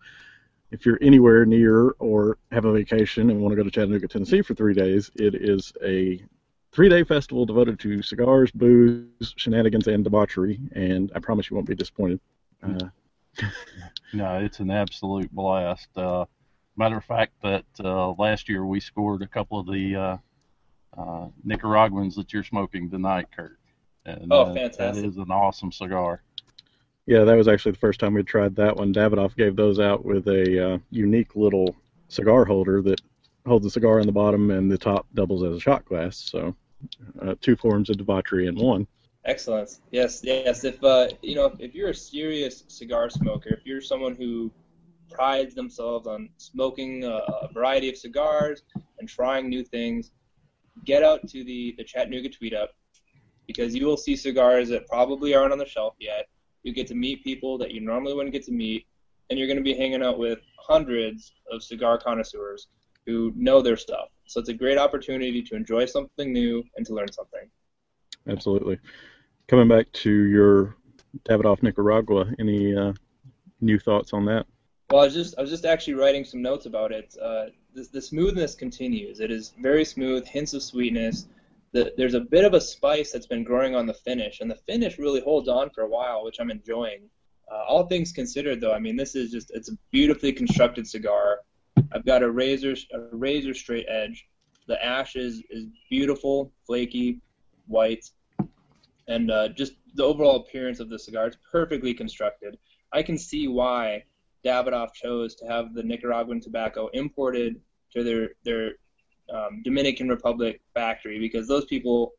if 0.72 0.86
you're 0.86 1.00
anywhere 1.02 1.46
near 1.46 1.92
or 2.00 2.38
have 2.52 2.66
a 2.66 2.72
vacation 2.72 3.30
and 3.30 3.42
want 3.42 3.54
to 3.54 3.56
go 3.56 3.64
to 3.64 3.72
Chattanooga, 3.72 4.08
Tennessee 4.08 4.42
for 4.42 4.54
three 4.54 4.74
days, 4.74 5.10
it 5.16 5.34
is 5.34 5.74
a 5.84 6.24
three 6.72 6.90
day 6.90 7.04
festival 7.04 7.46
devoted 7.46 7.80
to 7.80 8.04
cigars, 8.04 8.52
booze, 8.52 9.34
shenanigans, 9.36 9.88
and 9.88 10.04
debauchery. 10.04 10.60
And 10.74 11.12
I 11.16 11.20
promise 11.20 11.50
you 11.50 11.56
won't 11.56 11.68
be 11.68 11.76
disappointed. 11.76 12.20
Uh, 12.62 12.90
No, 14.12 14.38
it's 14.40 14.60
an 14.60 14.72
absolute 14.72 15.32
blast. 15.32 15.88
Uh, 15.96 16.26
matter 16.76 16.98
of 16.98 17.06
fact, 17.06 17.34
that 17.44 17.66
uh, 17.84 18.12
last 18.14 18.50
year 18.50 18.66
we 18.66 18.80
scored 18.80 19.22
a 19.22 19.28
couple 19.28 19.60
of 19.60 19.68
the 19.68 19.96
uh, 19.96 20.18
uh, 21.00 21.28
Nicaraguans 21.44 22.16
that 22.16 22.34
you're 22.34 22.44
smoking 22.44 22.90
tonight, 22.90 23.28
Kurt. 23.36 23.60
And, 24.08 24.32
Oh, 24.32 24.42
uh, 24.42 24.54
That 24.54 24.76
fantastic. 24.76 25.06
is 25.06 25.18
an 25.18 25.30
awesome 25.30 25.72
cigar. 25.72 26.24
Yeah, 27.06 27.24
that 27.24 27.36
was 27.36 27.48
actually 27.48 27.74
the 27.74 27.78
first 27.80 28.00
time 28.00 28.16
we 28.16 28.24
tried 28.24 28.56
that 28.56 28.76
one. 28.76 28.92
Davidoff 28.94 29.36
gave 29.36 29.56
those 29.56 29.80
out 29.80 30.04
with 30.04 30.28
a 30.28 30.74
uh, 30.74 30.78
unique 30.90 31.36
little 31.36 31.76
cigar 32.08 32.46
holder 32.46 32.82
that 32.82 33.00
holds 33.46 33.66
a 33.68 33.70
cigar 33.70 34.00
on 34.00 34.08
the 34.08 34.12
bottom 34.12 34.50
and 34.50 34.72
the 34.72 34.78
top 34.78 35.06
doubles 35.14 35.44
as 35.44 35.56
a 35.56 35.60
shot 35.60 35.86
glass. 35.86 36.18
So, 36.18 36.56
uh, 37.22 37.36
two 37.42 37.56
forms 37.56 37.92
of 37.92 37.98
debauchery 37.98 38.48
in 38.48 38.56
one. 38.56 38.88
Excellent. 39.30 39.80
Yes, 39.92 40.22
yes. 40.24 40.64
If 40.64 40.84
uh, 40.84 41.10
you 41.22 41.36
know, 41.36 41.56
if 41.60 41.76
you're 41.76 41.90
a 41.90 41.94
serious 41.94 42.64
cigar 42.68 43.12
smoker, 43.12 43.50
if 43.50 43.64
you're 43.64 43.80
someone 43.80 44.16
who 44.16 44.52
prides 45.12 45.54
themselves 45.54 46.08
on 46.08 46.30
smoking 46.38 47.04
a, 47.04 47.18
a 47.44 47.50
variety 47.54 47.90
of 47.90 47.96
cigars 47.96 48.64
and 48.98 49.08
trying 49.08 49.48
new 49.48 49.64
things, 49.64 50.10
get 50.84 51.04
out 51.04 51.28
to 51.28 51.44
the 51.44 51.76
the 51.78 51.84
Chattanooga 51.84 52.30
Tweet 52.30 52.56
Up 52.56 52.72
because 53.46 53.76
you 53.76 53.86
will 53.86 53.98
see 53.98 54.16
cigars 54.16 54.68
that 54.70 54.88
probably 54.88 55.36
aren't 55.36 55.52
on 55.52 55.60
the 55.60 55.66
shelf 55.68 55.94
yet. 56.00 56.28
You 56.64 56.74
get 56.74 56.88
to 56.88 56.96
meet 56.96 57.24
people 57.24 57.60
that 57.60 57.70
you 57.72 57.82
normally 57.82 58.16
wouldn't 58.16 58.34
get 58.34 58.46
to 58.46 58.52
meet, 58.52 58.88
and 59.30 59.38
you're 59.38 59.48
going 59.48 59.58
to 59.58 59.64
be 59.64 59.76
hanging 59.76 60.02
out 60.02 60.18
with 60.18 60.40
hundreds 60.58 61.34
of 61.52 61.62
cigar 61.62 62.00
connoisseurs 62.00 62.68
who 63.06 63.32
know 63.36 63.62
their 63.62 63.78
stuff. 63.78 64.08
So 64.26 64.40
it's 64.40 64.50
a 64.50 64.56
great 64.56 64.80
opportunity 64.80 65.44
to 65.44 65.56
enjoy 65.56 65.86
something 65.86 66.34
new 66.34 66.64
and 66.78 66.86
to 66.88 66.96
learn 66.96 67.12
something. 67.12 67.48
Absolutely. 68.28 68.80
Coming 69.50 69.68
back 69.68 69.92
to 69.94 70.12
your 70.12 70.76
Davidoff 71.28 71.64
Nicaragua, 71.64 72.32
any 72.38 72.76
uh, 72.76 72.94
new 73.62 73.80
thoughts 73.80 74.14
on 74.14 74.24
that? 74.26 74.46
Well, 74.92 75.02
I 75.02 75.06
was 75.06 75.16
just 75.16 75.40
I 75.40 75.42
was 75.42 75.50
just 75.50 75.66
actually 75.66 75.96
writing 75.96 76.24
some 76.24 76.44
notes 76.44 76.68
about 76.68 76.92
it. 76.92 77.16
Uh, 77.20 77.46
the, 77.74 77.88
the 77.92 78.02
smoothness 78.02 78.54
continues. 78.54 79.20
It 79.20 79.32
is 79.32 79.54
very 79.60 79.84
smooth, 79.84 80.28
hints 80.28 80.54
of 80.54 80.62
sweetness. 80.62 81.26
The, 81.72 81.92
there's 81.98 82.14
a 82.14 82.20
bit 82.20 82.46
of 82.46 82.54
a 82.54 82.62
spice 82.62 83.12
that's 83.12 83.26
been 83.26 83.44
growing 83.44 83.76
on 83.76 83.88
the 83.88 83.94
finish, 83.94 84.40
and 84.40 84.52
the 84.52 84.56
finish 84.56 85.00
really 85.00 85.20
holds 85.20 85.48
on 85.48 85.72
for 85.72 85.82
a 85.82 85.90
while, 85.90 86.24
which 86.24 86.40
I'm 86.40 86.52
enjoying. 86.52 87.10
Uh, 87.52 87.64
all 87.68 87.88
things 87.88 88.12
considered, 88.12 88.62
though, 88.62 88.74
I 88.74 88.78
mean 88.78 88.96
this 88.96 89.16
is 89.16 89.32
just 89.32 89.50
it's 89.56 89.70
a 89.72 89.78
beautifully 89.90 90.32
constructed 90.32 90.86
cigar. 90.86 91.40
I've 91.92 92.06
got 92.06 92.22
a 92.22 92.30
razor 92.30 92.76
a 92.94 93.16
razor 93.16 93.56
straight 93.56 93.88
edge. 93.90 94.28
The 94.68 94.84
ash 94.86 95.16
is 95.16 95.42
is 95.50 95.66
beautiful, 95.90 96.52
flaky, 96.68 97.20
white, 97.66 98.12
and 99.10 99.32
uh, 99.32 99.50
just 99.50 99.74
the 99.96 100.04
overall 100.04 100.38
appearance 100.38 100.80
of 100.80 100.90
the 100.90 100.98
cigar. 100.98 101.28
It's 101.28 101.38
perfectly 101.52 101.94
constructed. 101.94 102.58
I 102.94 103.04
can 103.04 103.18
see 103.18 103.48
why 103.48 104.04
Davidoff 104.46 104.94
chose 104.94 105.36
to 105.36 105.48
have 105.48 105.74
the 105.74 105.84
Nicaraguan 105.84 106.40
tobacco 106.40 106.88
imported 106.94 107.60
to 107.94 108.04
their 108.04 108.30
their 108.46 108.74
um, 109.34 109.62
Dominican 109.64 110.08
Republic 110.08 110.62
factory 110.74 111.20
because 111.20 111.48
those 111.48 111.66
people 111.66 112.14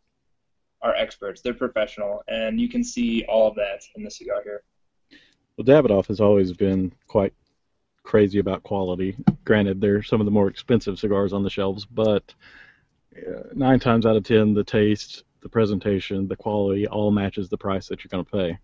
are 0.82 0.94
experts. 0.94 1.40
They're 1.40 1.54
professional, 1.54 2.22
and 2.28 2.60
you 2.60 2.68
can 2.68 2.84
see 2.84 3.24
all 3.28 3.48
of 3.48 3.54
that 3.54 3.82
in 3.96 4.02
the 4.02 4.10
cigar 4.10 4.42
here. 4.42 4.62
Well, 5.56 5.64
Davidoff 5.64 6.06
has 6.06 6.20
always 6.20 6.52
been 6.52 6.92
quite 7.06 7.34
crazy 8.02 8.38
about 8.38 8.62
quality. 8.62 9.16
Granted, 9.44 9.80
they're 9.80 10.02
some 10.02 10.20
of 10.20 10.24
the 10.24 10.30
more 10.30 10.48
expensive 10.48 10.98
cigars 10.98 11.32
on 11.32 11.42
the 11.42 11.50
shelves, 11.50 11.84
but 11.84 12.34
uh, 13.16 13.42
nine 13.54 13.78
times 13.78 14.06
out 14.06 14.16
of 14.16 14.24
ten, 14.24 14.54
the 14.54 14.64
taste, 14.64 15.24
the 15.42 15.48
presentation, 15.48 16.28
the 16.28 16.36
quality 16.36 16.86
all 16.86 17.10
matches 17.10 17.48
the 17.48 17.58
price 17.58 17.88
that 17.88 18.04
you're 18.04 18.08
going 18.10 18.24
to 18.24 18.30
pay. 18.30 18.58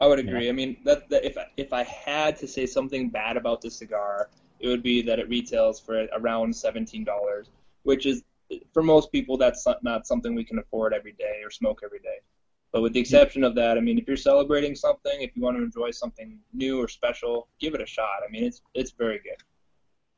I 0.00 0.06
would 0.06 0.18
agree. 0.18 0.48
I 0.48 0.52
mean, 0.52 0.78
that, 0.84 1.08
that 1.10 1.24
if 1.24 1.36
if 1.56 1.72
I 1.72 1.84
had 1.84 2.36
to 2.38 2.48
say 2.48 2.66
something 2.66 3.08
bad 3.08 3.36
about 3.36 3.60
this 3.60 3.76
cigar, 3.76 4.30
it 4.58 4.68
would 4.68 4.82
be 4.82 5.00
that 5.02 5.18
it 5.18 5.28
retails 5.28 5.78
for 5.78 6.06
around 6.12 6.54
seventeen 6.54 7.04
dollars, 7.04 7.50
which 7.84 8.06
is 8.06 8.24
for 8.74 8.82
most 8.82 9.12
people 9.12 9.36
that's 9.36 9.64
not- 9.66 9.82
not 9.82 10.06
something 10.06 10.34
we 10.34 10.44
can 10.44 10.58
afford 10.58 10.92
every 10.92 11.12
day 11.12 11.40
or 11.42 11.50
smoke 11.50 11.80
every 11.84 12.00
day. 12.00 12.18
But 12.72 12.82
with 12.82 12.94
the 12.94 13.00
exception 13.00 13.44
of 13.44 13.54
that, 13.54 13.78
I 13.78 13.80
mean, 13.80 13.98
if 13.98 14.06
you're 14.08 14.16
celebrating 14.16 14.74
something, 14.74 15.22
if 15.22 15.36
you 15.36 15.42
want 15.42 15.56
to 15.58 15.62
enjoy 15.62 15.90
something 15.90 16.38
new 16.52 16.80
or 16.80 16.88
special, 16.88 17.48
give 17.60 17.74
it 17.74 17.80
a 17.80 17.86
shot. 17.86 18.22
I 18.26 18.30
mean, 18.30 18.44
it's 18.44 18.60
it's 18.74 18.90
very 18.90 19.18
good. 19.18 19.36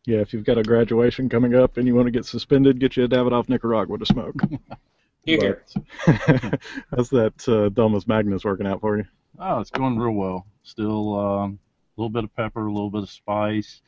Yeah, 0.07 0.19
if 0.19 0.33
you've 0.33 0.45
got 0.45 0.59
a 0.59 0.63
graduation 0.63 1.29
coming 1.29 1.55
up 1.55 1.77
and 1.77 1.87
you 1.87 1.95
want 1.95 2.07
to 2.07 2.11
get 2.11 2.27
suspended, 2.27 2.79
get 2.79 2.97
you 2.97 3.05
a 3.05 3.09
Davidoff 3.09 3.49
Nicaragua 3.49 3.99
to 3.99 4.07
smoke. 4.07 4.37
Here, 5.25 5.65
here. 6.07 6.59
How's 6.91 7.09
that 7.11 7.49
uh, 7.49 7.71
Domus 7.71 8.07
Magnus 8.07 8.45
working 8.45 8.67
out 8.67 8.81
for 8.81 8.99
you? 8.99 9.05
Oh, 9.39 9.61
it's 9.61 9.71
going 9.71 9.99
real 9.99 10.13
well. 10.13 10.47
Still 10.63 11.19
um, 11.19 11.59
a 11.97 12.01
little 12.01 12.11
bit 12.11 12.25
of 12.25 12.35
pepper, 12.37 12.67
a 12.67 12.73
little 12.73 12.91
bit 12.91 13.03
of 13.03 13.11
spice, 13.11 13.81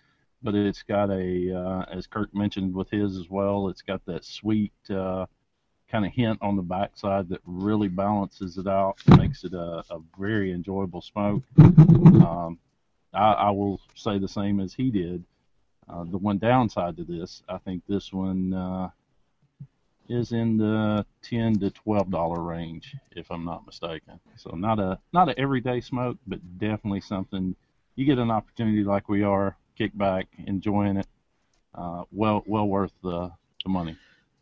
but 0.42 0.54
it's 0.54 0.82
got 0.82 1.10
a, 1.10 1.52
uh, 1.54 1.84
as 1.92 2.06
Kirk 2.06 2.34
mentioned 2.34 2.74
with 2.74 2.90
his 2.90 3.16
as 3.16 3.28
well, 3.28 3.68
it's 3.68 3.82
got 3.82 4.04
that 4.06 4.24
sweet 4.24 4.72
uh, 4.90 5.26
kind 5.90 6.06
of 6.06 6.12
hint 6.12 6.38
on 6.40 6.56
the 6.56 6.62
backside 6.62 7.28
that 7.28 7.40
really 7.44 7.88
balances 7.88 8.56
it 8.56 8.66
out, 8.66 8.96
makes 9.18 9.44
it 9.44 9.52
a, 9.52 9.84
a 9.90 10.00
very 10.18 10.52
enjoyable 10.52 11.02
smoke. 11.02 11.42
Um, 11.58 12.58
I, 13.12 13.32
I 13.32 13.50
will 13.50 13.80
say 13.94 14.18
the 14.18 14.28
same 14.28 14.60
as 14.60 14.72
he 14.72 14.90
did. 14.90 15.22
Uh, 15.88 16.04
the 16.04 16.18
one 16.18 16.38
downside 16.38 16.96
to 16.96 17.04
this, 17.04 17.42
I 17.48 17.58
think 17.58 17.82
this 17.86 18.12
one 18.12 18.52
uh, 18.52 18.88
is 20.08 20.32
in 20.32 20.56
the 20.56 21.04
ten 21.22 21.58
to 21.60 21.70
twelve 21.70 22.10
dollar 22.10 22.40
range, 22.40 22.94
if 23.12 23.30
I'm 23.30 23.44
not 23.44 23.66
mistaken. 23.66 24.20
So 24.36 24.50
not 24.50 24.78
a 24.78 24.98
not 25.12 25.28
a 25.28 25.38
everyday 25.38 25.80
smoke, 25.80 26.18
but 26.26 26.58
definitely 26.58 27.00
something 27.00 27.54
you 27.96 28.04
get 28.04 28.18
an 28.18 28.30
opportunity 28.30 28.84
like 28.84 29.08
we 29.08 29.22
are, 29.22 29.56
kick 29.76 29.96
back, 29.96 30.26
enjoying 30.46 30.98
it. 30.98 31.06
Uh, 31.74 32.04
well 32.12 32.42
well 32.46 32.66
worth 32.66 32.92
the 33.02 33.30
the 33.64 33.70
money. 33.70 33.96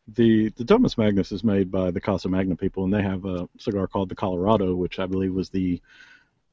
The 0.09 0.51
the 0.51 0.65
Domus 0.65 0.99
Magnus 0.99 1.33
is 1.33 1.43
made 1.43 1.71
by 1.71 1.91
the 1.91 2.01
Casa 2.01 2.29
Magna 2.29 2.57
people, 2.57 2.85
and 2.85 2.93
they 2.93 3.03
have 3.03 3.25
a 3.25 3.49
cigar 3.59 3.87
called 3.87 4.11
the 4.11 4.15
Colorado, 4.15 4.75
which 4.75 4.99
I 4.99 5.07
believe 5.07 5.33
was 5.33 5.49
the 5.49 5.81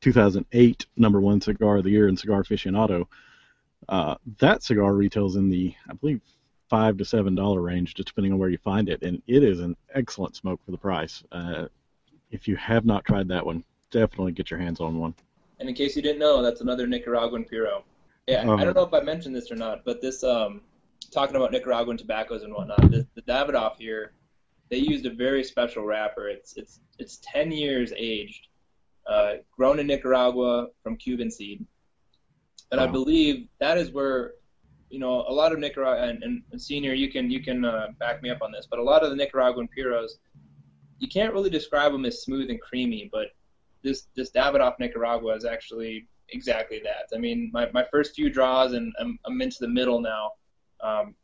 2008 0.02 0.86
number 0.97 1.19
one 1.19 1.41
cigar 1.41 1.78
of 1.78 1.84
the 1.84 1.91
year 1.91 2.08
in 2.08 2.17
Cigar 2.17 2.43
Aficionado. 2.43 3.06
Uh, 3.89 4.15
that 4.39 4.63
cigar 4.63 4.93
retails 4.93 5.36
in 5.36 5.50
the 5.50 5.74
I 5.89 5.93
believe 5.93 6.21
five 6.71 6.97
to 6.97 7.03
seven 7.03 7.36
dollar 7.36 7.62
range, 7.62 7.93
just 7.93 8.07
depending 8.07 8.31
on 8.31 8.39
where 8.39 8.49
you 8.49 8.57
find 8.57 8.88
it, 8.88 9.03
and 9.03 9.21
it 9.27 9.43
is 9.43 9.60
an 9.60 9.75
excellent 9.93 10.38
smoke 10.38 10.60
for 10.65 10.71
the 10.71 10.77
price. 10.77 11.21
Uh, 11.31 11.65
if 12.31 12.47
you 12.47 12.55
have 12.55 12.86
not 12.86 13.03
tried 13.03 13.27
that 13.27 13.45
one, 13.45 13.62
definitely 13.91 14.31
get 14.31 14.49
your 14.49 14.60
hands 14.60 14.79
on 14.79 14.97
one. 14.97 15.13
And 15.60 15.67
in 15.67 15.75
case 15.75 15.97
you 15.97 16.01
didn't 16.01 16.19
know, 16.19 16.41
that's 16.41 16.62
another 16.62 16.88
Nicaraguan 16.88 17.43
Puro. 17.43 17.84
Yeah, 18.25 18.45
Oh. 18.47 18.57
I 18.57 18.63
don't 18.63 18.73
know 18.73 18.84
if 18.84 18.93
I 18.93 19.01
mentioned 19.01 19.36
this 19.36 19.51
or 19.51 19.57
not, 19.57 19.84
but 19.84 20.01
this 20.01 20.23
um, 20.23 20.62
talking 21.12 21.36
about 21.36 21.51
Nicaraguan 21.51 21.97
tobaccos 21.97 22.43
and 22.43 22.53
whatnot, 22.53 22.89
the, 22.89 23.05
the 23.15 23.21
Davidoff 23.23 23.75
here, 23.77 24.13
they 24.69 24.77
used 24.77 25.05
a 25.05 25.10
very 25.13 25.43
special 25.43 25.84
wrapper. 25.84 26.29
It's 26.29 26.55
it's 26.55 26.79
it's 26.99 27.19
10 27.21 27.51
years 27.51 27.91
aged, 27.97 28.47
uh, 29.07 29.34
grown 29.57 29.77
in 29.77 29.88
Nicaragua 29.88 30.67
from 30.84 30.95
Cuban 30.95 31.29
seed, 31.29 31.65
and 32.71 32.79
I 32.79 32.88
believe 32.88 33.49
that 33.60 33.77
is 33.77 33.91
where 33.91 34.36
you 34.91 34.99
know, 34.99 35.23
a 35.27 35.34
lot 35.34 35.54
of 35.54 35.60
Nicaragua 35.60 36.08
and, 36.08 36.43
and, 36.51 36.62
senior, 36.62 36.93
you 36.93 37.10
can 37.10 37.32
you 37.32 37.41
can 37.41 37.63
uh, 37.63 37.88
back 37.97 38.21
me 38.21 38.30
up 38.30 38.41
on 38.41 38.51
this, 38.51 38.67
but 38.69 38.77
a 38.77 38.84
lot 38.84 39.04
of 39.04 39.10
the 39.10 39.15
Nicaraguan 39.15 39.67
puros, 39.67 40.19
you 40.99 41.08
can't 41.08 41.34
really 41.34 41.49
describe 41.49 41.93
them 41.93 42.06
as 42.06 42.21
smooth 42.21 42.49
and 42.49 42.60
creamy, 42.62 43.10
but 43.12 43.27
this 43.84 44.08
this 44.15 44.32
Davidoff 44.32 44.80
Nicaragua 44.80 45.34
is 45.36 45.45
actually 45.45 46.08
exactly 46.30 46.82
that. 46.84 47.15
I 47.15 47.19
mean, 47.19 47.49
my, 47.54 47.69
my 47.71 47.86
first 47.91 48.15
few 48.15 48.30
draws, 48.30 48.73
and 48.73 48.93
I'm, 48.99 49.17
I'm 49.25 49.41
into 49.41 49.58
the 49.62 49.67
middle 49.67 50.01
now. 50.01 50.32
Um, 50.82 51.15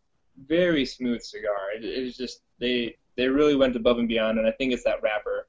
very 0.45 0.85
smooth 0.85 1.21
cigar. 1.21 1.71
It, 1.75 1.83
it's 1.83 2.17
just 2.17 2.41
they 2.59 2.95
they 3.17 3.27
really 3.27 3.55
went 3.55 3.75
above 3.75 3.99
and 3.99 4.07
beyond, 4.07 4.39
and 4.39 4.47
I 4.47 4.51
think 4.51 4.71
it's 4.71 4.83
that 4.83 5.01
wrapper 5.01 5.47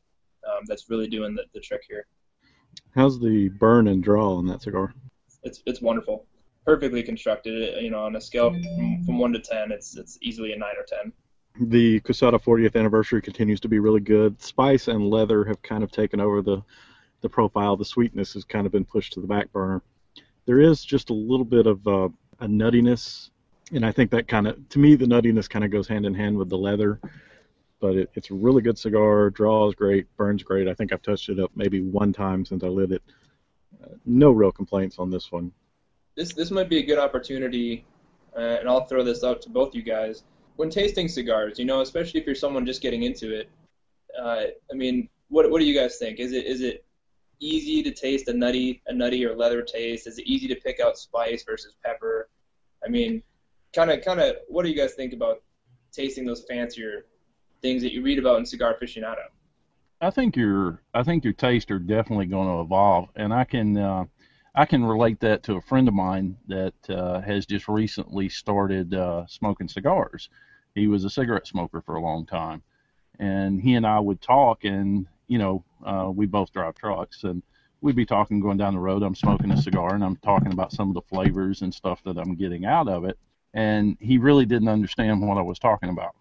um, 0.48 0.64
that's 0.66 0.90
really 0.90 1.08
doing 1.08 1.34
the, 1.34 1.44
the 1.54 1.60
trick 1.60 1.82
here. 1.88 2.06
How's 2.94 3.20
the 3.20 3.48
burn 3.48 3.88
and 3.88 4.02
draw 4.02 4.34
on 4.36 4.46
that 4.46 4.62
cigar? 4.62 4.94
It's 5.44 5.62
it's 5.66 5.80
wonderful, 5.80 6.26
perfectly 6.68 7.02
constructed. 7.02 7.82
You 7.82 7.90
know, 7.90 8.04
on 8.04 8.16
a 8.16 8.20
scale 8.20 8.50
from, 8.50 9.04
from 9.04 9.18
one 9.18 9.32
to 9.32 9.40
ten, 9.40 9.72
it's 9.72 9.96
it's 9.96 10.18
easily 10.20 10.52
a 10.52 10.58
nine 10.58 10.76
or 10.76 10.84
ten. 10.84 11.12
The 11.60 11.98
Quesada 12.00 12.38
40th 12.38 12.76
anniversary 12.76 13.20
continues 13.20 13.58
to 13.60 13.68
be 13.68 13.78
really 13.78 14.00
good. 14.00 14.40
Spice 14.40 14.86
and 14.86 15.08
leather 15.08 15.44
have 15.44 15.60
kind 15.62 15.82
of 15.82 15.90
taken 15.90 16.20
over 16.20 16.42
the 16.42 16.62
the 17.22 17.28
profile. 17.28 17.76
The 17.76 17.84
sweetness 17.84 18.34
has 18.34 18.44
kind 18.44 18.66
of 18.66 18.72
been 18.72 18.84
pushed 18.84 19.14
to 19.14 19.20
the 19.20 19.26
back 19.26 19.50
burner. 19.50 19.82
There 20.44 20.60
is 20.60 20.84
just 20.84 21.10
a 21.10 21.14
little 21.14 21.44
bit 21.44 21.66
of 21.66 21.86
uh, 21.86 22.08
a 22.40 22.46
nuttiness, 22.46 23.30
and 23.72 23.84
I 23.84 23.90
think 23.90 24.10
that 24.12 24.28
kind 24.28 24.46
of, 24.46 24.68
to 24.68 24.78
me, 24.78 24.94
the 24.94 25.06
nuttiness 25.06 25.48
kind 25.48 25.64
of 25.64 25.70
goes 25.70 25.88
hand 25.88 26.06
in 26.06 26.14
hand 26.14 26.36
with 26.38 26.48
the 26.48 26.58
leather. 26.58 27.00
But 27.80 27.96
it, 27.96 28.10
it's 28.14 28.30
a 28.30 28.34
really 28.34 28.62
good 28.62 28.78
cigar. 28.78 29.30
Draws 29.30 29.74
great, 29.74 30.06
burns 30.16 30.42
great. 30.42 30.68
I 30.68 30.74
think 30.74 30.92
I've 30.92 31.02
touched 31.02 31.28
it 31.28 31.40
up 31.40 31.50
maybe 31.54 31.80
one 31.80 32.12
time 32.12 32.44
since 32.44 32.62
I 32.62 32.68
lit 32.68 32.92
it. 32.92 33.02
Uh, 33.82 33.94
no 34.04 34.30
real 34.30 34.52
complaints 34.52 34.98
on 34.98 35.10
this 35.10 35.32
one. 35.32 35.52
This 36.18 36.32
this 36.34 36.50
might 36.50 36.68
be 36.68 36.78
a 36.78 36.82
good 36.82 36.98
opportunity, 36.98 37.84
uh, 38.36 38.40
and 38.58 38.68
I'll 38.68 38.86
throw 38.86 39.04
this 39.04 39.22
out 39.22 39.40
to 39.42 39.50
both 39.50 39.72
you 39.72 39.82
guys. 39.82 40.24
When 40.56 40.68
tasting 40.68 41.06
cigars, 41.06 41.60
you 41.60 41.64
know, 41.64 41.80
especially 41.80 42.18
if 42.18 42.26
you're 42.26 42.34
someone 42.34 42.66
just 42.66 42.82
getting 42.82 43.04
into 43.04 43.32
it, 43.32 43.48
uh, 44.20 44.46
I 44.68 44.74
mean, 44.74 45.08
what 45.28 45.48
what 45.48 45.60
do 45.60 45.64
you 45.64 45.78
guys 45.78 45.96
think? 45.96 46.18
Is 46.18 46.32
it 46.32 46.44
is 46.44 46.60
it 46.60 46.84
easy 47.38 47.84
to 47.84 47.92
taste 47.92 48.26
a 48.26 48.34
nutty 48.34 48.82
a 48.88 48.92
nutty 48.92 49.24
or 49.24 49.36
leather 49.36 49.62
taste? 49.62 50.08
Is 50.08 50.18
it 50.18 50.26
easy 50.26 50.48
to 50.48 50.56
pick 50.56 50.80
out 50.80 50.98
spice 50.98 51.44
versus 51.44 51.76
pepper? 51.84 52.28
I 52.84 52.88
mean, 52.88 53.22
kind 53.72 53.88
of 53.88 54.04
kind 54.04 54.18
of 54.18 54.38
what 54.48 54.64
do 54.64 54.70
you 54.70 54.76
guys 54.76 54.94
think 54.94 55.12
about 55.12 55.44
tasting 55.92 56.26
those 56.26 56.44
fancier 56.50 57.06
things 57.62 57.80
that 57.82 57.92
you 57.92 58.02
read 58.02 58.18
about 58.18 58.40
in 58.40 58.44
Cigar 58.44 58.74
Aficionado? 58.74 59.28
I 60.00 60.10
think 60.10 60.34
your 60.34 60.82
I 60.94 61.04
think 61.04 61.22
your 61.22 61.32
tastes 61.32 61.70
are 61.70 61.78
definitely 61.78 62.26
going 62.26 62.48
to 62.48 62.60
evolve, 62.60 63.08
and 63.14 63.32
I 63.32 63.44
can 63.44 63.76
uh, 63.76 64.06
I 64.58 64.66
can 64.66 64.84
relate 64.84 65.20
that 65.20 65.44
to 65.44 65.54
a 65.54 65.60
friend 65.60 65.86
of 65.86 65.94
mine 65.94 66.36
that 66.48 66.74
uh, 66.90 67.20
has 67.20 67.46
just 67.46 67.68
recently 67.68 68.28
started 68.28 68.92
uh, 68.92 69.24
smoking 69.28 69.68
cigars. 69.68 70.30
He 70.74 70.88
was 70.88 71.04
a 71.04 71.10
cigarette 71.10 71.46
smoker 71.46 71.80
for 71.80 71.94
a 71.94 72.02
long 72.02 72.26
time, 72.26 72.64
and 73.20 73.60
he 73.60 73.74
and 73.74 73.86
I 73.86 74.00
would 74.00 74.20
talk, 74.20 74.64
and 74.64 75.06
you 75.28 75.38
know, 75.38 75.64
uh, 75.86 76.10
we 76.12 76.26
both 76.26 76.52
drive 76.52 76.74
trucks, 76.74 77.22
and 77.22 77.40
we'd 77.82 77.94
be 77.94 78.04
talking 78.04 78.40
going 78.40 78.56
down 78.56 78.74
the 78.74 78.80
road. 78.80 79.04
I'm 79.04 79.14
smoking 79.14 79.52
a 79.52 79.62
cigar, 79.62 79.94
and 79.94 80.02
I'm 80.02 80.16
talking 80.16 80.52
about 80.52 80.72
some 80.72 80.88
of 80.88 80.94
the 80.94 81.02
flavors 81.02 81.62
and 81.62 81.72
stuff 81.72 82.02
that 82.02 82.18
I'm 82.18 82.34
getting 82.34 82.64
out 82.64 82.88
of 82.88 83.04
it. 83.04 83.16
And 83.54 83.96
he 84.00 84.18
really 84.18 84.44
didn't 84.44 84.66
understand 84.66 85.22
what 85.22 85.38
I 85.38 85.42
was 85.42 85.60
talking 85.60 85.90
about. 85.90 86.16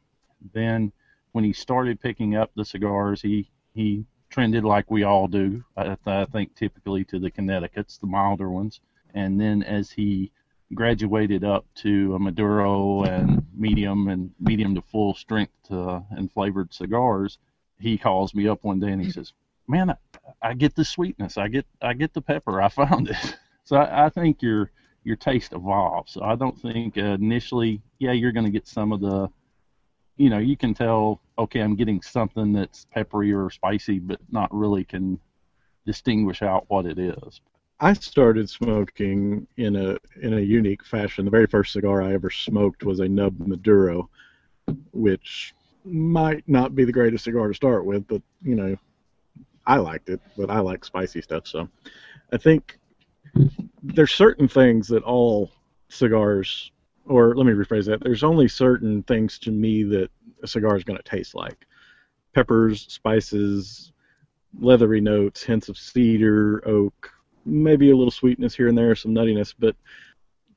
Then, 0.53 0.91
when 1.31 1.43
he 1.43 1.53
started 1.53 1.99
picking 1.99 2.35
up 2.35 2.51
the 2.55 2.65
cigars, 2.65 3.19
he 3.19 3.49
he 3.73 4.05
trended 4.37 4.63
like 4.63 4.91
we 4.91 5.01
all 5.01 5.27
do. 5.27 5.63
I, 5.75 5.97
I 6.05 6.25
think 6.25 6.53
typically 6.53 7.03
to 7.05 7.17
the 7.17 7.31
Connecticut's, 7.31 7.97
the 7.97 8.05
milder 8.05 8.51
ones. 8.51 8.81
And 9.15 9.41
then 9.41 9.63
as 9.63 9.89
he 9.89 10.31
graduated 10.75 11.43
up 11.43 11.65
to 11.77 12.13
a 12.13 12.19
Maduro 12.19 13.01
and 13.01 13.47
medium 13.55 14.09
and 14.09 14.29
medium 14.39 14.75
to 14.75 14.81
full 14.81 15.15
strength 15.15 15.71
uh, 15.71 16.01
and 16.11 16.31
flavored 16.31 16.71
cigars, 16.71 17.39
he 17.79 17.97
calls 17.97 18.35
me 18.35 18.47
up 18.47 18.63
one 18.63 18.79
day 18.79 18.91
and 18.91 19.03
he 19.03 19.11
says, 19.11 19.33
"Man, 19.67 19.89
I, 19.89 19.95
I 20.43 20.53
get 20.53 20.75
the 20.75 20.85
sweetness. 20.85 21.39
I 21.39 21.47
get 21.47 21.65
I 21.81 21.93
get 21.93 22.13
the 22.13 22.21
pepper. 22.21 22.61
I 22.61 22.69
found 22.69 23.09
it." 23.09 23.37
So 23.63 23.75
I, 23.75 24.05
I 24.05 24.09
think 24.09 24.41
your 24.41 24.71
your 25.03 25.17
taste 25.17 25.51
evolves. 25.51 26.13
So 26.13 26.23
I 26.23 26.35
don't 26.35 26.57
think 26.57 26.97
uh, 26.97 27.17
initially, 27.19 27.81
yeah, 27.99 28.13
you're 28.13 28.31
going 28.31 28.45
to 28.45 28.51
get 28.51 28.65
some 28.65 28.93
of 28.93 29.01
the, 29.01 29.27
you 30.17 30.29
know, 30.29 30.39
you 30.39 30.57
can 30.57 30.73
tell, 30.73 31.21
okay, 31.37 31.61
I'm 31.61 31.75
getting 31.75 32.01
something 32.01 32.53
that's 32.53 32.85
peppery 32.91 33.31
or 33.31 33.49
spicy, 33.49 33.99
but 33.99 34.19
not 34.31 34.53
really 34.53 34.83
can 34.83 35.19
distinguish 35.85 36.41
out 36.41 36.65
what 36.67 36.85
it 36.85 36.99
is. 36.99 37.41
I 37.79 37.93
started 37.93 38.49
smoking 38.49 39.47
in 39.57 39.75
a 39.75 39.97
in 40.21 40.33
a 40.33 40.39
unique 40.39 40.83
fashion. 40.83 41.25
The 41.25 41.31
very 41.31 41.45
first 41.45 41.73
cigar 41.73 42.01
I 42.01 42.13
ever 42.13 42.31
smoked 42.31 42.83
was 42.83 42.99
a 42.99 43.07
Nub 43.07 43.35
Maduro, 43.39 44.09
which 44.93 45.53
might 45.85 46.43
not 46.47 46.75
be 46.75 46.85
the 46.85 46.91
greatest 46.91 47.23
cigar 47.25 47.47
to 47.47 47.53
start 47.53 47.85
with, 47.85 48.07
but 48.07 48.21
you 48.41 48.55
know, 48.55 48.75
I 49.67 49.77
liked 49.77 50.09
it. 50.09 50.19
But 50.35 50.49
I 50.49 50.59
like 50.59 50.83
spicy 50.83 51.21
stuff, 51.21 51.45
so 51.45 51.69
I 52.33 52.37
think 52.37 52.79
there's 53.83 54.11
certain 54.11 54.47
things 54.47 54.87
that 54.87 55.03
all 55.03 55.51
cigars, 55.89 56.71
or 57.07 57.35
let 57.35 57.45
me 57.45 57.53
rephrase 57.53 57.85
that. 57.85 58.01
There's 58.01 58.23
only 58.23 58.47
certain 58.47 59.03
things 59.03 59.39
to 59.39 59.51
me 59.51 59.83
that 59.83 60.09
a 60.43 60.47
cigar 60.47 60.75
is 60.75 60.83
going 60.83 60.97
to 60.97 61.03
taste 61.03 61.35
like: 61.35 61.65
peppers, 62.33 62.85
spices, 62.89 63.91
leathery 64.59 65.01
notes, 65.01 65.43
hints 65.43 65.69
of 65.69 65.77
cedar, 65.77 66.67
oak, 66.67 67.11
maybe 67.45 67.91
a 67.91 67.95
little 67.95 68.11
sweetness 68.11 68.55
here 68.55 68.67
and 68.67 68.77
there, 68.77 68.95
some 68.95 69.13
nuttiness. 69.13 69.53
But 69.57 69.75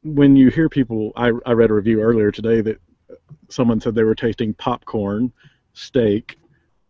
when 0.02 0.36
you 0.36 0.50
hear 0.50 0.68
people, 0.68 1.12
I, 1.16 1.32
I 1.46 1.52
read 1.52 1.70
a 1.70 1.74
review 1.74 2.00
earlier 2.00 2.30
today 2.30 2.60
that 2.62 2.80
someone 3.48 3.80
said 3.80 3.94
they 3.94 4.04
were 4.04 4.14
tasting 4.14 4.54
popcorn, 4.54 5.32
steak, 5.72 6.38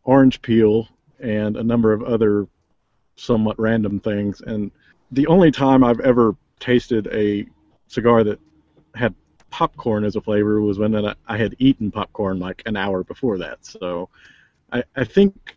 orange 0.05 0.40
peel, 0.42 0.88
and 1.18 1.57
a 1.57 1.62
number 1.62 1.92
of 1.92 2.03
other 2.03 2.46
somewhat 3.16 3.59
random 3.59 4.01
things. 4.01 4.40
And 4.42 4.70
the 5.11 5.27
only 5.27 5.51
time 5.51 5.83
I've 5.85 6.01
ever 6.01 6.37
tasted 6.61 7.09
a 7.12 7.46
cigar 7.88 8.25
that 8.25 8.38
had 8.94 9.14
popcorn 9.50 10.04
as 10.04 10.16
a 10.16 10.20
flavor 10.20 10.60
was 10.60 10.78
when 10.78 10.94
I 11.26 11.36
had 11.36 11.54
eaten 11.58 11.90
popcorn 11.90 12.38
like 12.38 12.62
an 12.66 12.76
hour 12.76 13.04
before 13.04 13.38
that. 13.38 13.64
So 13.64 14.08
I, 14.72 14.82
I 14.96 15.04
think 15.04 15.56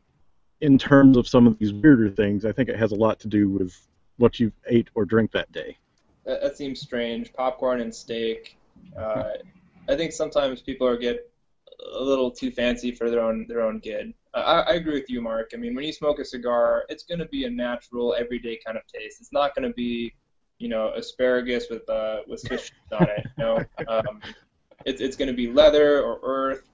in 0.62 0.78
terms 0.78 1.18
of 1.18 1.28
some 1.28 1.48
of 1.48 1.58
these 1.60 1.74
weirder 1.74 2.10
things, 2.10 2.46
I 2.46 2.52
think 2.52 2.70
it 2.70 2.78
has 2.78 2.92
a 2.92 2.96
lot 2.96 3.20
to 3.22 3.28
do 3.28 3.50
with 3.50 3.76
what 4.18 4.40
you 4.40 4.52
ate 4.68 4.90
or 4.96 5.06
drink 5.06 5.32
that 5.32 5.52
day. 5.52 5.78
That, 6.26 6.42
that 6.42 6.58
seems 6.58 6.80
strange. 6.82 7.34
Popcorn 7.34 7.82
and 7.82 7.94
steak. 7.94 8.58
Uh, 8.98 9.32
I 9.90 9.96
think 9.96 10.14
sometimes 10.14 10.62
people 10.62 10.88
are 10.88 10.98
get 10.98 11.30
a 11.96 12.02
little 12.02 12.32
too 12.32 12.52
fancy 12.52 12.92
for 12.92 13.10
their 13.10 13.20
own 13.20 13.46
their 13.48 13.62
own 13.62 13.80
good. 13.80 14.14
I, 14.34 14.62
I 14.62 14.74
agree 14.76 14.94
with 14.94 15.10
you, 15.10 15.22
Mark. 15.22 15.52
I 15.54 15.58
mean, 15.58 15.76
when 15.76 15.84
you 15.84 15.94
smoke 15.94 16.20
a 16.20 16.26
cigar, 16.26 16.86
it's 16.90 17.04
going 17.04 17.20
to 17.20 17.26
be 17.28 17.46
a 17.46 17.50
natural, 17.50 18.16
everyday 18.18 18.60
kind 18.66 18.78
of 18.78 18.84
taste. 18.88 19.20
It's 19.20 19.34
not 19.34 19.54
going 19.56 19.68
to 19.68 19.74
be, 19.74 20.14
you 20.64 20.70
know, 20.70 20.92
asparagus 20.96 21.66
with 21.70 21.88
uh, 21.90 22.20
with 22.28 22.42
fish 22.48 22.72
on 22.92 23.04
it. 23.04 23.26
You 23.38 23.44
know, 23.44 23.56
um, 23.88 24.22
it's 24.86 25.02
it's 25.02 25.18
going 25.18 25.28
to 25.28 25.34
be 25.44 25.48
leather 25.52 26.02
or 26.02 26.20
earth, 26.24 26.70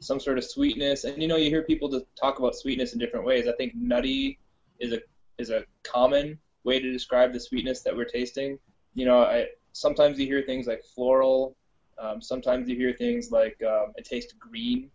some 0.00 0.20
sort 0.20 0.38
of 0.38 0.44
sweetness. 0.44 1.04
And 1.04 1.20
you 1.22 1.28
know, 1.28 1.36
you 1.36 1.50
hear 1.50 1.62
people 1.62 1.88
to 1.90 2.04
talk 2.20 2.38
about 2.38 2.54
sweetness 2.54 2.92
in 2.92 2.98
different 2.98 3.24
ways. 3.24 3.48
I 3.48 3.52
think 3.52 3.72
nutty 3.74 4.38
is 4.78 4.92
a 4.92 5.00
is 5.38 5.50
a 5.50 5.64
common 5.82 6.38
way 6.64 6.78
to 6.78 6.92
describe 6.92 7.32
the 7.32 7.40
sweetness 7.40 7.82
that 7.82 7.96
we're 7.96 8.12
tasting. 8.18 8.58
You 8.94 9.06
know, 9.06 9.22
I 9.22 9.46
sometimes 9.72 10.18
you 10.18 10.26
hear 10.26 10.42
things 10.42 10.66
like 10.66 10.82
floral 10.94 11.56
um, 12.00 12.20
sometimes 12.20 12.68
you 12.68 12.76
hear 12.76 12.94
things 12.94 13.30
like 13.30 13.60
um, 13.62 13.92
it 13.96 14.04
tastes 14.04 14.32
green. 14.32 14.90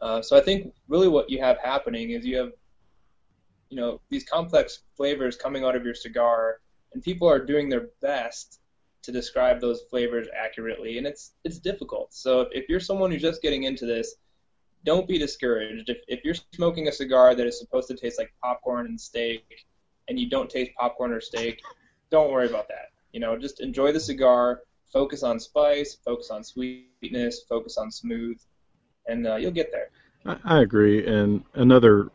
Uh, 0.00 0.20
so 0.20 0.36
I 0.36 0.40
think 0.40 0.72
really 0.88 1.08
what 1.08 1.30
you 1.30 1.40
have 1.40 1.58
happening 1.62 2.10
is 2.10 2.26
you 2.26 2.36
have, 2.36 2.52
you 3.70 3.76
know, 3.76 4.00
these 4.08 4.24
complex 4.24 4.80
flavors 4.96 5.36
coming 5.36 5.64
out 5.64 5.76
of 5.76 5.84
your 5.84 5.94
cigar, 5.94 6.60
and 6.92 7.02
people 7.02 7.28
are 7.28 7.44
doing 7.44 7.68
their 7.68 7.88
best 8.00 8.60
to 9.02 9.12
describe 9.12 9.60
those 9.60 9.82
flavors 9.90 10.26
accurately, 10.36 10.98
and 10.98 11.06
it's 11.06 11.32
it's 11.44 11.58
difficult. 11.58 12.12
So 12.12 12.46
if, 12.52 12.68
you're 12.68 12.80
someone 12.80 13.10
who's 13.10 13.22
just 13.22 13.42
getting 13.42 13.64
into 13.64 13.86
this, 13.86 14.16
don't 14.84 15.06
be 15.06 15.18
discouraged. 15.18 15.88
If, 15.88 15.98
if 16.08 16.24
you're 16.24 16.34
smoking 16.52 16.88
a 16.88 16.92
cigar 16.92 17.34
that 17.34 17.46
is 17.46 17.58
supposed 17.58 17.88
to 17.88 17.96
taste 17.96 18.18
like 18.18 18.32
popcorn 18.42 18.86
and 18.86 19.00
steak, 19.00 19.66
and 20.08 20.18
you 20.18 20.28
don't 20.28 20.50
taste 20.50 20.72
popcorn 20.78 21.12
or 21.12 21.20
steak, 21.20 21.62
don't 22.10 22.32
worry 22.32 22.48
about 22.48 22.68
that. 22.68 22.90
You 23.12 23.20
know, 23.20 23.38
just 23.38 23.60
enjoy 23.60 23.92
the 23.92 24.00
cigar 24.00 24.62
focus 24.92 25.22
on 25.22 25.38
spice, 25.38 25.96
focus 26.04 26.30
on 26.30 26.42
sweetness, 26.42 27.42
focus 27.48 27.76
on 27.76 27.90
smooth, 27.90 28.38
and 29.06 29.26
uh, 29.26 29.36
you'll 29.36 29.50
get 29.50 29.70
there. 29.70 29.90
I, 30.26 30.56
I 30.56 30.62
agree. 30.62 31.06
And 31.06 31.44
another, 31.54 32.10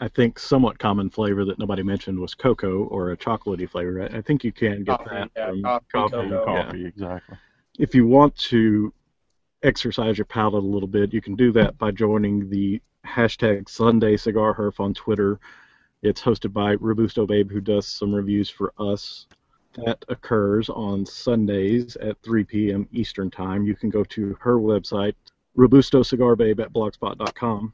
I 0.00 0.08
think, 0.08 0.38
somewhat 0.38 0.78
common 0.78 1.10
flavor 1.10 1.44
that 1.44 1.58
nobody 1.58 1.82
mentioned 1.82 2.18
was 2.18 2.34
cocoa 2.34 2.84
or 2.84 3.10
a 3.10 3.16
chocolatey 3.16 3.68
flavor. 3.68 4.02
I, 4.02 4.18
I 4.18 4.22
think 4.22 4.44
you 4.44 4.52
can 4.52 4.84
get 4.84 4.98
Coffee, 4.98 5.10
that 5.10 5.30
yeah, 5.36 5.46
from 5.48 5.62
coffee, 5.62 5.88
cocoa. 5.92 6.44
Coffee, 6.44 6.86
exactly. 6.86 7.36
If 7.78 7.94
you 7.94 8.06
want 8.06 8.36
to 8.36 8.92
exercise 9.62 10.18
your 10.18 10.24
palate 10.24 10.64
a 10.64 10.66
little 10.66 10.88
bit, 10.88 11.12
you 11.12 11.20
can 11.20 11.34
do 11.34 11.52
that 11.52 11.78
by 11.78 11.90
joining 11.90 12.48
the 12.48 12.80
hashtag 13.06 13.68
Sunday 13.68 14.16
Cigar 14.16 14.54
Herf 14.54 14.80
on 14.80 14.94
Twitter. 14.94 15.40
It's 16.02 16.22
hosted 16.22 16.52
by 16.52 16.74
Robusto 16.74 17.26
Babe, 17.26 17.50
who 17.50 17.60
does 17.60 17.86
some 17.86 18.14
reviews 18.14 18.48
for 18.48 18.72
us 18.78 19.26
that 19.74 20.04
occurs 20.08 20.68
on 20.68 21.04
Sundays 21.06 21.96
at 21.96 22.20
3 22.22 22.44
p.m. 22.44 22.88
Eastern 22.92 23.30
Time. 23.30 23.64
You 23.64 23.74
can 23.74 23.90
go 23.90 24.04
to 24.04 24.36
her 24.40 24.58
website, 24.58 25.14
robustocigarbabe 25.56 26.60
at 26.60 26.72
blogspot.com, 26.72 27.72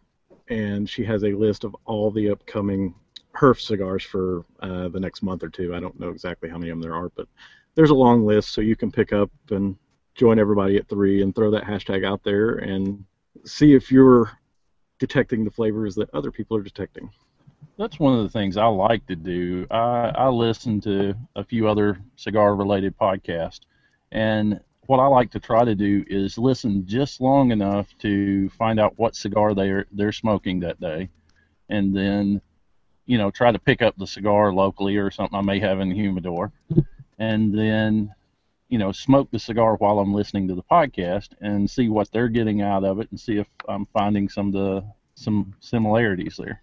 and 0.48 0.88
she 0.88 1.04
has 1.04 1.24
a 1.24 1.32
list 1.32 1.64
of 1.64 1.76
all 1.84 2.10
the 2.10 2.30
upcoming 2.30 2.94
Herf 3.34 3.60
cigars 3.60 4.04
for 4.04 4.44
uh, 4.60 4.88
the 4.88 5.00
next 5.00 5.22
month 5.22 5.42
or 5.42 5.48
two. 5.48 5.74
I 5.74 5.80
don't 5.80 5.98
know 5.98 6.10
exactly 6.10 6.48
how 6.48 6.58
many 6.58 6.70
of 6.70 6.78
them 6.78 6.82
there 6.82 6.94
are, 6.94 7.08
but 7.10 7.26
there's 7.74 7.90
a 7.90 7.94
long 7.94 8.24
list, 8.24 8.50
so 8.50 8.60
you 8.60 8.76
can 8.76 8.92
pick 8.92 9.12
up 9.12 9.30
and 9.50 9.76
join 10.14 10.38
everybody 10.38 10.76
at 10.76 10.88
three 10.88 11.22
and 11.22 11.34
throw 11.34 11.50
that 11.50 11.64
hashtag 11.64 12.06
out 12.06 12.22
there 12.22 12.56
and 12.56 13.04
see 13.44 13.74
if 13.74 13.90
you're 13.90 14.30
detecting 15.00 15.44
the 15.44 15.50
flavors 15.50 15.94
that 15.96 16.08
other 16.14 16.30
people 16.30 16.56
are 16.56 16.62
detecting. 16.62 17.10
That's 17.76 17.98
one 17.98 18.16
of 18.16 18.22
the 18.22 18.30
things 18.30 18.56
I 18.56 18.66
like 18.66 19.04
to 19.06 19.16
do. 19.16 19.66
I, 19.70 20.12
I 20.14 20.28
listen 20.28 20.80
to 20.82 21.14
a 21.34 21.42
few 21.42 21.66
other 21.66 22.00
cigar 22.14 22.54
related 22.54 22.96
podcasts, 22.96 23.60
and 24.12 24.60
what 24.86 25.00
I 25.00 25.06
like 25.06 25.30
to 25.32 25.40
try 25.40 25.64
to 25.64 25.74
do 25.74 26.04
is 26.06 26.38
listen 26.38 26.86
just 26.86 27.20
long 27.20 27.50
enough 27.50 27.86
to 28.00 28.48
find 28.50 28.78
out 28.78 28.98
what 28.98 29.16
cigar 29.16 29.54
they're 29.54 29.86
they're 29.92 30.12
smoking 30.12 30.60
that 30.60 30.80
day, 30.80 31.08
and 31.68 31.96
then, 31.96 32.40
you 33.06 33.18
know, 33.18 33.30
try 33.30 33.52
to 33.52 33.58
pick 33.58 33.82
up 33.82 33.96
the 33.96 34.06
cigar 34.06 34.52
locally 34.52 34.96
or 34.96 35.10
something 35.10 35.38
I 35.38 35.42
may 35.42 35.58
have 35.60 35.80
in 35.80 35.88
the 35.90 35.94
humidor, 35.94 36.52
and 37.18 37.56
then, 37.56 38.14
you 38.68 38.78
know, 38.78 38.92
smoke 38.92 39.30
the 39.30 39.38
cigar 39.38 39.76
while 39.76 39.98
I'm 39.98 40.12
listening 40.12 40.48
to 40.48 40.54
the 40.54 40.62
podcast 40.62 41.30
and 41.40 41.68
see 41.68 41.88
what 41.88 42.10
they're 42.12 42.28
getting 42.28 42.62
out 42.62 42.84
of 42.84 43.00
it 43.00 43.10
and 43.10 43.18
see 43.18 43.38
if 43.38 43.46
I'm 43.68 43.86
finding 43.86 44.28
some 44.28 44.48
of 44.48 44.52
the 44.52 44.84
some 45.14 45.54
similarities 45.60 46.36
there. 46.36 46.60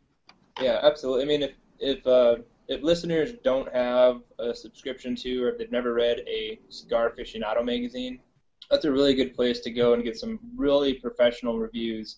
Yeah, 0.62 0.80
absolutely. 0.84 1.24
I 1.24 1.28
mean, 1.28 1.44
if 1.44 1.52
if 1.80 2.06
uh, 2.06 2.38
if 2.68 2.82
listeners 2.84 3.34
don't 3.44 3.72
have 3.74 4.22
a 4.40 4.56
subscription 4.56 5.16
to, 5.18 5.44
or 5.44 5.50
if 5.50 5.58
they've 5.58 5.72
never 5.72 5.94
read 5.94 6.20
a 6.28 6.60
Cigar 6.70 7.12
Aficionado 7.12 7.64
magazine, 7.64 8.20
that's 8.70 8.86
a 8.86 8.92
really 8.92 9.14
good 9.14 9.36
place 9.36 9.60
to 9.62 9.72
go 9.72 9.94
and 9.94 10.04
get 10.04 10.18
some 10.18 10.40
really 10.56 10.94
professional 10.94 11.60
reviews. 11.60 12.18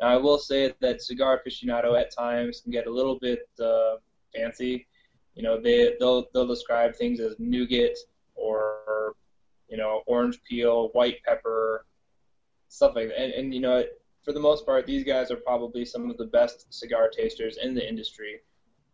Now, 0.00 0.08
I 0.08 0.16
will 0.16 0.38
say 0.38 0.74
that 0.80 1.02
Cigar 1.02 1.40
Aficionado 1.40 1.98
at 2.00 2.14
times 2.14 2.60
can 2.60 2.72
get 2.72 2.86
a 2.86 2.90
little 2.90 3.18
bit 3.18 3.40
uh, 3.62 3.96
fancy. 4.34 4.86
You 5.34 5.42
know, 5.42 5.60
they 5.60 5.94
they'll 6.00 6.26
they'll 6.32 6.46
describe 6.46 6.94
things 6.94 7.20
as 7.20 7.36
nougat 7.38 7.96
or 8.34 9.14
you 9.68 9.76
know 9.76 10.02
orange 10.06 10.40
peel, 10.48 10.88
white 10.92 11.22
pepper, 11.24 11.84
stuff 12.68 12.94
like 12.94 13.08
that. 13.08 13.20
And, 13.20 13.32
and 13.32 13.54
you 13.54 13.60
know, 13.60 13.84
for 14.24 14.32
the 14.32 14.40
most 14.40 14.64
part, 14.64 14.86
these 14.86 15.04
guys 15.04 15.30
are 15.30 15.36
probably 15.36 15.84
some 15.84 16.10
of 16.10 16.16
the 16.16 16.26
best 16.26 16.72
cigar 16.72 17.10
tasters 17.10 17.58
in 17.58 17.74
the 17.74 17.86
industry. 17.86 18.40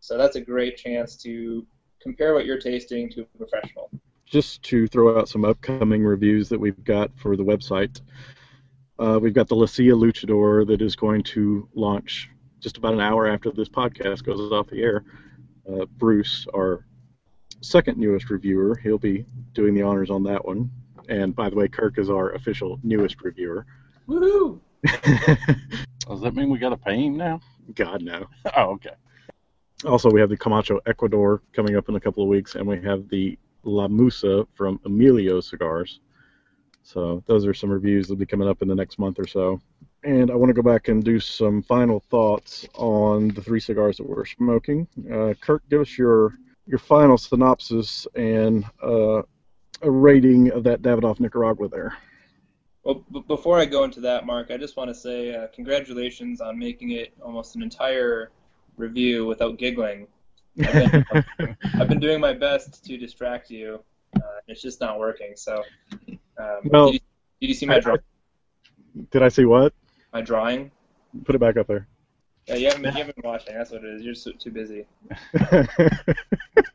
So 0.03 0.19
that's 0.19 0.35
a 0.35 0.41
great 0.41 0.77
chance 0.77 1.15
to 1.19 1.65
compare 2.01 2.35
what 2.35 2.45
you're 2.45 2.59
tasting 2.59 3.09
to 3.11 3.21
a 3.23 3.39
professional. 3.39 3.89
Just 4.27 4.61
to 4.65 4.89
throw 4.89 5.17
out 5.17 5.29
some 5.29 5.45
upcoming 5.45 6.03
reviews 6.03 6.49
that 6.49 6.59
we've 6.59 6.83
got 6.83 7.17
for 7.17 7.37
the 7.37 7.45
website, 7.45 8.01
uh, 8.99 9.21
we've 9.23 9.33
got 9.33 9.47
the 9.47 9.55
La 9.55 9.67
Silla 9.67 9.95
Luchador 9.97 10.67
that 10.67 10.83
is 10.83 10.97
going 10.97 11.23
to 11.23 11.69
launch 11.75 12.29
just 12.59 12.79
about 12.79 12.95
an 12.95 13.01
hour 13.01 13.29
after 13.29 13.53
this 13.53 13.69
podcast 13.69 14.25
goes 14.25 14.51
off 14.51 14.69
the 14.71 14.83
air. 14.83 15.05
Uh, 15.73 15.85
Bruce, 15.99 16.49
our 16.53 16.85
second 17.61 17.97
newest 17.97 18.29
reviewer, 18.29 18.75
he'll 18.83 18.99
be 18.99 19.25
doing 19.53 19.73
the 19.73 19.83
honors 19.83 20.11
on 20.11 20.25
that 20.25 20.45
one. 20.45 20.69
And 21.09 21.33
by 21.33 21.49
the 21.49 21.55
way, 21.55 21.69
Kirk 21.69 21.99
is 21.99 22.11
our 22.11 22.33
official 22.33 22.81
newest 22.83 23.23
reviewer. 23.23 23.67
Woohoo! 24.09 24.59
Does 26.09 26.21
that 26.23 26.35
mean 26.35 26.51
we 26.51 26.59
got 26.59 26.71
to 26.71 26.77
pay 26.77 26.97
him 26.97 27.17
now? 27.17 27.41
God 27.77 28.03
no. 28.03 28.27
Oh, 28.57 28.73
okay. 28.73 28.91
Also, 29.85 30.11
we 30.11 30.21
have 30.21 30.29
the 30.29 30.37
Camacho 30.37 30.81
Ecuador 30.87 31.43
coming 31.53 31.77
up 31.77 31.89
in 31.89 31.97
a 31.97 32.01
couple 32.01 32.23
of 32.23 32.29
weeks, 32.29 32.55
and 32.55 32.67
we 32.67 32.81
have 32.83 33.09
the 33.09 33.37
La 33.65 33.89
Musa 33.89 34.47
from 34.55 34.79
Emilio 34.85 35.41
Cigars. 35.41 36.01
So 36.83 37.23
those 37.27 37.47
are 37.47 37.55
some 37.55 37.71
reviews 37.71 38.07
that'll 38.07 38.19
be 38.19 38.27
coming 38.27 38.49
up 38.49 38.63
in 38.63 38.69
the 38.69 38.75
next 38.75 38.99
month 38.99 39.19
or 39.19 39.27
so. 39.27 39.61
And 40.05 40.31
I 40.31 40.35
want 40.35 40.51
to 40.51 40.55
go 40.55 40.63
back 40.63 40.89
and 40.89 41.03
do 41.03 41.21
some 41.21 41.63
final 41.63 42.01
thoughts 42.11 42.67
on 42.75 43.29
the 43.29 43.43
three 43.43 43.61
cigars 43.61 43.97
that 43.99 44.09
we're 44.09 44.25
smoking. 44.25 44.89
Uh, 45.13 45.35
Kirk, 45.41 45.63
give 45.69 45.81
us 45.81 45.97
your 45.97 46.35
your 46.67 46.79
final 46.79 47.19
synopsis 47.19 48.07
and 48.15 48.65
uh, 48.83 49.23
a 49.83 49.91
rating 49.91 50.53
of 50.53 50.63
that 50.65 50.81
Davidoff 50.83 51.19
Nicaragua 51.19 51.69
there. 51.69 51.97
Well, 52.85 53.05
b- 53.13 53.25
before 53.27 53.59
I 53.59 53.65
go 53.65 53.85
into 53.85 54.01
that, 54.01 54.27
Mark, 54.27 54.51
I 54.51 54.57
just 54.57 54.77
want 54.77 54.89
to 54.89 54.95
say 54.95 55.35
uh, 55.35 55.49
congratulations 55.53 56.41
on 56.41 56.59
making 56.59 56.91
it 56.91 57.15
almost 57.21 57.57
an 57.57 57.63
entire 57.63 58.31
review 58.77 59.27
without 59.27 59.59
giggling. 59.59 60.07
I've 60.63 61.25
been, 61.39 61.57
I've 61.75 61.89
been 61.89 62.01
doing 62.01 62.21
my 62.21 62.33
best 62.35 62.85
to 62.85 62.99
distract 62.99 63.51
you. 63.51 63.83
Uh, 64.17 64.21
it's 64.49 64.61
just 64.61 64.81
not 64.81 64.99
working. 64.99 65.33
So, 65.37 65.63
um, 66.39 66.61
Well, 66.65 66.87
did, 66.87 66.95
you, 66.95 67.01
did 67.41 67.47
you 67.49 67.55
see 67.55 67.67
my 67.67 67.77
I- 67.77 67.81
draw- 67.81 67.97
Did 69.11 69.23
I 69.23 69.29
see 69.29 69.45
what? 69.47 69.73
my 70.13 70.21
drawing? 70.21 70.71
Put 71.25 71.35
it 71.35 71.39
back 71.39 71.57
up 71.57 71.67
there. 71.67 71.89
Yeah, 72.47 72.57
you 72.57 72.67
haven't 72.67 72.83
been, 72.83 72.93
you 72.93 72.99
haven't 72.99 73.17
been 73.17 73.31
watching. 73.31 73.55
That's 73.55 73.71
what 73.71 73.85
it 73.85 73.95
is. 73.95 74.03
You're 74.03 74.15
so, 74.15 74.33
too 74.33 74.51
busy. 74.51 74.85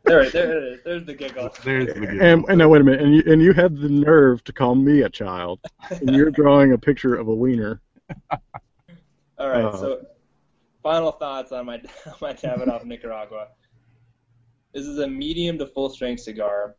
There, 0.04 0.30
there 0.30 0.58
it 0.58 0.64
is. 0.64 0.80
There's 0.86 1.04
the 1.06 1.14
giggle. 1.14 1.50
There's 1.66 1.88
the 1.94 2.00
good. 2.00 2.22
and, 2.22 2.46
and 2.48 2.58
now 2.58 2.70
wait 2.70 2.80
a 2.80 2.84
minute, 2.86 3.02
and 3.02 3.14
you, 3.14 3.24
and 3.28 3.42
you 3.42 3.52
had 3.52 3.78
the 3.78 3.90
nerve 3.90 4.42
to 4.46 4.54
call 4.54 4.74
me 4.74 5.02
a 5.02 5.10
child, 5.10 5.60
and 5.90 6.16
you're 6.16 6.32
drawing 6.42 6.72
a 6.72 6.78
picture 6.78 7.16
of 7.16 7.28
a 7.28 7.36
wiener. 7.36 7.82
All 9.38 9.50
right. 9.50 9.66
Uh, 9.66 9.78
so, 9.78 10.06
final 10.84 11.12
thoughts 11.12 11.52
on 11.52 11.66
my 11.66 11.82
my 12.22 12.34
Davidoff 12.34 12.86
Nicaragua. 12.86 13.50
This 14.74 14.86
is 14.86 15.00
a 15.00 15.08
medium 15.08 15.58
to 15.58 15.66
full 15.66 15.90
strength 15.90 16.22
cigar. 16.22 16.76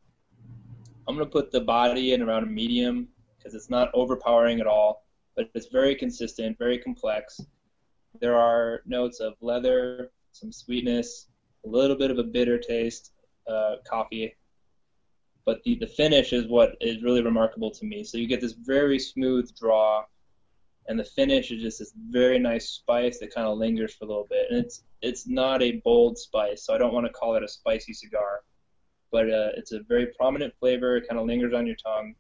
I'm 1.07 1.17
gonna 1.17 1.27
put 1.27 1.51
the 1.51 1.61
body 1.61 2.13
in 2.13 2.23
around 2.23 2.45
a 2.45 2.47
medium 2.47 3.09
because 3.37 3.55
it's 3.55 3.71
not 3.71 3.91
overpowering 3.95 4.61
at 4.61 4.67
all, 4.67 5.07
but 5.37 5.51
it's 5.55 5.69
very 5.69 5.95
consistent, 5.95 6.59
very 6.59 6.79
complex. 6.79 7.41
There 8.21 8.37
are 8.37 8.83
notes 8.87 9.21
of 9.21 9.35
leather, 9.41 10.11
some 10.33 10.53
sweetness, 10.53 11.29
a 11.65 11.69
little 11.69 11.97
bit 11.97 12.11
of 12.11 12.19
a 12.19 12.25
bitter 12.25 12.59
taste, 12.59 13.13
uh, 13.49 13.77
coffee. 13.89 14.35
But 15.45 15.63
the, 15.65 15.77
the 15.77 15.87
finish 15.87 16.33
is 16.33 16.47
what 16.47 16.77
is 16.81 17.03
really 17.03 17.23
remarkable 17.23 17.71
to 17.71 17.87
me. 17.87 18.05
So 18.05 18.19
you 18.19 18.27
get 18.27 18.41
this 18.41 18.53
very 18.53 18.99
smooth 18.99 19.51
draw, 19.59 20.05
and 20.89 20.99
the 20.99 21.05
finish 21.05 21.51
is 21.51 21.63
just 21.63 21.79
this 21.79 21.93
very 22.09 22.39
nice 22.39 22.71
spice 22.71 23.19
that 23.19 23.35
kind 23.35 23.47
of 23.47 23.59
lingers 23.59 23.95
for 23.95 24.07
a 24.07 24.09
little 24.09 24.27
bit. 24.29 24.47
And 24.51 24.65
it's 24.65 24.83
it's 25.03 25.29
not 25.29 25.63
a 25.63 25.81
bold 25.85 26.19
spice, 26.19 26.65
so 26.65 26.75
I 26.75 26.79
don't 26.79 26.93
want 26.93 27.07
to 27.07 27.13
call 27.13 27.37
it 27.37 27.45
a 27.45 27.49
spicy 27.49 27.93
cigar, 27.93 28.41
but 29.13 29.27
uh, 29.27 29.51
it's 29.57 29.73
a 29.73 29.81
very 29.87 30.07
prominent 30.19 30.55
flavor. 30.59 30.97
It 30.97 31.07
kind 31.09 31.21
of 31.21 31.27
lingers 31.27 31.53
on 31.55 31.67
your 31.67 31.77
tongue. 31.77 32.15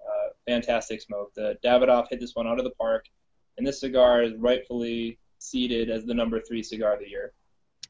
Uh, 0.00 0.30
fantastic 0.46 1.02
smoke. 1.02 1.32
The 1.36 1.56
Davidoff 1.64 2.06
hit 2.10 2.20
this 2.20 2.34
one 2.34 2.48
out 2.48 2.58
of 2.58 2.64
the 2.64 2.72
park, 2.72 3.04
and 3.58 3.66
this 3.66 3.80
cigar 3.80 4.22
is 4.22 4.32
rightfully 4.38 5.18
seated 5.38 5.90
as 5.90 6.04
the 6.04 6.14
number 6.14 6.40
three 6.40 6.62
cigar 6.62 6.94
of 6.94 7.00
the 7.00 7.08
year. 7.08 7.32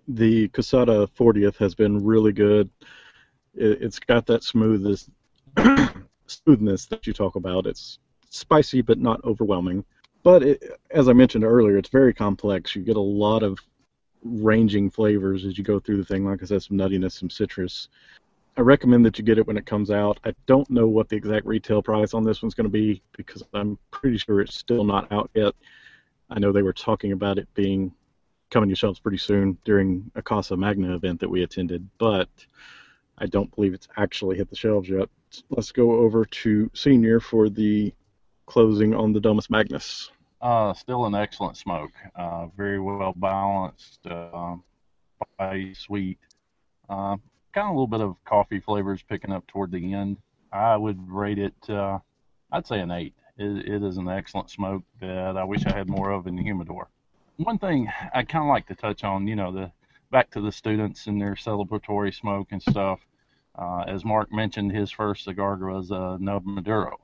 The 0.09 0.49
Quesada 0.49 1.09
40th 1.19 1.57
has 1.57 1.75
been 1.75 2.05
really 2.05 2.33
good. 2.33 2.69
It, 3.55 3.81
it's 3.81 3.99
got 3.99 4.27
that 4.27 4.43
smoothness, 4.45 5.09
smoothness 6.27 6.87
that 6.87 7.07
you 7.07 7.15
talk 7.15 7.37
about. 7.37 7.67
It's 7.67 8.01
spicy 8.35 8.83
but 8.83 8.99
not 8.99 9.25
overwhelming. 9.25 9.85
But 10.23 10.43
it, 10.43 10.81
as 10.91 11.09
I 11.09 11.13
mentioned 11.13 11.45
earlier, 11.45 11.77
it's 11.77 11.91
very 11.91 12.15
complex. 12.15 12.75
You 12.75 12.83
get 12.83 12.97
a 12.97 13.01
lot 13.01 13.43
of 13.43 13.59
ranging 14.23 14.91
flavors 14.91 15.45
as 15.45 15.59
you 15.59 15.65
go 15.65 15.79
through 15.79 15.99
the 15.99 16.05
thing. 16.05 16.25
Like 16.25 16.43
I 16.43 16.47
said, 16.47 16.63
some 16.63 16.79
nuttiness, 16.79 17.13
some 17.13 17.31
citrus. 17.31 17.89
I 18.57 18.63
recommend 18.63 19.05
that 19.05 19.19
you 19.19 19.25
get 19.25 19.39
it 19.39 19.47
when 19.47 19.57
it 19.57 19.67
comes 19.67 19.91
out. 19.91 20.19
I 20.25 20.33
don't 20.47 20.69
know 20.71 20.87
what 20.87 21.09
the 21.09 21.17
exact 21.17 21.45
retail 21.45 21.83
price 21.83 22.15
on 22.15 22.25
this 22.25 22.41
one's 22.41 22.55
going 22.55 22.65
to 22.65 22.71
be 22.71 23.03
because 23.17 23.43
I'm 23.53 23.79
pretty 23.91 24.17
sure 24.17 24.41
it's 24.41 24.57
still 24.57 24.85
not 24.85 25.11
out 25.13 25.31
yet. 25.35 25.55
I 26.31 26.39
know 26.39 26.53
they 26.53 26.63
were 26.63 26.73
talking 26.73 27.13
about 27.13 27.39
it 27.39 27.53
being 27.55 27.93
coming 28.51 28.71
to 28.71 28.77
shelves 28.77 29.01
pretty 29.01 29.19
soon 29.19 29.59
during 29.65 30.11
a 30.15 30.23
Casa 30.23 30.57
Magna 30.57 30.95
event 30.95 31.21
that 31.21 31.29
we 31.29 31.43
attended, 31.43 31.87
but 31.99 32.29
I 33.19 33.27
don't 33.27 33.55
believe 33.55 33.75
it's 33.75 33.89
actually 33.97 34.37
hit 34.37 34.49
the 34.49 34.57
shelves 34.57 34.89
yet. 34.89 35.09
Let's 35.51 35.73
go 35.73 35.93
over 35.93 36.25
to 36.25 36.71
Senior 36.75 37.19
for 37.21 37.49
the 37.49 37.93
closing 38.47 38.95
on 38.95 39.13
the 39.13 39.21
Domus 39.21 39.51
Magnus. 39.51 40.11
Uh, 40.41 40.75
still 40.75 41.07
an 41.07 41.15
excellent 41.15 41.57
smoke. 41.57 41.93
Uh, 42.15 42.47
very 42.57 42.79
well 42.81 43.15
balanced, 43.17 44.07
uh, 44.07 44.57
sweet. 45.75 46.19
Uh, 46.89 47.17
kind 47.53 47.69
of 47.69 47.71
a 47.71 47.73
little 47.73 47.87
bit 47.87 48.01
of 48.01 48.17
coffee 48.25 48.61
flavors 48.61 49.03
picking 49.09 49.33
up 49.33 49.47
toward 49.47 49.71
the 49.71 49.95
end. 49.95 50.19
I 50.53 50.77
would 50.77 51.11
rate 51.11 51.39
it, 51.39 51.55
uh, 51.69 51.99
I'd 52.53 52.67
say 52.67 52.81
an 52.81 52.91
8. 52.91 53.15
It, 53.39 53.69
it 53.69 53.83
is 53.83 53.97
an 53.97 54.09
excellent 54.09 54.51
smoke 54.51 54.83
that 55.01 55.37
I 55.37 55.45
wish 55.45 55.67
I 55.67 55.73
had 55.73 55.89
more 55.89 56.11
of 56.11 56.27
in 56.27 56.37
the 56.37 56.43
humidor. 56.43 56.89
One 57.37 57.59
thing 57.59 57.89
I 58.13 58.23
kind 58.23 58.45
of 58.45 58.49
like 58.49 58.67
to 58.69 58.75
touch 58.75 59.03
on, 59.03 59.27
you 59.27 59.35
know, 59.35 59.51
the 59.51 59.73
back 60.11 60.31
to 60.31 60.41
the 60.41 60.53
students 60.53 61.07
and 61.09 61.21
their 61.21 61.35
celebratory 61.35 62.15
smoke 62.15 62.49
and 62.53 62.63
stuff. 62.63 63.01
Uh, 63.57 63.85
as 63.89 64.05
Mark 64.05 64.33
mentioned, 64.33 64.71
his 64.73 64.91
first 64.91 65.25
cigar 65.25 65.57
was 65.57 65.91
a 65.91 66.19
Nub 66.21 66.45
Maduro. 66.45 66.99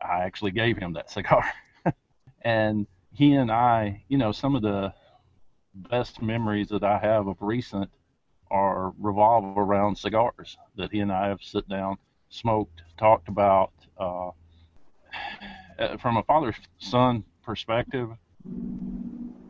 I 0.00 0.24
actually 0.24 0.52
gave 0.52 0.76
him 0.76 0.92
that 0.94 1.10
cigar. 1.16 1.44
and 2.42 2.86
he 3.12 3.34
and 3.34 3.50
I, 3.50 4.04
you 4.08 4.18
know, 4.18 4.32
some 4.32 4.54
of 4.54 4.62
the 4.62 4.92
best 5.74 6.22
memories 6.22 6.68
that 6.68 6.84
I 6.84 6.98
have 6.98 7.26
of 7.26 7.36
recent 7.40 7.90
are 8.50 8.92
revolve 8.98 9.58
around 9.58 9.96
cigars 9.96 10.56
that 10.76 10.92
he 10.92 11.00
and 11.00 11.12
I 11.12 11.28
have 11.28 11.42
sit 11.42 11.68
down, 11.68 11.96
smoked, 12.28 12.82
talked 12.96 13.28
about. 13.28 13.72
Uh, 13.98 14.30
from 15.98 16.16
a 16.16 16.22
father 16.22 16.54
son 16.78 17.24
perspective, 17.42 18.10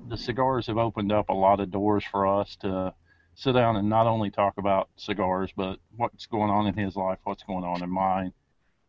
the 0.08 0.16
cigars 0.16 0.66
have 0.66 0.78
opened 0.78 1.12
up 1.12 1.28
a 1.28 1.34
lot 1.34 1.60
of 1.60 1.70
doors 1.70 2.04
for 2.04 2.26
us 2.26 2.56
to 2.56 2.94
sit 3.34 3.52
down 3.52 3.76
and 3.76 3.88
not 3.88 4.06
only 4.06 4.30
talk 4.30 4.54
about 4.56 4.88
cigars, 4.96 5.50
but 5.56 5.78
what's 5.96 6.26
going 6.26 6.50
on 6.50 6.66
in 6.66 6.74
his 6.74 6.96
life, 6.96 7.18
what's 7.24 7.42
going 7.42 7.64
on 7.64 7.82
in 7.82 7.90
mine. 7.90 8.32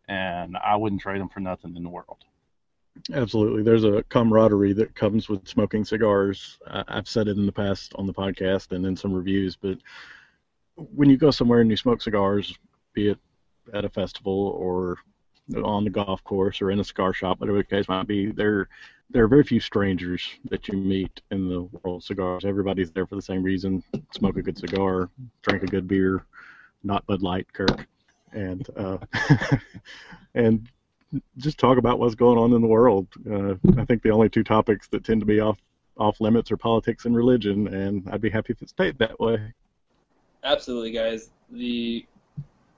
And 0.07 0.57
I 0.57 0.75
wouldn't 0.75 1.01
trade 1.01 1.19
them 1.19 1.29
for 1.29 1.39
nothing 1.39 1.75
in 1.75 1.83
the 1.83 1.89
world. 1.89 2.23
Absolutely. 3.13 3.63
There's 3.63 3.83
a 3.83 4.03
camaraderie 4.09 4.73
that 4.73 4.95
comes 4.95 5.29
with 5.29 5.47
smoking 5.47 5.85
cigars. 5.85 6.57
I've 6.67 7.07
said 7.07 7.27
it 7.27 7.37
in 7.37 7.45
the 7.45 7.51
past 7.51 7.93
on 7.95 8.07
the 8.07 8.13
podcast 8.13 8.71
and 8.71 8.85
in 8.85 8.95
some 8.95 9.13
reviews, 9.13 9.55
but 9.55 9.77
when 10.75 11.09
you 11.09 11.17
go 11.17 11.31
somewhere 11.31 11.61
and 11.61 11.69
you 11.69 11.77
smoke 11.77 12.01
cigars, 12.01 12.57
be 12.93 13.09
it 13.09 13.19
at 13.73 13.85
a 13.85 13.89
festival 13.89 14.55
or 14.59 14.97
on 15.63 15.83
the 15.83 15.89
golf 15.89 16.23
course 16.23 16.61
or 16.61 16.71
in 16.71 16.79
a 16.79 16.83
cigar 16.83 17.13
shop, 17.13 17.39
whatever 17.39 17.57
the 17.57 17.63
case 17.63 17.87
might 17.87 18.07
be, 18.07 18.31
there 18.31 18.67
there 19.09 19.23
are 19.23 19.27
very 19.27 19.43
few 19.43 19.59
strangers 19.59 20.27
that 20.49 20.67
you 20.67 20.77
meet 20.77 21.21
in 21.31 21.47
the 21.47 21.61
world 21.61 22.01
of 22.01 22.03
cigars. 22.03 22.43
Everybody's 22.43 22.91
there 22.91 23.07
for 23.07 23.15
the 23.15 23.21
same 23.21 23.41
reason: 23.41 23.83
smoke 24.11 24.37
a 24.37 24.41
good 24.41 24.57
cigar, 24.57 25.09
drink 25.43 25.63
a 25.63 25.67
good 25.67 25.87
beer, 25.87 26.25
not 26.83 27.05
Bud 27.05 27.21
Light, 27.21 27.51
Kirk, 27.53 27.87
and 28.33 28.67
uh, 28.75 28.97
and 30.35 30.69
just 31.37 31.57
talk 31.57 31.77
about 31.77 31.99
what's 31.99 32.15
going 32.15 32.37
on 32.37 32.53
in 32.53 32.61
the 32.61 32.67
world. 32.67 33.07
Uh, 33.29 33.55
I 33.77 33.85
think 33.85 34.01
the 34.03 34.11
only 34.11 34.29
two 34.29 34.43
topics 34.43 34.87
that 34.89 35.03
tend 35.03 35.21
to 35.21 35.25
be 35.25 35.39
off 35.39 35.57
off 35.97 36.21
limits 36.21 36.51
are 36.51 36.57
politics 36.57 37.05
and 37.05 37.15
religion, 37.15 37.67
and 37.73 38.07
I'd 38.11 38.21
be 38.21 38.29
happy 38.29 38.53
if 38.53 38.61
it 38.61 38.69
stayed 38.69 38.99
that 38.99 39.19
way. 39.19 39.53
Absolutely, 40.43 40.91
guys. 40.91 41.31
The 41.51 42.05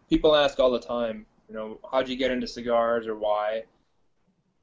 people 0.10 0.36
ask 0.36 0.60
all 0.60 0.72
the 0.72 0.80
time, 0.80 1.26
you 1.48 1.56
know, 1.56 1.80
how'd 1.92 2.08
you 2.08 2.16
get 2.16 2.32
into 2.32 2.48
cigars 2.48 3.08
or 3.08 3.16
why? 3.16 3.64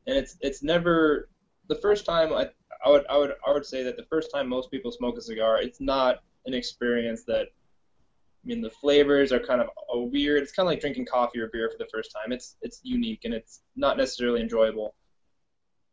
And 0.06 0.16
it's 0.16 0.36
it's 0.40 0.62
never 0.62 1.28
the 1.68 1.74
first 1.76 2.06
time 2.06 2.32
I 2.32 2.48
I 2.84 2.90
would 2.90 3.04
I 3.08 3.18
would 3.18 3.32
I 3.46 3.52
would 3.52 3.66
say 3.66 3.82
that 3.82 3.96
the 3.96 4.04
first 4.04 4.30
time 4.32 4.48
most 4.48 4.70
people 4.70 4.92
smoke 4.92 5.18
a 5.18 5.20
cigar, 5.20 5.60
it's 5.60 5.80
not 5.80 6.22
an 6.46 6.54
experience 6.54 7.24
that 7.24 7.48
I 8.46 8.48
mean, 8.48 8.62
the 8.62 8.70
flavors 8.70 9.32
are 9.32 9.40
kind 9.40 9.60
of 9.60 9.68
weird. 10.12 10.40
It's 10.40 10.52
kind 10.52 10.68
of 10.68 10.70
like 10.70 10.80
drinking 10.80 11.06
coffee 11.06 11.40
or 11.40 11.48
beer 11.48 11.68
for 11.68 11.78
the 11.78 11.90
first 11.92 12.12
time. 12.12 12.30
It's 12.30 12.54
it's 12.62 12.80
unique 12.84 13.24
and 13.24 13.34
it's 13.34 13.62
not 13.74 13.96
necessarily 13.96 14.40
enjoyable. 14.40 14.94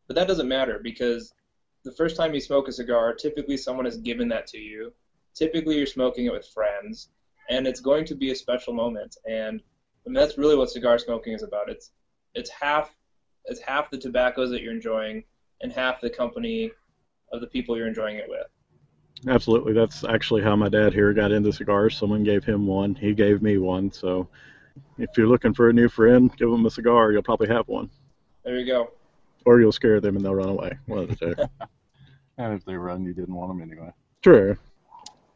But 0.07 0.15
that 0.17 0.27
doesn't 0.27 0.47
matter 0.47 0.79
because 0.83 1.33
the 1.83 1.93
first 1.93 2.15
time 2.15 2.33
you 2.35 2.39
smoke 2.39 2.67
a 2.67 2.71
cigar, 2.71 3.15
typically 3.15 3.57
someone 3.57 3.85
has 3.85 3.97
given 3.97 4.27
that 4.29 4.45
to 4.47 4.59
you. 4.59 4.93
Typically, 5.33 5.77
you're 5.77 5.87
smoking 5.87 6.27
it 6.27 6.31
with 6.31 6.47
friends, 6.47 7.09
and 7.49 7.65
it's 7.65 7.81
going 7.81 8.05
to 8.05 8.15
be 8.15 8.29
a 8.29 8.35
special 8.35 8.71
moment. 8.71 9.17
And 9.27 9.59
I 10.05 10.09
mean, 10.09 10.13
that's 10.13 10.37
really 10.37 10.55
what 10.55 10.69
cigar 10.69 10.99
smoking 10.99 11.33
is 11.33 11.41
about. 11.41 11.69
It's 11.69 11.89
it's 12.35 12.51
half 12.51 12.95
it's 13.45 13.61
half 13.61 13.89
the 13.89 13.97
tobaccos 13.97 14.51
that 14.51 14.61
you're 14.61 14.73
enjoying 14.73 15.23
and 15.61 15.73
half 15.73 16.01
the 16.01 16.09
company 16.09 16.71
of 17.31 17.41
the 17.41 17.47
people 17.47 17.75
you're 17.75 17.87
enjoying 17.87 18.17
it 18.17 18.29
with. 18.29 18.45
Absolutely. 19.27 19.73
That's 19.73 20.03
actually 20.03 20.41
how 20.41 20.55
my 20.55 20.69
dad 20.69 20.93
here 20.93 21.13
got 21.13 21.31
into 21.31 21.53
cigars. 21.53 21.97
Someone 21.97 22.23
gave 22.23 22.43
him 22.43 22.67
one. 22.67 22.95
He 22.95 23.13
gave 23.13 23.41
me 23.41 23.57
one. 23.57 23.91
So 23.91 24.27
if 24.97 25.09
you're 25.17 25.27
looking 25.27 25.53
for 25.53 25.69
a 25.69 25.73
new 25.73 25.87
friend, 25.87 26.35
give 26.37 26.49
them 26.49 26.65
a 26.65 26.71
cigar. 26.71 27.11
You'll 27.11 27.23
probably 27.23 27.47
have 27.47 27.67
one. 27.67 27.89
There 28.43 28.59
you 28.59 28.65
go. 28.65 28.91
Or 29.45 29.59
you'll 29.59 29.71
scare 29.71 30.01
them 30.01 30.15
and 30.15 30.25
they'll 30.25 30.35
run 30.35 30.49
away. 30.49 30.77
One 30.87 30.99
of 30.99 31.09
the 31.09 31.15
two. 31.15 31.35
and 32.37 32.53
if 32.53 32.65
they 32.65 32.75
run, 32.75 33.05
you 33.05 33.13
didn't 33.13 33.33
want 33.33 33.49
them 33.49 33.61
anyway. 33.61 33.91
True. 34.21 34.57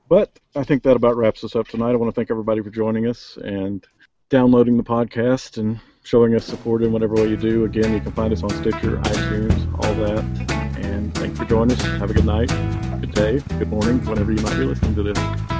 But 0.09 0.37
I 0.55 0.63
think 0.63 0.83
that 0.83 0.95
about 0.95 1.17
wraps 1.17 1.43
us 1.43 1.55
up 1.55 1.67
tonight. 1.67 1.91
I 1.91 1.95
want 1.95 2.13
to 2.13 2.15
thank 2.15 2.31
everybody 2.31 2.61
for 2.61 2.69
joining 2.69 3.07
us 3.07 3.37
and 3.43 3.85
downloading 4.29 4.77
the 4.77 4.83
podcast 4.83 5.57
and 5.57 5.79
showing 6.03 6.35
us 6.35 6.45
support 6.45 6.83
in 6.83 6.91
whatever 6.93 7.15
way 7.15 7.27
you 7.27 7.37
do. 7.37 7.65
Again, 7.65 7.93
you 7.93 7.99
can 7.99 8.13
find 8.13 8.31
us 8.31 8.43
on 8.43 8.49
Stitcher, 8.49 8.97
iTunes, 8.97 9.73
all 9.83 9.93
that. 9.95 10.23
And 10.77 11.13
thanks 11.15 11.37
for 11.37 11.45
joining 11.45 11.75
us. 11.75 11.81
Have 11.99 12.09
a 12.09 12.13
good 12.13 12.25
night, 12.25 12.49
good 12.99 13.13
day, 13.13 13.39
good 13.59 13.69
morning, 13.69 14.03
whenever 14.05 14.31
you 14.31 14.41
might 14.41 14.57
be 14.57 14.65
listening 14.65 14.95
to 14.95 15.03
this. 15.03 15.56